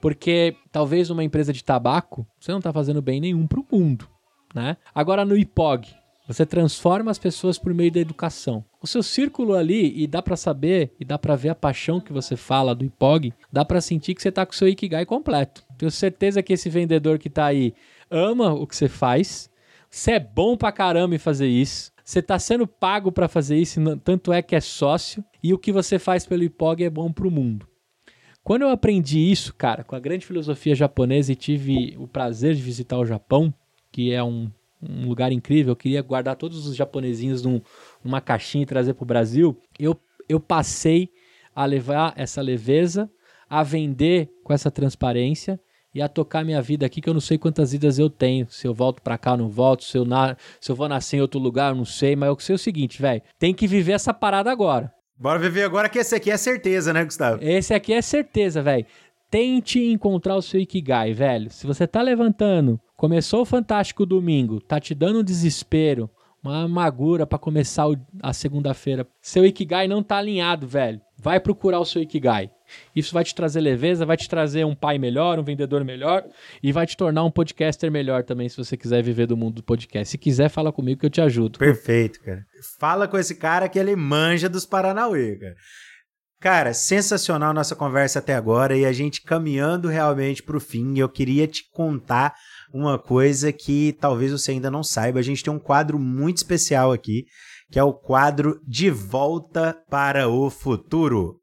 [0.00, 4.08] Porque talvez uma empresa de tabaco, você não tá fazendo bem nenhum para o mundo,
[4.54, 4.76] né?
[4.94, 5.88] Agora no IPOG,
[6.26, 8.64] você transforma as pessoas por meio da educação.
[8.82, 12.12] O seu círculo ali, e dá para saber, e dá para ver a paixão que
[12.12, 15.64] você fala do IPOG, dá para sentir que você tá com o seu Ikigai completo.
[15.78, 17.74] Tenho certeza que esse vendedor que tá aí
[18.10, 19.50] ama o que você faz,
[19.88, 23.80] você é bom pra caramba em fazer isso, você tá sendo pago para fazer isso,
[23.98, 27.30] tanto é que é sócio, e o que você faz pelo IPOG é bom pro
[27.30, 27.66] mundo.
[28.42, 32.62] Quando eu aprendi isso, cara, com a grande filosofia japonesa e tive o prazer de
[32.62, 33.52] visitar o Japão,
[33.90, 34.48] que é um
[34.82, 35.72] um lugar incrível.
[35.72, 37.60] Eu queria guardar todos os japonesinhos num,
[38.02, 39.56] numa caixinha e trazer para o Brasil.
[39.78, 39.98] Eu,
[40.28, 41.10] eu passei
[41.54, 43.10] a levar essa leveza,
[43.48, 45.58] a vender com essa transparência
[45.94, 48.46] e a tocar minha vida aqui, que eu não sei quantas vidas eu tenho.
[48.50, 49.82] Se eu volto para cá, não volto.
[49.84, 50.36] Se eu, na...
[50.60, 52.14] se eu vou nascer em outro lugar, eu não sei.
[52.14, 53.22] Mas eu sei o seguinte, velho.
[53.38, 54.92] Tem que viver essa parada agora.
[55.18, 57.42] Bora viver agora que esse aqui é certeza, né, Gustavo?
[57.42, 58.84] Esse aqui é certeza, velho.
[59.36, 61.50] Tente encontrar o seu Ikigai, velho.
[61.50, 66.08] Se você tá levantando Começou o Fantástico domingo, tá te dando um desespero,
[66.42, 67.84] uma amargura para começar
[68.22, 69.06] a segunda-feira.
[69.20, 71.02] Seu Ikigai não tá alinhado, velho.
[71.18, 72.50] Vai procurar o seu Ikigai.
[72.94, 76.24] Isso vai te trazer leveza, vai te trazer um pai melhor, um vendedor melhor
[76.62, 79.62] e vai te tornar um podcaster melhor também, se você quiser viver do mundo do
[79.62, 80.10] podcast.
[80.10, 81.58] Se quiser, fala comigo que eu te ajudo.
[81.58, 82.42] Perfeito, cara.
[82.80, 85.56] Fala com esse cara que ele manja dos Paranauê, cara.
[86.38, 90.98] Cara, sensacional nossa conversa até agora e a gente caminhando realmente para o fim.
[90.98, 92.34] Eu queria te contar
[92.72, 95.18] uma coisa que talvez você ainda não saiba.
[95.18, 97.24] A gente tem um quadro muito especial aqui,
[97.72, 101.40] que é o quadro De Volta para o Futuro.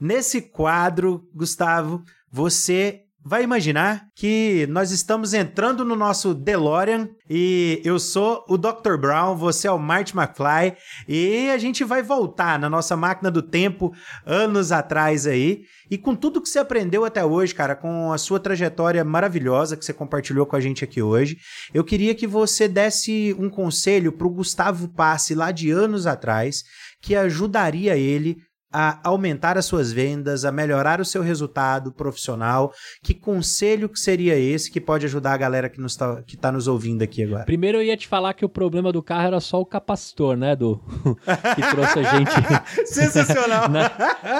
[0.00, 7.98] Nesse quadro, Gustavo, você vai imaginar que nós estamos entrando no nosso DeLorean e eu
[7.98, 8.96] sou o Dr.
[8.98, 10.74] Brown, você é o Marty McFly
[11.06, 13.92] e a gente vai voltar na nossa máquina do tempo
[14.24, 18.40] anos atrás aí e com tudo que você aprendeu até hoje, cara, com a sua
[18.40, 21.36] trajetória maravilhosa que você compartilhou com a gente aqui hoje,
[21.74, 26.64] eu queria que você desse um conselho pro Gustavo Passe lá de anos atrás
[27.00, 28.38] que ajudaria ele
[28.72, 32.72] a aumentar as suas vendas, a melhorar o seu resultado profissional.
[33.02, 37.02] Que conselho que seria esse que pode ajudar a galera que está tá nos ouvindo
[37.02, 37.44] aqui agora?
[37.44, 40.54] Primeiro eu ia te falar que o problema do carro era só o capacitor, né,
[40.54, 40.80] do
[41.54, 42.30] que trouxe a gente.
[42.86, 43.68] Sensacional.
[43.70, 43.90] né?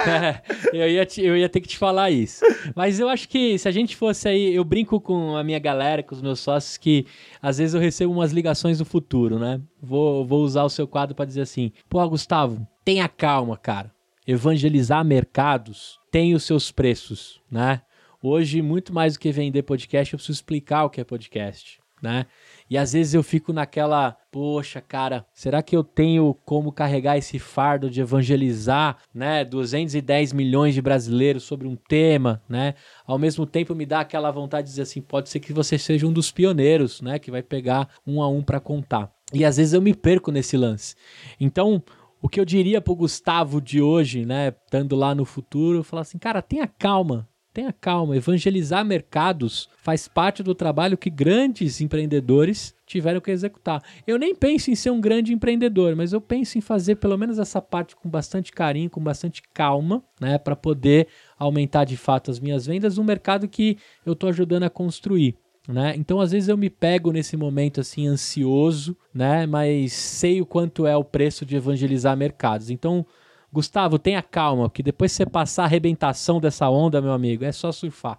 [0.07, 0.43] é,
[0.73, 2.45] eu, ia te, eu ia ter que te falar isso.
[2.75, 6.03] Mas eu acho que se a gente fosse aí, eu brinco com a minha galera,
[6.03, 7.07] com os meus sócios, que
[7.41, 9.61] às vezes eu recebo umas ligações do futuro, né?
[9.83, 13.98] Vou, vou usar o seu quadro para dizer assim: pô, Gustavo, tenha calma, cara
[14.29, 17.81] evangelizar mercados tem os seus preços, né?
[18.23, 22.27] Hoje, muito mais do que vender podcast, eu preciso explicar o que é podcast, né?
[22.69, 27.39] E às vezes eu fico naquela, poxa, cara, será que eu tenho como carregar esse
[27.39, 32.75] fardo de evangelizar, né, 210 milhões de brasileiros sobre um tema, né?
[33.07, 36.07] Ao mesmo tempo me dá aquela vontade de dizer assim, pode ser que você seja
[36.07, 39.11] um dos pioneiros, né, que vai pegar um a um para contar.
[39.33, 40.95] E às vezes eu me perco nesse lance.
[41.39, 41.83] Então,
[42.21, 46.19] o que eu diria pro Gustavo de hoje, né, estando lá no futuro, falar assim,
[46.19, 48.17] cara, tenha calma, tenha calma.
[48.17, 53.83] Evangelizar mercados faz parte do trabalho que grandes empreendedores tiveram que executar.
[54.07, 57.39] Eu nem penso em ser um grande empreendedor, mas eu penso em fazer pelo menos
[57.39, 61.09] essa parte com bastante carinho, com bastante calma, né, para poder
[61.39, 65.37] aumentar de fato as minhas vendas no mercado que eu estou ajudando a construir.
[65.69, 65.95] Né?
[65.97, 69.45] Então, às vezes eu me pego nesse momento assim ansioso, né?
[69.45, 72.71] Mas sei o quanto é o preço de evangelizar mercados.
[72.71, 73.05] Então,
[73.53, 77.53] Gustavo, tenha calma, porque depois que você passar a arrebentação dessa onda, meu amigo, é
[77.53, 78.19] só surfar.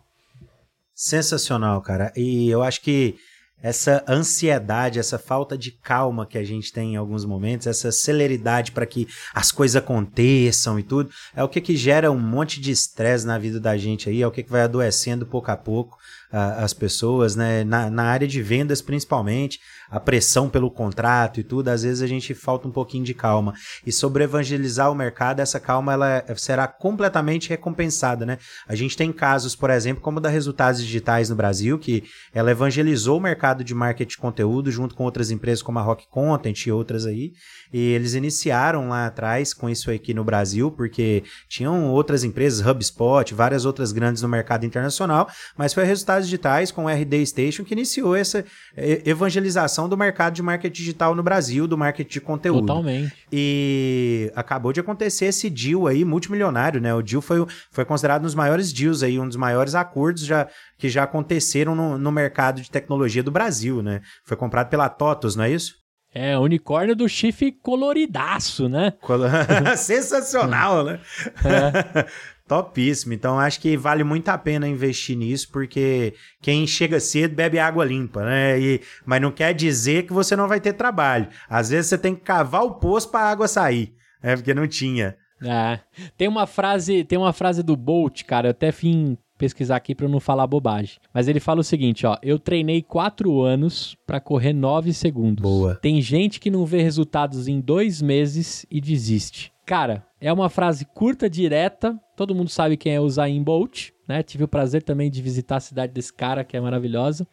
[0.94, 2.14] Sensacional, cara.
[2.16, 3.16] E eu acho que
[3.64, 8.72] essa ansiedade, essa falta de calma que a gente tem em alguns momentos, essa celeridade
[8.72, 12.72] para que as coisas aconteçam e tudo, é o que, que gera um monte de
[12.72, 15.98] estresse na vida da gente aí, é o que, que vai adoecendo pouco a pouco
[16.32, 17.64] uh, as pessoas, né?
[17.64, 19.60] Na, na área de vendas principalmente
[19.90, 23.54] a pressão pelo contrato e tudo, às vezes a gente falta um pouquinho de calma.
[23.86, 28.38] E sobre evangelizar o mercado, essa calma ela será completamente recompensada, né?
[28.68, 32.04] A gente tem casos, por exemplo, como da Resultados Digitais no Brasil, que
[32.34, 36.08] ela evangelizou o mercado de marketing de conteúdo junto com outras empresas como a Rock
[36.10, 37.34] Content e outras aí.
[37.72, 43.34] E eles iniciaram lá atrás com isso aqui no Brasil, porque tinham outras empresas, HubSpot,
[43.34, 47.64] várias outras grandes no mercado internacional, mas foi a Resultados Digitais com o RD Station
[47.64, 48.44] que iniciou essa
[48.76, 52.68] evangelização do mercado de marketing digital no Brasil, do marketing de conteúdo.
[52.68, 53.14] Totalmente.
[53.32, 56.94] E acabou de acontecer esse deal aí multimilionário, né?
[56.94, 60.48] O deal foi, foi considerado um dos maiores deals aí, um dos maiores acordos já,
[60.78, 64.02] que já aconteceram no, no mercado de tecnologia do Brasil, né?
[64.26, 65.76] Foi comprado pela TOTOS, não é isso?
[66.12, 68.94] É, unicórnio do chifre coloridaço, né?
[69.78, 71.00] Sensacional, né?
[71.46, 72.06] É.
[72.50, 73.14] Topíssimo.
[73.14, 77.86] Então acho que vale muito a pena investir nisso, porque quem chega cedo bebe água
[77.86, 78.60] limpa, né?
[78.60, 81.28] E, mas não quer dizer que você não vai ter trabalho.
[81.48, 83.94] Às vezes você tem que cavar o poço para a água sair,
[84.24, 85.16] é porque não tinha.
[85.44, 85.80] É.
[86.18, 90.10] Tem uma frase, tem uma frase do Bolt, cara, eu até fim pesquisar aqui para
[90.10, 90.98] não falar bobagem.
[91.14, 95.42] Mas ele fala o seguinte, ó, eu treinei quatro anos para correr nove segundos.
[95.42, 95.76] Boa.
[95.76, 99.54] Tem gente que não vê resultados em dois meses e desiste.
[99.66, 102.00] Cara, é uma frase curta, direta.
[102.16, 104.22] Todo mundo sabe quem é o Zayn Bolt, né?
[104.22, 107.26] Tive o prazer também de visitar a cidade desse cara, que é maravilhosa.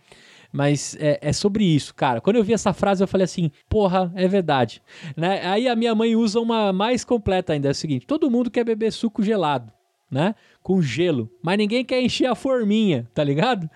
[0.52, 2.20] Mas é, é, sobre isso, cara.
[2.20, 4.80] Quando eu vi essa frase, eu falei assim: porra, é verdade.
[5.16, 5.44] Né?
[5.44, 8.64] Aí a minha mãe usa uma mais completa ainda: é o seguinte: todo mundo quer
[8.64, 9.72] beber suco gelado,
[10.10, 10.34] né?
[10.62, 13.68] Com gelo, mas ninguém quer encher a forminha, tá ligado?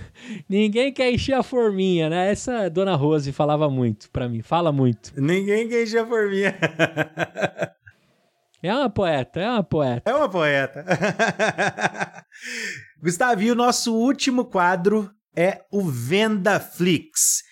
[0.48, 2.30] ninguém quer encher a forminha, né?
[2.30, 5.12] Essa dona Rose falava muito pra mim, fala muito.
[5.20, 6.54] Ninguém quer encher a forminha.
[8.60, 10.10] É uma poeta, é uma poeta.
[10.10, 10.84] É uma poeta.
[13.00, 17.44] Gustavo, e o nosso último quadro é o Venda Flix.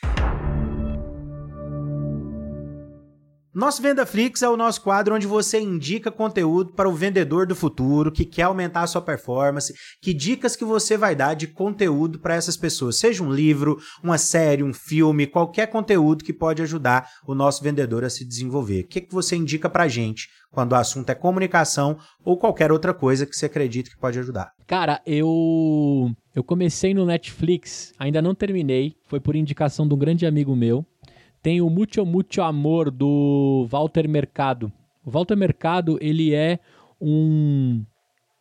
[3.57, 8.13] Nosso VendaFlix é o nosso quadro onde você indica conteúdo para o vendedor do futuro
[8.13, 9.73] que quer aumentar a sua performance,
[10.03, 14.19] que dicas que você vai dar de conteúdo para essas pessoas, seja um livro, uma
[14.19, 18.83] série, um filme, qualquer conteúdo que pode ajudar o nosso vendedor a se desenvolver.
[18.83, 22.71] O que, que você indica para a gente quando o assunto é comunicação ou qualquer
[22.71, 24.53] outra coisa que você acredita que pode ajudar?
[24.67, 30.27] Cara, eu eu comecei no Netflix, ainda não terminei, foi por indicação de um grande
[30.27, 30.85] amigo meu.
[31.47, 34.73] Tem o Mucho Mucho Amor do Walter Mercado.
[35.05, 36.59] O Walter Mercado, ele é
[37.01, 37.85] um,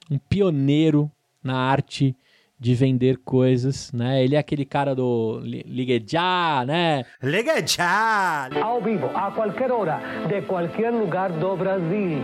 [0.10, 1.12] um pioneiro
[1.44, 2.16] na arte
[2.60, 4.24] de vender coisas, né?
[4.24, 7.06] Ele é aquele cara do Ligue Já, né?
[7.22, 8.50] Ligue Já!
[8.60, 12.18] Ao vivo, a qualquer hora, de qualquer lugar do Brasil.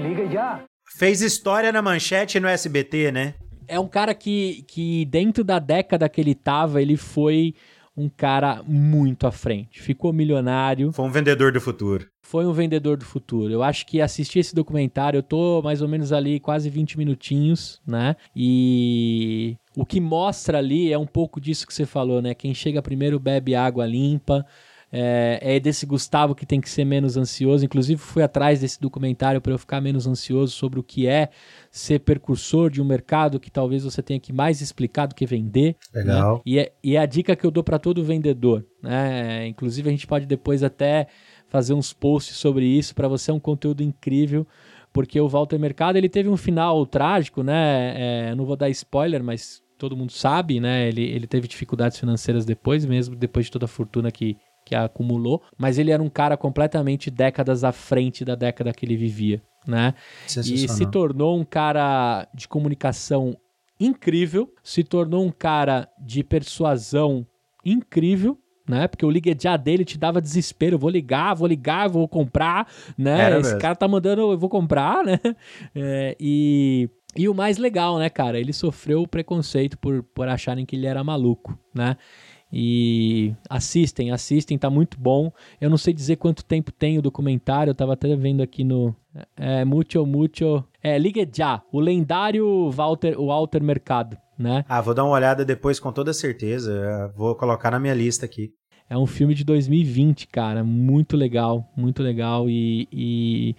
[0.00, 0.62] Ligue Já!
[0.96, 3.34] Fez história na manchete no SBT, né?
[3.66, 7.52] É um cara que, que dentro da década que ele tava, ele foi
[8.00, 9.80] um cara muito à frente.
[9.82, 10.92] Ficou milionário.
[10.92, 12.06] Foi um vendedor do futuro.
[12.22, 13.52] Foi um vendedor do futuro.
[13.52, 17.80] Eu acho que assisti esse documentário, eu tô mais ou menos ali quase 20 minutinhos,
[17.86, 18.16] né?
[18.34, 22.32] E o que mostra ali é um pouco disso que você falou, né?
[22.34, 24.46] Quem chega primeiro bebe água limpa,
[24.92, 27.64] é, é, desse Gustavo que tem que ser menos ansioso.
[27.64, 31.28] Inclusive, fui atrás desse documentário para eu ficar menos ansioso sobre o que é
[31.70, 35.76] ser percursor de um mercado que talvez você tenha que mais explicar do que vender.
[35.94, 36.00] Né?
[36.02, 36.36] Legal.
[36.36, 36.42] Né?
[36.44, 38.66] E, é, e é a dica que eu dou para todo vendedor.
[38.82, 39.46] Né?
[39.46, 41.06] Inclusive, a gente pode depois até
[41.48, 42.94] fazer uns posts sobre isso.
[42.94, 44.46] Para você é um conteúdo incrível
[44.92, 48.30] porque o Walter Mercado ele teve um final trágico, né?
[48.30, 50.88] É, não vou dar spoiler, mas todo mundo sabe, né?
[50.88, 54.36] Ele, ele teve dificuldades financeiras depois, mesmo depois de toda a fortuna que,
[54.70, 58.96] que acumulou, mas ele era um cara completamente décadas à frente da década que ele
[58.96, 59.94] vivia, né?
[60.28, 63.36] E se tornou um cara de comunicação
[63.80, 67.26] incrível, se tornou um cara de persuasão
[67.64, 68.38] incrível,
[68.68, 68.86] né?
[68.86, 70.78] Porque o ligue já dele te dava desespero.
[70.78, 73.22] vou ligar, vou ligar, vou comprar, né?
[73.22, 73.60] Era Esse mesmo.
[73.60, 75.18] cara tá mandando, eu vou comprar, né?
[75.74, 78.38] É, e, e o mais legal, né, cara?
[78.38, 81.96] Ele sofreu preconceito por, por acharem que ele era maluco, né?
[82.52, 85.32] E assistem, assistem, tá muito bom.
[85.60, 88.94] Eu não sei dizer quanto tempo tem o documentário, eu tava até vendo aqui no.
[89.36, 90.64] É, Mucho, Mucho.
[90.82, 94.64] É, Ligue Já, o lendário Walter, o Walter Mercado, né?
[94.68, 97.12] Ah, vou dar uma olhada depois com toda certeza.
[97.16, 98.52] Vou colocar na minha lista aqui.
[98.88, 100.64] É um filme de 2020, cara.
[100.64, 102.50] Muito legal, muito legal.
[102.50, 103.54] E, e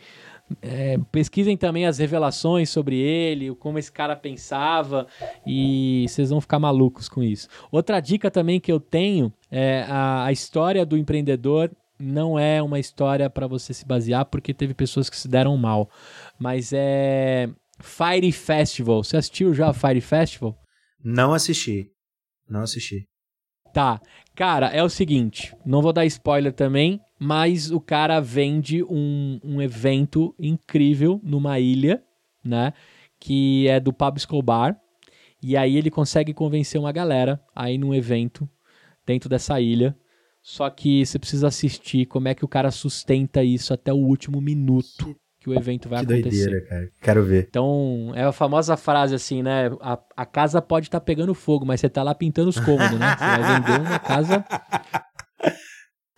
[0.62, 5.08] é, pesquisem também as revelações sobre ele, como esse cara pensava,
[5.46, 7.48] e vocês vão ficar malucos com isso.
[7.72, 12.80] Outra dica também que eu tenho é a, a história do empreendedor não é uma
[12.80, 15.90] história para você se basear, porque teve pessoas que se deram mal.
[16.40, 17.48] Mas é
[17.80, 19.04] Fire Festival.
[19.04, 20.58] Você assistiu já a Fire Festival?
[21.04, 21.92] Não assisti.
[22.50, 23.08] Não assisti.
[23.74, 24.02] Tá.
[24.36, 29.62] Cara, é o seguinte, não vou dar spoiler também, mas o cara vende um, um
[29.62, 32.02] evento incrível numa ilha,
[32.44, 32.74] né?
[33.20, 34.76] Que é do Pablo Escobar.
[35.40, 38.50] E aí ele consegue convencer uma galera aí num evento
[39.06, 39.96] dentro dessa ilha.
[40.42, 44.42] Só que você precisa assistir como é que o cara sustenta isso até o último
[44.42, 46.50] minuto que o evento vai que acontecer.
[46.50, 46.92] Doideira, cara.
[47.04, 47.46] Quero ver.
[47.48, 49.70] Então, é a famosa frase assim, né?
[49.80, 52.98] A, a casa pode estar tá pegando fogo, mas você tá lá pintando os cômodos,
[52.98, 53.16] né?
[53.16, 54.44] Você vai vender uma casa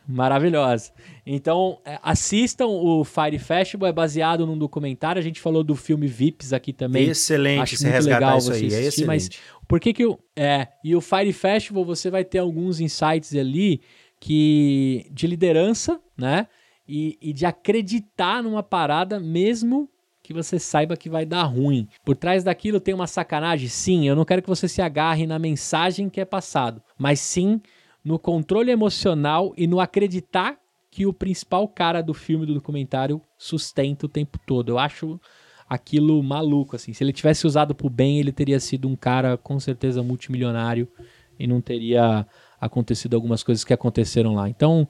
[0.07, 0.91] Maravilhosa.
[1.25, 5.19] Então, é, assistam o Fire Festival, é baseado num documentário.
[5.19, 7.07] A gente falou do filme Vips aqui também.
[7.09, 9.29] Excelente, Acho você muito legal isso aí, é assistir, é mas
[9.67, 13.81] por que que o é, e o Fire Festival você vai ter alguns insights ali
[14.19, 16.47] que de liderança, né?
[16.87, 19.89] E, e de acreditar numa parada mesmo
[20.21, 21.87] que você saiba que vai dar ruim.
[22.05, 23.67] Por trás daquilo tem uma sacanagem?
[23.67, 27.61] Sim, eu não quero que você se agarre na mensagem que é passado, mas sim
[28.03, 30.57] no controle emocional e no acreditar
[30.91, 34.69] que o principal cara do filme, do documentário, sustenta o tempo todo.
[34.69, 35.19] Eu acho
[35.67, 36.93] aquilo maluco, assim.
[36.93, 40.87] Se ele tivesse usado pro bem, ele teria sido um cara com certeza multimilionário
[41.39, 42.27] e não teria
[42.61, 44.47] acontecido algumas coisas que aconteceram lá.
[44.47, 44.87] Então,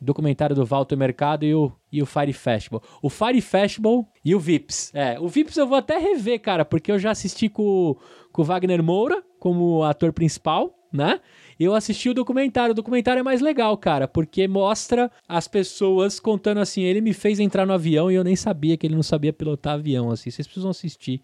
[0.00, 2.82] documentário do Walter Mercado e o, e o Fire Festival.
[3.00, 4.92] O Fire Festival e o Vips.
[4.94, 7.96] É, o Vips eu vou até rever, cara, porque eu já assisti com,
[8.32, 11.20] com o Wagner Moura como ator principal, né?
[11.58, 12.72] Eu assisti o documentário.
[12.72, 17.40] O documentário é mais legal, cara, porque mostra as pessoas contando assim: ele me fez
[17.40, 20.10] entrar no avião e eu nem sabia que ele não sabia pilotar avião.
[20.10, 21.22] Assim, vocês precisam assistir,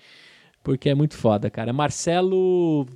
[0.64, 1.72] porque é muito foda, cara.
[1.72, 2.86] Marcelo.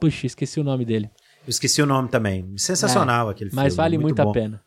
[0.00, 1.10] Puxa, esqueci o nome dele.
[1.46, 2.52] Eu esqueci o nome também.
[2.56, 3.62] Sensacional é, aquele filme.
[3.62, 4.62] Mas vale muito, muito a pena.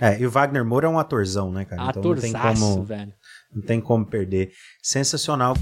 [0.00, 1.82] É, e o Wagner Moura é um atorzão, né, cara?
[1.82, 3.12] Atorzaço, então não tem como, velho.
[3.54, 4.52] Não tem como perder.
[4.82, 5.54] Sensacional.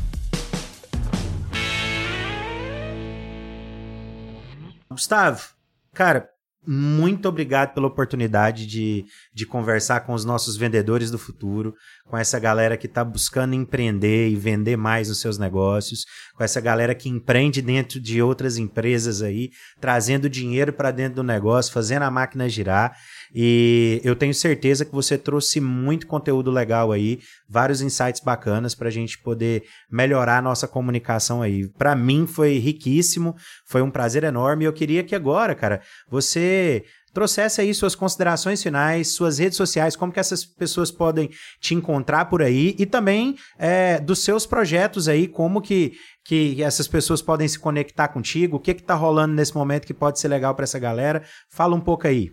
[4.90, 5.57] Gustavo,
[5.98, 6.28] Cara,
[6.64, 9.04] muito obrigado pela oportunidade de,
[9.34, 11.74] de conversar com os nossos vendedores do futuro,
[12.06, 16.04] com essa galera que está buscando empreender e vender mais nos seus negócios,
[16.36, 19.50] com essa galera que empreende dentro de outras empresas aí,
[19.80, 22.96] trazendo dinheiro para dentro do negócio, fazendo a máquina girar.
[23.34, 27.18] E eu tenho certeza que você trouxe muito conteúdo legal aí,
[27.48, 31.68] vários insights bacanas para a gente poder melhorar a nossa comunicação aí.
[31.68, 33.34] Para mim foi riquíssimo,
[33.66, 34.64] foi um prazer enorme.
[34.64, 35.80] Eu queria que agora, cara,
[36.10, 41.30] você trouxesse aí suas considerações finais, suas redes sociais, como que essas pessoas podem
[41.60, 45.94] te encontrar por aí e também é, dos seus projetos aí, como que,
[46.24, 49.94] que essas pessoas podem se conectar contigo, o que que tá rolando nesse momento que
[49.94, 51.22] pode ser legal para essa galera.
[51.50, 52.30] Fala um pouco aí.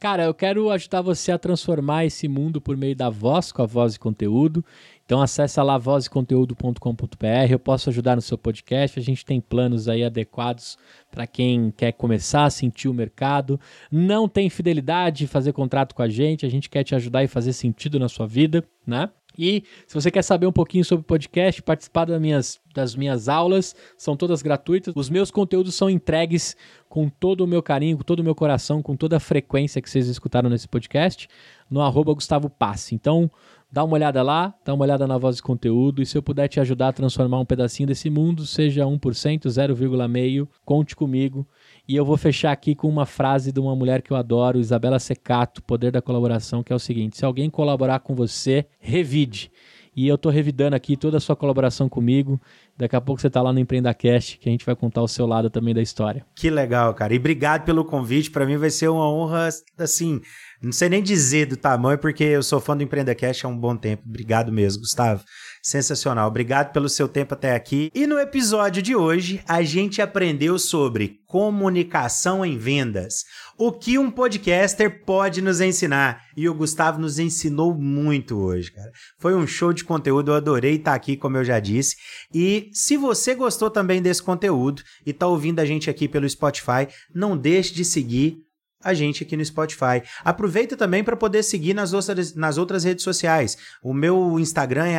[0.00, 3.66] Cara, eu quero ajudar você a transformar esse mundo por meio da voz, com a
[3.66, 4.64] voz e conteúdo.
[5.04, 10.04] Então acessa lá vozeconteúdo.com.br, eu posso ajudar no seu podcast, a gente tem planos aí
[10.04, 10.78] adequados
[11.10, 13.58] para quem quer começar a sentir o mercado.
[13.90, 17.52] Não tem fidelidade, fazer contrato com a gente, a gente quer te ajudar e fazer
[17.52, 19.10] sentido na sua vida, né?
[19.38, 23.28] E se você quer saber um pouquinho sobre o podcast, participar das minhas, das minhas
[23.28, 24.92] aulas, são todas gratuitas.
[24.96, 26.56] Os meus conteúdos são entregues
[26.88, 29.88] com todo o meu carinho, com todo o meu coração, com toda a frequência que
[29.88, 31.28] vocês escutaram nesse podcast,
[31.70, 32.96] no arroba Gustavo Passe.
[32.96, 33.30] Então,
[33.70, 36.48] dá uma olhada lá, dá uma olhada na voz de conteúdo, e se eu puder
[36.48, 38.98] te ajudar a transformar um pedacinho desse mundo, seja 1%,
[39.46, 41.46] 0,5%, conte comigo.
[41.88, 44.98] E eu vou fechar aqui com uma frase de uma mulher que eu adoro, Isabela
[44.98, 49.50] Secato, Poder da Colaboração, que é o seguinte: se alguém colaborar com você, revide.
[49.96, 52.40] E eu tô revidando aqui toda a sua colaboração comigo.
[52.76, 55.26] Daqui a pouco você tá lá no EmpreendaCast, que a gente vai contar o seu
[55.26, 56.24] lado também da história.
[56.36, 57.14] Que legal, cara.
[57.14, 58.30] E obrigado pelo convite.
[58.30, 60.20] Para mim vai ser uma honra, assim,
[60.62, 63.74] não sei nem dizer do tamanho, porque eu sou fã do EmpreendaCast há um bom
[63.74, 64.04] tempo.
[64.06, 65.24] Obrigado mesmo, Gustavo.
[65.68, 66.28] Sensacional.
[66.28, 67.90] Obrigado pelo seu tempo até aqui.
[67.94, 73.16] E no episódio de hoje, a gente aprendeu sobre comunicação em vendas.
[73.58, 76.22] O que um podcaster pode nos ensinar.
[76.34, 78.90] E o Gustavo nos ensinou muito hoje, cara.
[79.18, 81.96] Foi um show de conteúdo, eu adorei estar aqui, como eu já disse.
[82.32, 86.88] E se você gostou também desse conteúdo e está ouvindo a gente aqui pelo Spotify,
[87.14, 88.38] não deixe de seguir
[88.82, 90.02] a gente aqui no Spotify.
[90.24, 93.56] Aproveita também para poder seguir nas outras, nas outras redes sociais.
[93.82, 94.98] O meu Instagram é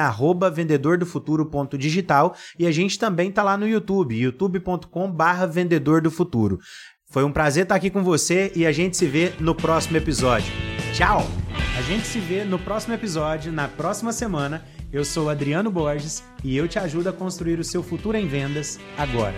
[0.53, 6.59] vendedordofuturo.digital e a gente também tá lá no YouTube, youtube.com/barra vendedor do futuro.
[7.11, 10.51] Foi um prazer estar aqui com você e a gente se vê no próximo episódio.
[10.93, 11.25] Tchau!
[11.77, 14.63] A gente se vê no próximo episódio, na próxima semana.
[14.91, 18.79] Eu sou Adriano Borges e eu te ajudo a construir o seu futuro em vendas
[18.97, 19.35] agora.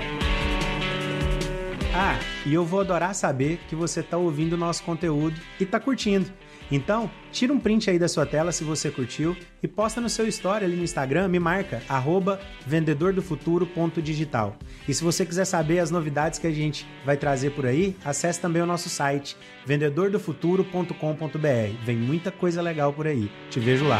[1.93, 5.77] Ah, e eu vou adorar saber que você está ouvindo o nosso conteúdo e está
[5.77, 6.31] curtindo.
[6.71, 10.25] Então, tira um print aí da sua tela se você curtiu e posta no seu
[10.25, 14.55] story ali no Instagram, me marca, arroba vendedordofuturo.digital.
[14.87, 18.39] E se você quiser saber as novidades que a gente vai trazer por aí, acesse
[18.39, 19.35] também o nosso site,
[19.65, 21.83] vendedordofuturo.com.br.
[21.83, 23.29] Vem muita coisa legal por aí.
[23.49, 23.99] Te vejo lá.